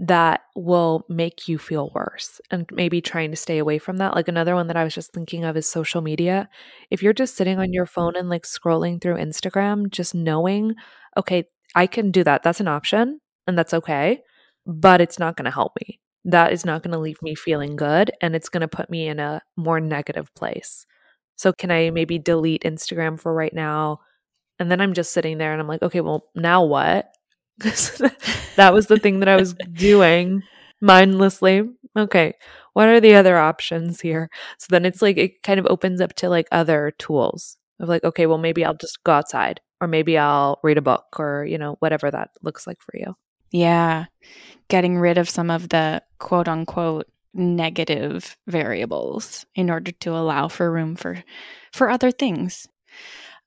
that 0.00 0.40
will 0.56 1.04
make 1.10 1.46
you 1.46 1.58
feel 1.58 1.92
worse 1.94 2.40
and 2.50 2.66
maybe 2.72 3.02
trying 3.02 3.30
to 3.30 3.36
stay 3.36 3.58
away 3.58 3.78
from 3.78 3.98
that. 3.98 4.14
Like 4.14 4.28
another 4.28 4.54
one 4.54 4.66
that 4.68 4.76
I 4.76 4.82
was 4.82 4.94
just 4.94 5.12
thinking 5.12 5.44
of 5.44 5.58
is 5.58 5.68
social 5.68 6.00
media. 6.00 6.48
If 6.90 7.02
you're 7.02 7.12
just 7.12 7.36
sitting 7.36 7.58
on 7.58 7.74
your 7.74 7.84
phone 7.84 8.16
and 8.16 8.30
like 8.30 8.44
scrolling 8.44 9.00
through 9.00 9.16
Instagram, 9.16 9.90
just 9.90 10.14
knowing, 10.14 10.74
okay, 11.18 11.44
I 11.74 11.86
can 11.86 12.10
do 12.10 12.24
that. 12.24 12.42
That's 12.42 12.60
an 12.60 12.68
option 12.68 13.20
and 13.46 13.58
that's 13.58 13.74
okay, 13.74 14.22
but 14.66 15.02
it's 15.02 15.18
not 15.18 15.36
going 15.36 15.44
to 15.44 15.50
help 15.50 15.72
me. 15.86 16.00
That 16.24 16.52
is 16.54 16.64
not 16.64 16.82
going 16.82 16.92
to 16.92 16.98
leave 16.98 17.20
me 17.20 17.34
feeling 17.34 17.76
good 17.76 18.10
and 18.22 18.34
it's 18.34 18.48
going 18.48 18.62
to 18.62 18.68
put 18.68 18.88
me 18.88 19.06
in 19.06 19.20
a 19.20 19.42
more 19.58 19.80
negative 19.80 20.34
place. 20.34 20.86
So, 21.36 21.52
can 21.52 21.70
I 21.70 21.90
maybe 21.90 22.18
delete 22.18 22.62
Instagram 22.64 23.20
for 23.20 23.34
right 23.34 23.54
now? 23.54 24.00
And 24.58 24.70
then 24.70 24.80
I'm 24.80 24.94
just 24.94 25.12
sitting 25.12 25.38
there 25.38 25.52
and 25.52 25.60
I'm 25.60 25.68
like, 25.68 25.82
okay, 25.82 26.00
well, 26.00 26.26
now 26.34 26.64
what? 26.64 27.14
that 28.56 28.72
was 28.72 28.86
the 28.86 28.98
thing 28.98 29.20
that 29.20 29.28
I 29.28 29.36
was 29.36 29.54
doing 29.72 30.42
mindlessly. 30.80 31.62
Okay, 31.96 32.34
what 32.72 32.88
are 32.88 33.00
the 33.00 33.14
other 33.14 33.36
options 33.36 34.00
here? 34.00 34.30
So 34.58 34.68
then 34.70 34.84
it's 34.84 35.02
like, 35.02 35.18
it 35.18 35.42
kind 35.42 35.60
of 35.60 35.66
opens 35.66 36.00
up 36.00 36.14
to 36.16 36.28
like 36.28 36.46
other 36.50 36.92
tools 36.98 37.56
of 37.78 37.88
like, 37.88 38.04
okay, 38.04 38.26
well, 38.26 38.38
maybe 38.38 38.64
I'll 38.64 38.74
just 38.74 39.02
go 39.04 39.12
outside 39.12 39.60
or 39.80 39.88
maybe 39.88 40.16
I'll 40.16 40.58
read 40.62 40.78
a 40.78 40.82
book 40.82 41.18
or, 41.18 41.44
you 41.44 41.58
know, 41.58 41.76
whatever 41.80 42.10
that 42.10 42.30
looks 42.42 42.66
like 42.66 42.80
for 42.80 42.96
you. 42.96 43.14
Yeah. 43.50 44.06
Getting 44.68 44.98
rid 44.98 45.18
of 45.18 45.28
some 45.28 45.50
of 45.50 45.68
the 45.68 46.02
quote 46.18 46.48
unquote 46.48 47.06
negative 47.34 48.36
variables 48.46 49.44
in 49.54 49.70
order 49.70 49.92
to 49.92 50.16
allow 50.16 50.48
for 50.48 50.70
room 50.70 50.96
for 50.96 51.22
for 51.72 51.90
other 51.90 52.10
things. 52.10 52.66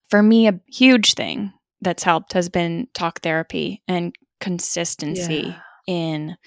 For 0.09 0.21
me 0.21 0.47
a 0.47 0.59
huge 0.67 1.15
thing 1.15 1.53
that's 1.83 2.03
helped 2.03 2.33
has 2.33 2.49
been 2.49 2.87
talk 2.93 3.21
therapy 3.21 3.81
and 3.87 4.15
consistency 4.39 5.43
Yeah. 5.45 5.61
in 5.87 6.37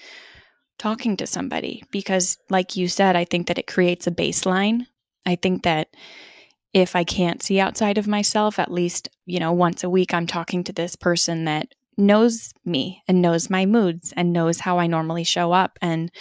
talking 0.79 1.17
to 1.17 1.25
somebody 1.27 1.83
because 1.91 2.37
like 2.49 2.75
you 2.75 2.87
said 2.87 3.15
I 3.15 3.25
think 3.25 3.47
that 3.47 3.57
it 3.57 3.67
creates 3.67 4.07
a 4.07 4.11
baseline. 4.11 4.85
I 5.25 5.35
think 5.35 5.63
that 5.63 5.89
if 6.73 6.95
I 6.95 7.03
can't 7.03 7.41
see 7.41 7.59
outside 7.59 7.97
of 7.97 8.07
myself 8.07 8.59
at 8.59 8.71
least, 8.71 9.09
you 9.25 9.39
know, 9.39 9.51
once 9.51 9.83
a 9.83 9.89
week 9.89 10.13
I'm 10.13 10.27
talking 10.27 10.63
to 10.65 10.73
this 10.73 10.95
person 10.95 11.45
that 11.45 11.69
knows 11.97 12.51
me 12.63 13.01
and 13.07 13.21
knows 13.21 13.49
my 13.49 13.65
moods 13.65 14.13
and 14.15 14.31
knows 14.31 14.59
how 14.59 14.77
I 14.77 14.85
normally 14.87 15.23
show 15.23 15.51
up 15.51 15.79
and 15.81 16.11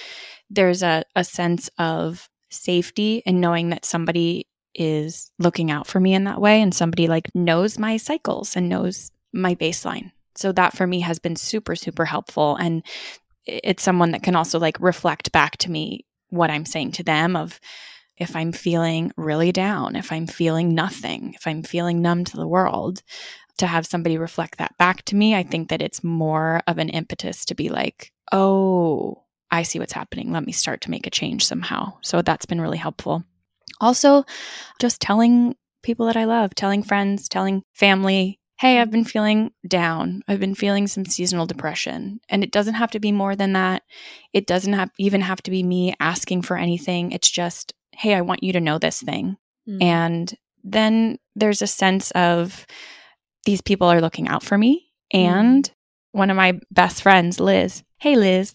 there's 0.49 0.83
a, 0.83 1.05
a 1.15 1.25
sense 1.25 1.69
of 1.79 2.29
safety 2.51 3.23
in 3.27 3.41
knowing 3.41 3.69
that 3.71 3.85
somebody 3.85 4.47
is 4.79 5.31
looking 5.39 5.71
out 5.71 5.87
for 5.87 5.99
me 5.99 6.15
in 6.15 6.25
that 6.25 6.41
way 6.41 6.61
and 6.61 6.75
somebody 6.75 7.09
like 7.09 7.35
knows 7.35 7.79
my 7.79 7.97
cycles 7.97 8.57
and 8.57 8.69
knows 8.69 9.11
my 9.33 9.55
baseline. 9.55 10.13
So 10.35 10.53
that 10.53 10.77
for 10.77 10.87
me 10.87 11.01
has 11.01 11.19
been 11.19 11.37
super 11.37 11.75
super 11.75 12.05
helpful 12.05 12.57
and 12.57 12.83
it's 13.45 13.83
someone 13.83 14.11
that 14.11 14.23
can 14.23 14.37
also 14.37 14.59
like 14.59 14.79
reflect 14.81 15.33
back 15.33 15.57
to 15.59 15.71
me 15.71 16.05
what 16.29 16.51
I'm 16.51 16.67
saying 16.67 16.93
to 16.93 17.03
them 17.03 17.37
of 17.37 17.61
if 18.17 18.35
I'm 18.35 18.53
feeling 18.53 19.13
really 19.17 19.53
down, 19.53 19.95
if 19.95 20.11
I'm 20.11 20.27
feeling 20.27 20.75
nothing, 20.75 21.35
if 21.35 21.47
I'm 21.47 21.63
feeling 21.63 22.03
numb 22.03 22.25
to 22.25 22.37
the 22.37 22.49
world, 22.49 23.03
to 23.59 23.67
have 23.67 23.87
somebody 23.87 24.19
reflect 24.19 24.59
that 24.59 24.77
back 24.79 25.03
to 25.07 25.17
me, 25.17 25.35
I 25.35 25.43
think 25.43 25.69
that 25.69 25.83
it's 25.83 26.05
more 26.05 26.63
of 26.67 26.79
an 26.79 26.89
impetus 26.89 27.45
to 27.47 27.55
be 27.55 27.69
like, 27.69 28.13
oh, 28.33 29.23
I 29.51 29.63
see 29.63 29.79
what's 29.79 29.93
happening. 29.93 30.33
Let 30.33 30.45
me 30.45 30.53
start 30.53 30.83
to 30.83 30.91
make 30.91 31.07
a 31.07 31.11
change 31.11 31.47
somehow. 31.47 31.95
So 32.03 32.23
that's 32.23 32.47
been 32.47 32.61
really 32.61 32.79
helpful. 32.79 33.25
Also, 33.81 34.25
just 34.81 35.01
telling 35.01 35.57
people 35.83 36.07
that 36.07 36.17
I 36.17 36.25
love, 36.25 36.55
telling 36.55 36.83
friends, 36.83 37.29
telling 37.29 37.63
family, 37.75 38.41
hey, 38.59 38.81
I've 38.81 38.91
been 38.91 39.05
feeling 39.05 39.53
down. 39.69 40.23
I've 40.27 40.41
been 40.41 40.55
feeling 40.55 40.87
some 40.87 41.05
seasonal 41.05 41.47
depression. 41.47 42.21
And 42.29 42.43
it 42.43 42.51
doesn't 42.51 42.75
have 42.75 42.91
to 42.93 43.01
be 43.01 43.13
more 43.13 43.37
than 43.37 43.53
that. 43.53 43.83
It 44.33 44.47
doesn't 44.47 44.73
have 44.73 44.91
even 44.99 45.21
have 45.21 45.43
to 45.43 45.51
be 45.51 45.63
me 45.63 45.95
asking 46.01 46.43
for 46.43 46.57
anything. 46.57 47.13
It's 47.13 47.31
just, 47.31 47.75
hey, 47.93 48.15
I 48.15 48.23
want 48.23 48.43
you 48.43 48.53
to 48.55 48.61
know 48.61 48.79
this 48.79 49.03
thing. 49.03 49.37
Mm. 49.69 49.83
And 49.83 50.35
then 50.65 51.19
there's 51.35 51.63
a 51.63 51.67
sense 51.67 52.11
of 52.13 52.67
these 53.45 53.61
people 53.61 53.89
are 53.89 54.01
looking 54.01 54.27
out 54.27 54.43
for 54.43 54.57
me. 54.57 54.91
And 55.13 55.71
one 56.13 56.31
of 56.31 56.37
my 56.37 56.59
best 56.71 57.03
friends, 57.03 57.39
Liz, 57.39 57.85
hey, 57.99 58.17
Liz, 58.17 58.55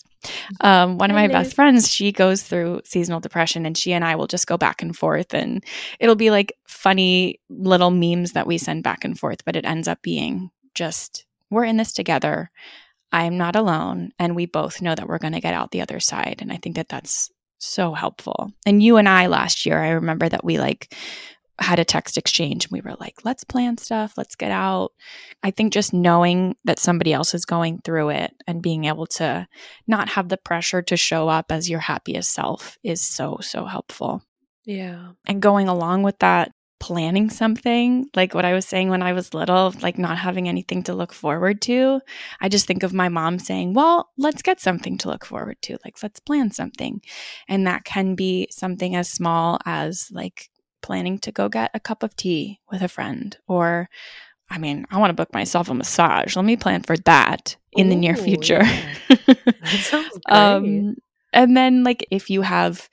um, 0.62 0.98
one 0.98 1.10
of 1.10 1.16
my 1.16 1.28
best 1.28 1.56
friends, 1.56 1.92
she 1.92 2.12
goes 2.12 2.44
through 2.44 2.82
seasonal 2.86 3.20
depression 3.20 3.66
and 3.66 3.78
she 3.78 3.94
and 3.94 4.04
I 4.06 4.16
will 4.16 4.28
just 4.28 4.48
go 4.48 4.58
back 4.58 4.82
and 4.82 4.96
forth. 4.96 5.34
And 5.34 5.64
it'll 6.00 6.16
be 6.16 6.32
like 6.32 6.54
funny 6.68 7.40
little 7.50 7.92
memes 7.92 8.34
that 8.34 8.48
we 8.48 8.58
send 8.58 8.84
back 8.84 9.04
and 9.04 9.18
forth, 9.18 9.44
but 9.46 9.56
it 9.56 9.66
ends 9.66 9.88
up 9.88 10.02
being 10.02 10.52
just, 10.76 11.26
we're 11.50 11.66
in 11.66 11.78
this 11.78 11.94
together. 11.94 12.52
I'm 13.12 13.38
not 13.38 13.56
alone. 13.56 14.12
And 14.20 14.36
we 14.36 14.46
both 14.46 14.82
know 14.82 14.96
that 14.96 15.08
we're 15.08 15.18
going 15.18 15.34
to 15.34 15.42
get 15.42 15.54
out 15.54 15.72
the 15.72 15.82
other 15.82 16.00
side. 16.00 16.38
And 16.40 16.52
I 16.52 16.58
think 16.58 16.76
that 16.76 16.90
that's 16.90 17.30
so 17.58 17.94
helpful. 17.94 18.52
And 18.66 18.82
you 18.82 18.98
and 18.98 19.08
I 19.08 19.28
last 19.28 19.66
year, 19.66 19.82
I 19.82 19.90
remember 19.90 20.28
that 20.30 20.44
we 20.44 20.58
like 20.60 20.96
had 21.62 21.80
a 21.80 21.86
text 21.86 22.18
exchange 22.18 22.66
and 22.66 22.72
we 22.72 22.82
were 22.82 22.96
like, 23.00 23.24
let's 23.24 23.44
plan 23.44 23.78
stuff, 23.78 24.14
let's 24.18 24.36
get 24.36 24.52
out. 24.52 24.92
I 25.44 25.52
think 25.52 25.74
just 25.74 25.94
knowing 25.94 26.56
that 26.66 26.80
somebody 26.80 27.14
else 27.14 27.34
is 27.34 27.46
going 27.46 27.82
through 27.84 28.10
it 28.10 28.34
and 28.48 28.62
being 28.62 28.86
able 28.86 29.08
to 29.08 29.48
not 29.88 30.10
have 30.10 30.30
the 30.30 30.38
pressure 30.38 30.82
to 30.84 30.98
show 30.98 31.30
up 31.30 31.52
as 31.52 31.70
your 31.70 31.80
happiest 31.80 32.34
self 32.34 32.78
is 32.84 33.02
so, 33.02 33.38
so 33.42 33.66
helpful. 33.66 34.24
yeah. 34.66 35.12
And 35.26 35.42
going 35.42 35.68
along 35.68 36.04
with 36.04 36.20
that, 36.20 36.52
planning 36.82 37.30
something, 37.30 38.10
like 38.16 38.34
what 38.34 38.44
I 38.44 38.54
was 38.54 38.66
saying 38.66 38.90
when 38.90 39.04
I 39.04 39.14
was 39.14 39.36
little, 39.36 39.72
like 39.82 40.00
not 40.00 40.18
having 40.18 40.50
anything 40.50 40.82
to 40.84 40.96
look 40.96 41.14
forward 41.14 41.62
to. 41.62 42.02
I 42.42 42.50
just 42.50 42.66
think 42.66 42.82
of 42.82 42.92
my 42.92 43.08
mom 43.08 43.38
saying, 43.38 43.76
Well, 43.76 44.10
let's 44.18 44.42
get 44.42 44.60
something 44.60 44.98
to 44.98 45.10
look 45.10 45.24
forward 45.24 45.58
to. 45.62 45.78
Like, 45.86 46.02
let's 46.02 46.20
plan 46.20 46.50
something. 46.50 47.02
And 47.48 47.68
that 47.68 47.86
can 47.86 48.16
be 48.16 48.48
something 48.50 48.96
as 48.96 49.12
small 49.12 49.60
as 49.64 50.10
like 50.12 50.50
planning 50.82 51.20
to 51.20 51.32
go 51.32 51.50
get 51.50 51.72
a 51.74 51.80
cup 51.80 52.04
of 52.04 52.16
tea 52.16 52.60
with 52.72 52.82
a 52.82 52.88
friend 52.88 53.38
or 53.48 53.90
I 54.50 54.58
mean, 54.58 54.86
I 54.92 54.98
want 54.98 55.12
to 55.12 55.16
book 55.16 55.34
myself 55.34 55.70
a 55.70 55.74
massage. 55.74 56.36
Let 56.36 56.44
me 56.44 56.58
plan 56.58 56.82
for 56.82 56.98
that 56.98 57.56
in 57.72 57.88
the 57.88 57.96
near 57.96 58.18
future. 58.18 58.62
yeah. 58.62 58.96
That 59.26 59.80
sounds 59.80 60.20
great. 60.26 60.38
um, 60.38 60.96
and 61.32 61.56
then, 61.56 61.86
like, 61.86 62.06
if 62.12 62.30
you 62.30 62.42
have 62.42 62.90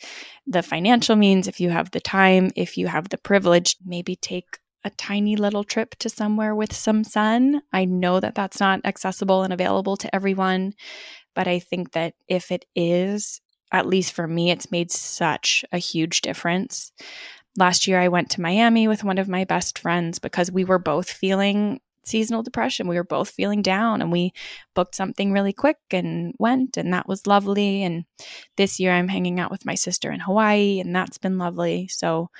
the 0.46 0.62
financial 0.62 1.16
means, 1.16 1.48
if 1.48 1.58
you 1.58 1.70
have 1.70 1.90
the 1.90 2.00
time, 2.00 2.50
if 2.54 2.76
you 2.76 2.86
have 2.86 3.08
the 3.08 3.18
privilege, 3.18 3.76
maybe 3.84 4.14
take 4.14 4.58
a 4.84 4.90
tiny 4.90 5.34
little 5.34 5.64
trip 5.64 5.96
to 5.96 6.08
somewhere 6.08 6.54
with 6.54 6.72
some 6.72 7.02
sun. 7.02 7.62
I 7.72 7.84
know 7.84 8.20
that 8.20 8.36
that's 8.36 8.60
not 8.60 8.80
accessible 8.84 9.42
and 9.42 9.52
available 9.52 9.96
to 9.96 10.14
everyone, 10.14 10.74
but 11.34 11.48
I 11.48 11.58
think 11.58 11.92
that 11.92 12.14
if 12.28 12.52
it 12.52 12.64
is, 12.76 13.40
at 13.72 13.86
least 13.86 14.12
for 14.12 14.26
me, 14.26 14.50
it's 14.50 14.70
made 14.70 14.90
such 14.90 15.64
a 15.72 15.78
huge 15.78 16.20
difference. 16.22 16.92
Last 17.56 17.86
year, 17.86 18.00
I 18.00 18.08
went 18.08 18.30
to 18.30 18.40
Miami 18.40 18.86
with 18.86 19.04
one 19.04 19.18
of 19.18 19.28
my 19.28 19.44
best 19.44 19.78
friends 19.78 20.18
because 20.18 20.50
we 20.50 20.64
were 20.64 20.78
both 20.78 21.10
feeling 21.10 21.80
seasonal 22.04 22.42
depression. 22.42 22.88
We 22.88 22.96
were 22.96 23.04
both 23.04 23.30
feeling 23.30 23.62
down 23.62 24.00
and 24.00 24.10
we 24.10 24.32
booked 24.74 24.94
something 24.94 25.32
really 25.32 25.52
quick 25.52 25.78
and 25.90 26.34
went, 26.38 26.76
and 26.76 26.92
that 26.92 27.06
was 27.06 27.26
lovely. 27.26 27.82
And 27.82 28.04
this 28.56 28.80
year 28.80 28.92
I'm 28.92 29.08
hanging 29.08 29.38
out 29.38 29.50
with 29.50 29.66
my 29.66 29.74
sister 29.74 30.10
in 30.10 30.20
Hawaii, 30.20 30.80
and 30.80 30.94
that's 30.94 31.18
been 31.18 31.38
lovely. 31.38 31.88
So 31.88 32.30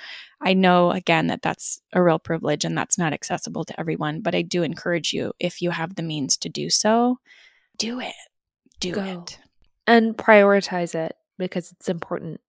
I 0.41 0.53
know 0.53 0.91
again 0.91 1.27
that 1.27 1.41
that's 1.41 1.81
a 1.93 2.01
real 2.01 2.19
privilege 2.19 2.65
and 2.65 2.77
that's 2.77 2.97
not 2.97 3.13
accessible 3.13 3.63
to 3.65 3.79
everyone, 3.79 4.21
but 4.21 4.35
I 4.35 4.41
do 4.41 4.63
encourage 4.63 5.13
you 5.13 5.33
if 5.39 5.61
you 5.61 5.71
have 5.71 5.95
the 5.95 6.03
means 6.03 6.37
to 6.37 6.49
do 6.49 6.69
so, 6.69 7.19
do 7.77 7.99
it. 7.99 8.13
Do 8.79 8.93
Go. 8.93 9.03
it. 9.03 9.39
And 9.87 10.15
prioritize 10.15 10.95
it 10.95 11.15
because 11.37 11.71
it's 11.71 11.89
important. 11.89 12.39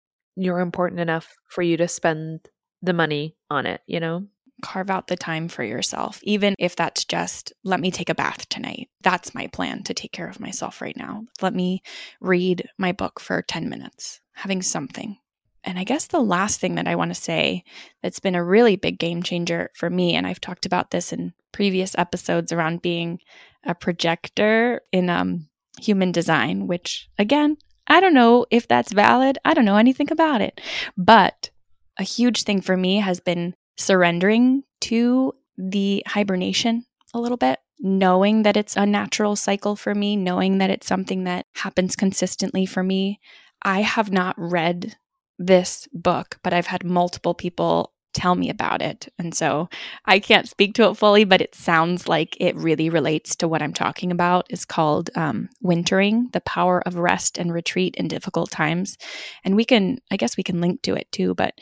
You're 0.40 0.60
important 0.60 1.00
enough 1.00 1.36
for 1.48 1.60
you 1.60 1.76
to 1.76 1.86
spend 1.86 2.48
the 2.80 2.94
money 2.94 3.36
on 3.50 3.66
it, 3.66 3.82
you 3.86 4.00
know? 4.00 4.26
Carve 4.62 4.90
out 4.90 5.06
the 5.06 5.16
time 5.16 5.48
for 5.48 5.62
yourself, 5.62 6.20
even 6.22 6.54
if 6.58 6.76
that's 6.76 7.04
just 7.04 7.52
let 7.64 7.80
me 7.80 7.90
take 7.90 8.08
a 8.08 8.14
bath 8.14 8.48
tonight. 8.48 8.88
That's 9.02 9.34
my 9.34 9.46
plan 9.48 9.82
to 9.84 9.94
take 9.94 10.12
care 10.12 10.28
of 10.28 10.40
myself 10.40 10.80
right 10.80 10.96
now. 10.96 11.24
Let 11.40 11.54
me 11.54 11.82
read 12.20 12.68
my 12.78 12.92
book 12.92 13.20
for 13.20 13.42
10 13.42 13.68
minutes, 13.68 14.20
having 14.32 14.60
something. 14.62 15.18
And 15.64 15.78
I 15.78 15.84
guess 15.84 16.06
the 16.06 16.20
last 16.20 16.60
thing 16.60 16.76
that 16.76 16.88
I 16.88 16.94
want 16.96 17.10
to 17.10 17.20
say 17.20 17.64
that's 18.02 18.20
been 18.20 18.34
a 18.34 18.44
really 18.44 18.76
big 18.76 18.98
game 18.98 19.22
changer 19.22 19.70
for 19.74 19.90
me, 19.90 20.14
and 20.14 20.26
I've 20.26 20.40
talked 20.40 20.64
about 20.64 20.90
this 20.90 21.12
in 21.12 21.34
previous 21.52 21.94
episodes 21.98 22.50
around 22.50 22.82
being 22.82 23.18
a 23.64 23.74
projector 23.74 24.80
in 24.90 25.10
um, 25.10 25.48
human 25.80 26.12
design, 26.12 26.66
which 26.66 27.08
again, 27.18 27.56
I 27.86 28.00
don't 28.00 28.14
know 28.14 28.46
if 28.50 28.68
that's 28.68 28.92
valid. 28.92 29.38
I 29.44 29.54
don't 29.54 29.64
know 29.64 29.76
anything 29.76 30.10
about 30.10 30.40
it. 30.40 30.60
But 30.96 31.50
a 31.98 32.02
huge 32.02 32.44
thing 32.44 32.60
for 32.60 32.76
me 32.76 32.96
has 32.96 33.20
been 33.20 33.54
surrendering 33.76 34.64
to 34.82 35.34
the 35.56 36.02
hibernation 36.06 36.86
a 37.12 37.20
little 37.20 37.36
bit, 37.36 37.58
knowing 37.80 38.42
that 38.42 38.56
it's 38.56 38.76
a 38.76 38.86
natural 38.86 39.36
cycle 39.36 39.76
for 39.76 39.94
me, 39.94 40.16
knowing 40.16 40.58
that 40.58 40.70
it's 40.70 40.86
something 40.86 41.24
that 41.24 41.46
happens 41.56 41.96
consistently 41.96 42.66
for 42.66 42.82
me. 42.82 43.20
I 43.62 43.82
have 43.82 44.10
not 44.12 44.34
read 44.38 44.96
this 45.38 45.88
book, 45.92 46.38
but 46.42 46.52
I've 46.52 46.66
had 46.66 46.84
multiple 46.84 47.34
people 47.34 47.92
tell 48.12 48.34
me 48.34 48.50
about 48.50 48.82
it. 48.82 49.08
And 49.18 49.34
so 49.34 49.68
I 50.04 50.18
can't 50.18 50.48
speak 50.48 50.74
to 50.74 50.88
it 50.88 50.94
fully, 50.96 51.24
but 51.24 51.40
it 51.40 51.54
sounds 51.54 52.08
like 52.08 52.36
it 52.40 52.56
really 52.56 52.90
relates 52.90 53.36
to 53.36 53.48
what 53.48 53.62
I'm 53.62 53.72
talking 53.72 54.10
about. 54.10 54.46
It's 54.50 54.64
called 54.64 55.10
um, 55.14 55.48
Wintering 55.60 56.28
The 56.32 56.40
Power 56.40 56.82
of 56.86 56.96
Rest 56.96 57.38
and 57.38 57.52
Retreat 57.52 57.94
in 57.96 58.08
Difficult 58.08 58.50
Times. 58.50 58.98
And 59.44 59.56
we 59.56 59.64
can, 59.64 59.98
I 60.10 60.16
guess 60.16 60.36
we 60.36 60.42
can 60.42 60.60
link 60.60 60.82
to 60.82 60.94
it 60.94 61.10
too, 61.12 61.34
but 61.34 61.54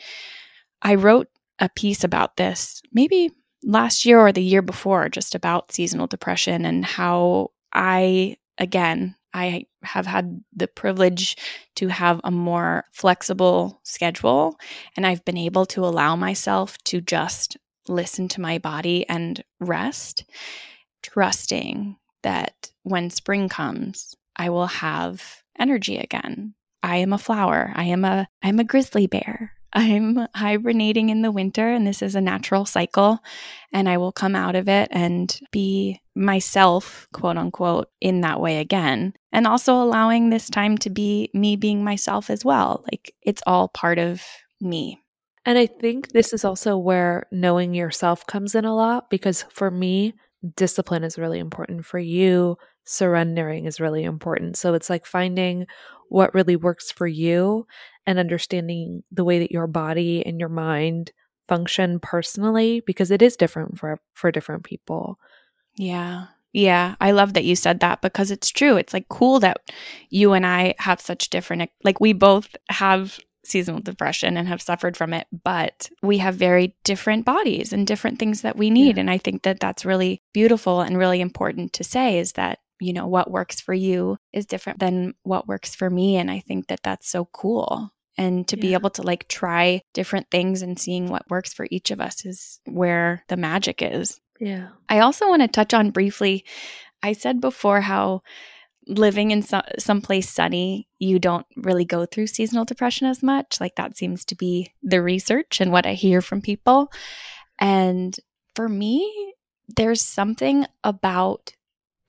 I 0.81 0.95
wrote 0.95 1.27
a 1.59 1.69
piece 1.69 2.03
about 2.03 2.37
this 2.37 2.81
maybe 2.93 3.31
last 3.63 4.05
year 4.05 4.19
or 4.19 4.31
the 4.31 4.43
year 4.43 4.61
before, 4.61 5.09
just 5.09 5.35
about 5.35 5.71
seasonal 5.71 6.07
depression 6.07 6.65
and 6.65 6.85
how 6.85 7.51
I, 7.73 8.37
again, 8.57 9.15
I 9.33 9.65
have 9.83 10.05
had 10.05 10.43
the 10.55 10.67
privilege 10.67 11.37
to 11.75 11.87
have 11.87 12.19
a 12.23 12.31
more 12.31 12.85
flexible 12.91 13.79
schedule, 13.83 14.57
and 14.95 15.05
I've 15.05 15.23
been 15.25 15.37
able 15.37 15.65
to 15.67 15.85
allow 15.85 16.15
myself 16.15 16.77
to 16.85 17.01
just 17.01 17.57
listen 17.87 18.27
to 18.29 18.41
my 18.41 18.57
body 18.57 19.07
and 19.09 19.43
rest, 19.59 20.25
trusting 21.01 21.97
that 22.23 22.71
when 22.83 23.09
spring 23.09 23.49
comes, 23.49 24.15
I 24.35 24.49
will 24.49 24.67
have 24.67 25.43
energy 25.57 25.97
again. 25.97 26.55
I 26.81 26.97
am 26.97 27.13
a 27.13 27.17
flower. 27.17 27.71
I 27.75 27.85
am 27.85 28.05
a 28.05 28.27
I'm 28.41 28.59
a 28.59 28.63
grizzly 28.63 29.07
bear. 29.07 29.53
I'm 29.73 30.27
hibernating 30.33 31.09
in 31.09 31.21
the 31.21 31.31
winter, 31.31 31.69
and 31.69 31.85
this 31.85 32.01
is 32.01 32.15
a 32.15 32.21
natural 32.21 32.65
cycle. 32.65 33.19
And 33.71 33.87
I 33.87 33.97
will 33.97 34.11
come 34.11 34.35
out 34.35 34.55
of 34.55 34.67
it 34.67 34.87
and 34.91 35.37
be 35.51 36.01
myself, 36.19 37.07
quote 37.13 37.37
unquote, 37.37 37.89
in 38.01 38.21
that 38.21 38.41
way 38.41 38.59
again. 38.59 39.13
And 39.31 39.47
also 39.47 39.73
allowing 39.73 40.29
this 40.29 40.49
time 40.49 40.77
to 40.79 40.89
be 40.89 41.29
me 41.33 41.55
being 41.55 41.83
myself 41.83 42.29
as 42.29 42.43
well. 42.43 42.83
Like 42.91 43.15
it's 43.21 43.41
all 43.47 43.69
part 43.69 43.97
of 43.97 44.21
me. 44.61 44.99
And 45.45 45.57
I 45.57 45.65
think 45.65 46.09
this 46.09 46.33
is 46.33 46.43
also 46.43 46.77
where 46.77 47.25
knowing 47.31 47.73
yourself 47.73 48.27
comes 48.27 48.53
in 48.53 48.65
a 48.65 48.75
lot 48.75 49.09
because 49.09 49.45
for 49.49 49.71
me, 49.71 50.13
discipline 50.55 51.03
is 51.03 51.17
really 51.17 51.39
important. 51.39 51.85
For 51.85 51.99
you, 51.99 52.57
surrendering 52.83 53.65
is 53.65 53.79
really 53.79 54.03
important. 54.03 54.57
So 54.57 54.73
it's 54.73 54.89
like 54.89 55.05
finding 55.05 55.65
what 56.09 56.33
really 56.33 56.55
works 56.55 56.91
for 56.91 57.07
you 57.07 57.65
and 58.05 58.19
understanding 58.19 59.03
the 59.11 59.23
way 59.23 59.39
that 59.39 59.51
your 59.51 59.67
body 59.67 60.25
and 60.25 60.39
your 60.39 60.49
mind 60.49 61.11
function 61.47 61.99
personally 61.99 62.81
because 62.85 63.09
it 63.09 63.21
is 63.21 63.35
different 63.35 63.77
for 63.77 63.99
for 64.13 64.31
different 64.31 64.63
people. 64.63 65.19
Yeah. 65.79 66.25
Yeah, 66.51 66.95
I 66.99 67.11
love 67.11 67.33
that 67.33 67.45
you 67.45 67.55
said 67.55 67.79
that 67.79 68.01
because 68.01 68.31
it's 68.31 68.49
true. 68.49 68.75
It's 68.75 68.93
like 68.93 69.07
cool 69.07 69.39
that 69.39 69.57
you 70.09 70.33
and 70.33 70.45
I 70.45 70.73
have 70.79 70.99
such 70.99 71.29
different 71.29 71.69
like 71.83 71.99
we 71.99 72.11
both 72.11 72.55
have 72.69 73.19
seasonal 73.45 73.79
depression 73.79 74.35
and 74.35 74.47
have 74.47 74.61
suffered 74.61 74.97
from 74.97 75.13
it, 75.13 75.27
but 75.43 75.89
we 76.01 76.17
have 76.17 76.35
very 76.35 76.75
different 76.83 77.23
bodies 77.23 77.71
and 77.71 77.87
different 77.87 78.19
things 78.19 78.41
that 78.41 78.57
we 78.57 78.69
need 78.69 78.97
yeah. 78.97 79.01
and 79.01 79.11
I 79.11 79.19
think 79.19 79.43
that 79.43 79.59
that's 79.59 79.85
really 79.85 80.21
beautiful 80.33 80.81
and 80.81 80.97
really 80.97 81.21
important 81.21 81.71
to 81.73 81.83
say 81.83 82.17
is 82.17 82.33
that 82.33 82.59
you 82.81 82.93
know 82.93 83.07
what 83.07 83.31
works 83.31 83.61
for 83.61 83.73
you 83.73 84.17
is 84.33 84.45
different 84.45 84.79
than 84.79 85.13
what 85.23 85.47
works 85.47 85.75
for 85.75 85.89
me 85.89 86.17
and 86.17 86.29
I 86.31 86.39
think 86.39 86.67
that 86.67 86.81
that's 86.83 87.09
so 87.09 87.25
cool 87.25 87.91
and 88.19 88.45
to 88.49 88.57
yeah. 88.57 88.61
be 88.61 88.73
able 88.73 88.89
to 88.91 89.01
like 89.01 89.29
try 89.29 89.81
different 89.93 90.29
things 90.29 90.61
and 90.61 90.77
seeing 90.77 91.07
what 91.07 91.29
works 91.29 91.53
for 91.53 91.67
each 91.71 91.89
of 91.89 92.01
us 92.01 92.25
is 92.25 92.59
where 92.65 93.23
the 93.29 93.37
magic 93.37 93.81
is. 93.81 94.19
Yeah. 94.39 94.69
I 94.87 94.99
also 94.99 95.27
want 95.27 95.41
to 95.41 95.47
touch 95.47 95.73
on 95.73 95.91
briefly 95.91 96.45
I 97.01 97.13
said 97.13 97.39
before 97.39 97.79
how 97.79 98.23
living 98.85 99.31
in 99.31 99.41
some 99.41 99.61
someplace 99.77 100.29
sunny, 100.29 100.89
you 100.97 101.17
don't 101.17 101.45
really 101.55 101.85
go 101.85 102.05
through 102.05 102.27
seasonal 102.27 102.65
depression 102.65 103.07
as 103.07 103.23
much. 103.23 103.61
Like 103.61 103.75
that 103.75 103.95
seems 103.95 104.25
to 104.25 104.35
be 104.35 104.73
the 104.83 105.01
research 105.01 105.61
and 105.61 105.71
what 105.71 105.85
I 105.85 105.93
hear 105.93 106.21
from 106.21 106.41
people. 106.41 106.91
And 107.57 108.13
for 108.53 108.67
me, 108.67 109.33
there's 109.77 110.01
something 110.01 110.65
about 110.83 111.53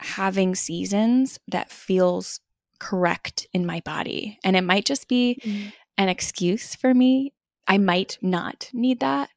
having 0.00 0.56
seasons 0.56 1.38
that 1.46 1.70
feels 1.70 2.40
correct 2.80 3.46
in 3.52 3.64
my 3.64 3.80
body. 3.84 4.38
And 4.42 4.56
it 4.56 4.64
might 4.64 4.86
just 4.86 5.06
be 5.06 5.40
mm-hmm 5.44 5.68
an 6.00 6.08
excuse 6.08 6.74
for 6.74 6.94
me. 6.94 7.34
I 7.68 7.76
might 7.76 8.16
not 8.22 8.70
need 8.72 9.00
that. 9.00 9.28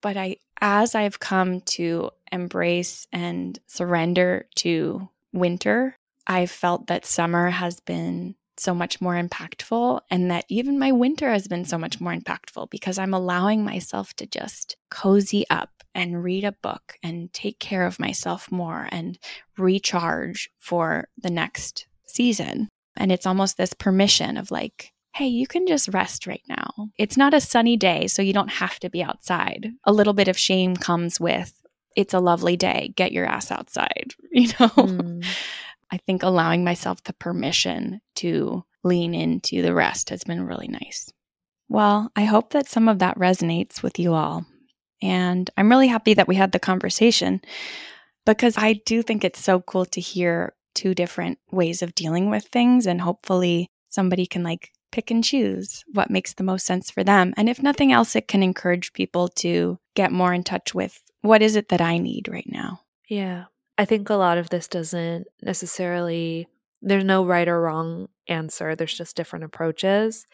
But 0.00 0.16
I 0.16 0.36
as 0.60 0.94
I've 0.94 1.20
come 1.20 1.60
to 1.62 2.10
embrace 2.30 3.06
and 3.12 3.58
surrender 3.66 4.46
to 4.56 5.08
winter, 5.32 5.96
I've 6.26 6.50
felt 6.50 6.86
that 6.88 7.06
summer 7.06 7.50
has 7.50 7.80
been 7.80 8.34
so 8.56 8.74
much 8.74 9.00
more 9.00 9.14
impactful 9.14 10.00
and 10.10 10.30
that 10.30 10.44
even 10.48 10.78
my 10.78 10.92
winter 10.92 11.30
has 11.30 11.48
been 11.48 11.64
so 11.64 11.78
much 11.78 12.00
more 12.00 12.14
impactful 12.14 12.70
because 12.70 12.98
I'm 12.98 13.14
allowing 13.14 13.64
myself 13.64 14.12
to 14.14 14.26
just 14.26 14.76
cozy 14.90 15.46
up 15.48 15.70
and 15.94 16.22
read 16.22 16.44
a 16.44 16.52
book 16.52 16.98
and 17.02 17.32
take 17.32 17.58
care 17.58 17.86
of 17.86 17.98
myself 17.98 18.52
more 18.52 18.86
and 18.92 19.18
recharge 19.56 20.50
for 20.58 21.08
the 21.16 21.30
next 21.30 21.86
season. 22.06 22.68
And 22.96 23.10
it's 23.10 23.26
almost 23.26 23.56
this 23.56 23.72
permission 23.72 24.36
of 24.36 24.50
like, 24.50 24.92
hey, 25.14 25.26
you 25.26 25.46
can 25.46 25.66
just 25.66 25.88
rest 25.88 26.26
right 26.26 26.42
now. 26.48 26.90
It's 26.96 27.16
not 27.16 27.34
a 27.34 27.40
sunny 27.40 27.76
day, 27.76 28.06
so 28.06 28.22
you 28.22 28.32
don't 28.32 28.48
have 28.50 28.78
to 28.80 28.90
be 28.90 29.02
outside. 29.02 29.68
A 29.84 29.92
little 29.92 30.12
bit 30.12 30.28
of 30.28 30.38
shame 30.38 30.76
comes 30.76 31.20
with 31.20 31.52
it's 31.96 32.14
a 32.14 32.20
lovely 32.20 32.56
day, 32.56 32.92
get 32.96 33.12
your 33.12 33.26
ass 33.26 33.50
outside, 33.50 34.14
you 34.30 34.48
know? 34.48 34.68
Mm. 34.68 35.24
I 35.90 35.96
think 35.98 36.22
allowing 36.22 36.62
myself 36.62 37.02
the 37.02 37.12
permission 37.12 38.00
to 38.16 38.64
lean 38.84 39.14
into 39.14 39.60
the 39.60 39.74
rest 39.74 40.10
has 40.10 40.22
been 40.22 40.46
really 40.46 40.68
nice. 40.68 41.12
Well, 41.68 42.10
I 42.14 42.24
hope 42.24 42.50
that 42.50 42.68
some 42.68 42.88
of 42.88 43.00
that 43.00 43.18
resonates 43.18 43.82
with 43.82 43.98
you 43.98 44.14
all. 44.14 44.46
And 45.02 45.50
I'm 45.56 45.68
really 45.68 45.88
happy 45.88 46.14
that 46.14 46.28
we 46.28 46.36
had 46.36 46.52
the 46.52 46.58
conversation 46.58 47.40
because 48.26 48.56
I 48.56 48.74
do 48.84 49.02
think 49.02 49.24
it's 49.24 49.42
so 49.42 49.60
cool 49.60 49.84
to 49.86 50.00
hear 50.00 50.54
two 50.74 50.94
different 50.94 51.38
ways 51.50 51.82
of 51.82 51.94
dealing 51.94 52.30
with 52.30 52.44
things. 52.44 52.86
And 52.86 53.00
hopefully, 53.00 53.68
somebody 53.88 54.26
can 54.26 54.42
like 54.42 54.70
pick 54.90 55.10
and 55.10 55.22
choose 55.22 55.84
what 55.92 56.10
makes 56.10 56.34
the 56.34 56.44
most 56.44 56.66
sense 56.66 56.90
for 56.90 57.04
them. 57.04 57.32
And 57.36 57.48
if 57.48 57.62
nothing 57.62 57.92
else, 57.92 58.16
it 58.16 58.28
can 58.28 58.42
encourage 58.42 58.92
people 58.92 59.28
to 59.28 59.78
get 59.94 60.12
more 60.12 60.32
in 60.32 60.42
touch 60.42 60.74
with 60.74 61.02
what 61.22 61.42
is 61.42 61.56
it 61.56 61.68
that 61.68 61.80
I 61.80 61.98
need 61.98 62.28
right 62.28 62.48
now. 62.48 62.80
Yeah. 63.08 63.44
I 63.78 63.84
think 63.84 64.10
a 64.10 64.14
lot 64.14 64.38
of 64.38 64.50
this 64.50 64.68
doesn't 64.68 65.26
necessarily, 65.42 66.46
there's 66.82 67.04
no 67.04 67.24
right 67.24 67.48
or 67.48 67.60
wrong 67.60 68.08
answer. 68.28 68.74
There's 68.74 68.96
just 68.96 69.16
different 69.16 69.44
approaches. 69.44 70.26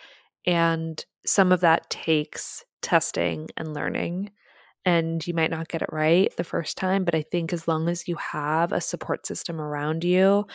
And 0.47 1.05
some 1.25 1.53
of 1.53 1.61
that 1.61 1.91
takes 1.91 2.65
testing 2.83 3.49
and 3.57 3.75
learning. 3.75 4.31
And 4.85 5.27
you 5.27 5.35
might 5.35 5.51
not 5.51 5.69
get 5.69 5.83
it 5.83 5.93
right 5.93 6.33
the 6.37 6.45
first 6.45 6.77
time, 6.77 7.05
but 7.05 7.15
I 7.15 7.23
think 7.23 7.53
as 7.53 7.67
long 7.67 7.89
as 7.89 8.07
you 8.07 8.17
have 8.17 8.73
a 8.73 8.81
support 8.81 9.27
system 9.27 9.61
around 9.61 10.05
you 10.05 10.47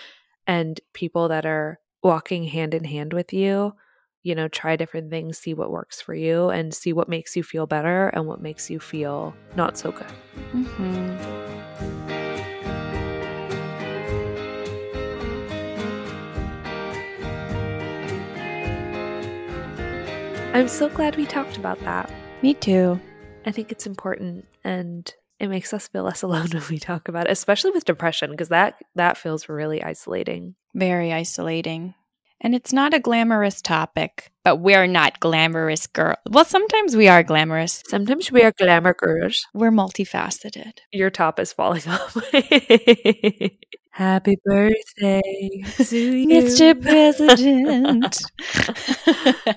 and 0.48 0.80
people 0.94 1.28
that 1.28 1.46
are 1.46 1.80
walking 2.02 2.46
hand 2.46 2.74
in 2.74 2.86
hand 2.86 3.12
with 3.12 3.34
you, 3.34 3.74
you 4.24 4.36
know, 4.36 4.48
try 4.48 4.76
different 4.76 5.10
things, 5.10 5.38
see 5.38 5.54
what 5.54 5.72
works 5.72 6.02
for 6.02 6.14
you, 6.14 6.50
and 6.50 6.74
see 6.74 6.94
what 6.94 7.10
makes 7.10 7.36
you 7.36 7.44
feel 7.44 7.66
better 7.66 8.10
and 8.10 8.28
what 8.28 8.42
makes 8.42 8.70
you 8.70 8.80
feel 8.80 9.36
not 9.56 9.78
so 9.78 9.92
good. 9.92 10.08
Mm-hmm. 10.54 11.42
I'm 20.54 20.68
so 20.68 20.90
glad 20.90 21.16
we 21.16 21.26
talked 21.26 21.58
about 21.58 21.80
that. 21.80 22.12
Me 22.42 22.54
too. 22.54 23.00
I 23.46 23.52
think 23.52 23.72
it's 23.72 23.88
important 23.88 24.46
and 24.64 25.12
it 25.40 25.48
makes 25.48 25.74
us 25.74 25.88
feel 25.88 26.04
less 26.04 26.22
alone 26.24 26.50
when 26.52 26.64
we 26.70 26.78
talk 26.78 27.08
about 27.08 27.28
it, 27.28 27.32
especially 27.32 27.72
with 27.72 27.86
depression 27.86 28.32
because 28.32 28.50
that 28.50 28.76
that 28.96 29.18
feels 29.18 29.48
really 29.48 29.82
isolating. 29.82 30.56
Very 30.76 31.14
isolating. 31.14 31.96
And 32.44 32.56
it's 32.56 32.74
not 32.74 32.94
a 32.94 33.00
glamorous 33.00 33.62
topic, 33.62 34.32
but 34.44 34.58
we're 34.58 34.88
not 34.88 35.20
glamorous 35.20 35.86
girls. 35.86 36.18
Well, 36.28 36.44
sometimes 36.44 36.96
we 36.96 37.08
are 37.08 37.22
glamorous. 37.22 37.84
Sometimes 37.88 38.32
we 38.32 38.42
are 38.42 38.52
glamour 38.52 38.96
girls. 38.96 39.46
We're 39.54 39.72
multifaceted. 39.72 40.80
Your 40.92 41.12
top 41.12 41.40
is 41.40 41.54
falling 41.54 41.84
off. 41.88 42.18
Happy 43.92 44.38
birthday 44.44 45.22
to 45.78 46.16
you. 46.18 46.28
Mr. 46.28 46.82
President. 46.82 48.24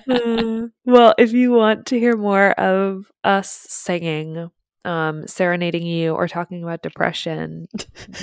Uh, 0.07 0.67
well, 0.85 1.15
if 1.17 1.33
you 1.33 1.53
want 1.53 1.87
to 1.87 1.99
hear 1.99 2.15
more 2.15 2.51
of 2.51 3.09
us 3.23 3.65
singing, 3.67 4.51
um, 4.83 5.25
serenading 5.27 5.87
you, 5.87 6.13
or 6.13 6.27
talking 6.27 6.63
about 6.63 6.83
depression, 6.83 7.65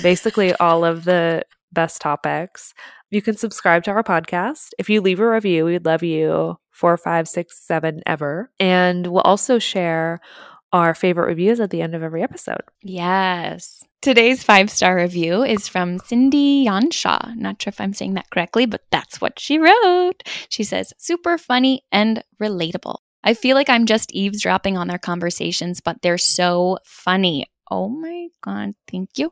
basically 0.01 0.53
all 0.55 0.85
of 0.85 1.03
the 1.03 1.43
best 1.73 1.99
topics, 1.99 2.73
you 3.13 3.21
can 3.21 3.37
subscribe 3.37 3.83
to 3.83 3.91
our 3.91 4.03
podcast. 4.03 4.69
If 4.77 4.89
you 4.89 5.01
leave 5.01 5.19
a 5.19 5.29
review, 5.29 5.65
we'd 5.65 5.85
love 5.85 6.03
you 6.03 6.57
four, 6.71 6.97
five, 6.97 7.27
six, 7.27 7.59
seven, 7.65 8.01
ever. 8.05 8.51
And 8.59 9.07
we'll 9.07 9.21
also 9.21 9.59
share 9.59 10.19
our 10.71 10.95
favorite 10.95 11.27
reviews 11.27 11.59
at 11.59 11.69
the 11.69 11.81
end 11.81 11.93
of 11.93 12.01
every 12.03 12.23
episode. 12.23 12.61
yes. 12.81 13.83
Today's 14.01 14.43
five 14.43 14.69
star 14.69 14.97
review 14.97 15.43
is 15.43 15.69
from 15.69 15.97
Cindy 15.97 16.65
Yanshaw. 16.67 17.37
Not 17.37 17.61
sure 17.61 17.69
if 17.69 17.79
I'm 17.79 17.93
saying 17.93 18.15
that 18.15 18.29
correctly, 18.31 18.65
but 18.65 18.81
that's 18.91 19.21
what 19.21 19.39
she 19.39 19.59
wrote. 19.59 20.23
She 20.49 20.65
says, 20.65 20.91
super 20.97 21.37
funny 21.37 21.83
and 21.89 22.21
relatable. 22.41 22.97
I 23.23 23.33
feel 23.33 23.55
like 23.55 23.69
I'm 23.69 23.85
just 23.85 24.11
eavesdropping 24.11 24.77
on 24.77 24.89
their 24.89 24.97
conversations, 24.97 25.79
but 25.79 26.01
they're 26.01 26.17
so 26.17 26.79
funny. 26.83 27.45
Oh 27.71 27.87
my 27.87 28.27
God, 28.41 28.71
thank 28.91 29.11
you. 29.17 29.31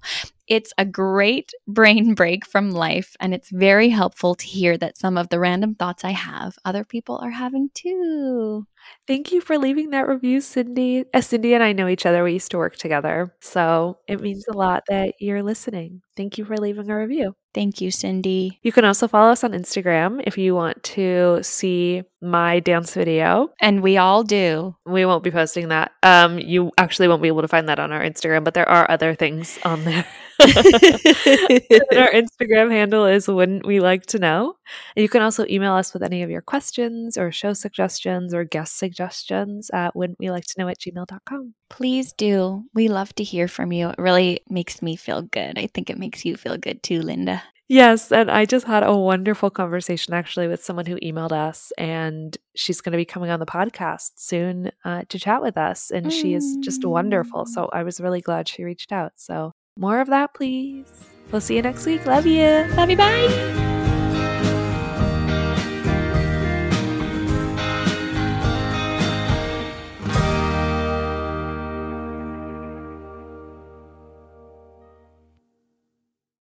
It's 0.51 0.73
a 0.77 0.83
great 0.83 1.53
brain 1.67 2.13
break 2.13 2.45
from 2.45 2.71
life, 2.71 3.15
and 3.21 3.33
it's 3.33 3.49
very 3.49 3.87
helpful 3.87 4.35
to 4.35 4.45
hear 4.45 4.77
that 4.77 4.97
some 4.97 5.17
of 5.17 5.29
the 5.29 5.39
random 5.39 5.75
thoughts 5.75 6.03
I 6.03 6.11
have, 6.11 6.57
other 6.65 6.83
people 6.83 7.17
are 7.23 7.31
having 7.31 7.69
too. 7.73 8.67
Thank 9.07 9.31
you 9.31 9.41
for 9.41 9.57
leaving 9.57 9.89
that 9.91 10.07
review, 10.07 10.41
Cindy. 10.41 11.05
As 11.13 11.27
Cindy 11.27 11.53
and 11.53 11.63
I 11.63 11.73
know 11.73 11.87
each 11.87 12.05
other, 12.05 12.23
we 12.23 12.33
used 12.33 12.51
to 12.51 12.57
work 12.57 12.77
together. 12.77 13.33
So 13.41 13.97
it 14.07 14.21
means 14.21 14.45
a 14.47 14.53
lot 14.53 14.83
that 14.89 15.15
you're 15.19 15.43
listening. 15.43 16.01
Thank 16.15 16.37
you 16.37 16.45
for 16.45 16.57
leaving 16.57 16.89
a 16.89 16.97
review. 16.97 17.35
Thank 17.53 17.81
you, 17.81 17.91
Cindy. 17.91 18.59
You 18.61 18.71
can 18.71 18.85
also 18.85 19.07
follow 19.07 19.31
us 19.31 19.43
on 19.43 19.51
Instagram 19.51 20.23
if 20.25 20.37
you 20.37 20.55
want 20.55 20.81
to 20.83 21.39
see 21.41 22.03
my 22.21 22.59
dance 22.59 22.93
video. 22.93 23.49
And 23.59 23.81
we 23.81 23.97
all 23.97 24.23
do. 24.23 24.75
We 24.85 25.05
won't 25.05 25.23
be 25.23 25.31
posting 25.31 25.69
that. 25.69 25.91
Um, 26.03 26.39
you 26.39 26.71
actually 26.77 27.07
won't 27.07 27.21
be 27.21 27.27
able 27.27 27.41
to 27.41 27.47
find 27.47 27.67
that 27.67 27.79
on 27.79 27.91
our 27.91 28.01
Instagram, 28.01 28.43
but 28.43 28.53
there 28.53 28.69
are 28.69 28.89
other 28.89 29.15
things 29.15 29.59
on 29.65 29.83
there. 29.83 30.05
Our 30.41 32.11
Instagram 32.11 32.71
handle 32.71 33.05
is 33.05 33.27
Wouldn't 33.27 33.65
We 33.65 33.79
Like 33.79 34.07
to 34.07 34.17
Know? 34.17 34.55
And 34.95 35.03
you 35.03 35.09
can 35.09 35.21
also 35.21 35.45
email 35.47 35.73
us 35.73 35.93
with 35.93 36.01
any 36.01 36.23
of 36.23 36.31
your 36.31 36.41
questions 36.41 37.15
or 37.15 37.31
show 37.31 37.53
suggestions 37.53 38.33
or 38.33 38.43
guest 38.43 38.70
suggestions 38.71 39.69
at 39.73 39.95
wouldn't 39.95 40.19
we 40.19 40.29
like 40.29 40.45
to 40.45 40.55
know 40.57 40.67
at 40.67 40.79
gmail.com. 40.79 41.53
Please 41.69 42.13
do. 42.13 42.63
We 42.73 42.87
love 42.87 43.13
to 43.15 43.23
hear 43.23 43.47
from 43.47 43.71
you. 43.71 43.89
It 43.89 43.95
really 43.97 44.41
makes 44.49 44.81
me 44.81 44.95
feel 44.95 45.21
good. 45.21 45.57
I 45.57 45.67
think 45.67 45.89
it 45.89 45.97
makes 45.97 46.25
you 46.25 46.35
feel 46.37 46.57
good 46.57 46.83
too, 46.83 47.01
Linda. 47.01 47.43
Yes, 47.71 48.11
and 48.11 48.29
I 48.29 48.43
just 48.43 48.67
had 48.67 48.83
a 48.83 48.93
wonderful 48.93 49.49
conversation 49.49 50.13
actually 50.13 50.49
with 50.49 50.61
someone 50.61 50.85
who 50.85 50.97
emailed 50.97 51.31
us, 51.31 51.71
and 51.77 52.37
she's 52.53 52.81
going 52.81 52.91
to 52.91 52.97
be 52.97 53.05
coming 53.05 53.29
on 53.29 53.39
the 53.39 53.45
podcast 53.45 54.11
soon 54.17 54.71
uh, 54.83 55.03
to 55.07 55.17
chat 55.17 55.41
with 55.41 55.57
us, 55.57 55.89
and 55.89 56.11
she 56.11 56.33
is 56.33 56.57
just 56.59 56.83
wonderful. 56.83 57.45
So 57.45 57.69
I 57.71 57.83
was 57.83 58.01
really 58.01 58.19
glad 58.19 58.49
she 58.49 58.65
reached 58.65 58.91
out. 58.91 59.13
So 59.15 59.53
more 59.77 60.01
of 60.01 60.09
that, 60.09 60.33
please. 60.33 60.85
We'll 61.31 61.39
see 61.39 61.55
you 61.55 61.61
next 61.61 61.85
week. 61.85 62.05
Love 62.05 62.27
you. 62.27 62.65
Love 62.75 62.89
you. 62.89 62.97
Bye. 62.97 63.70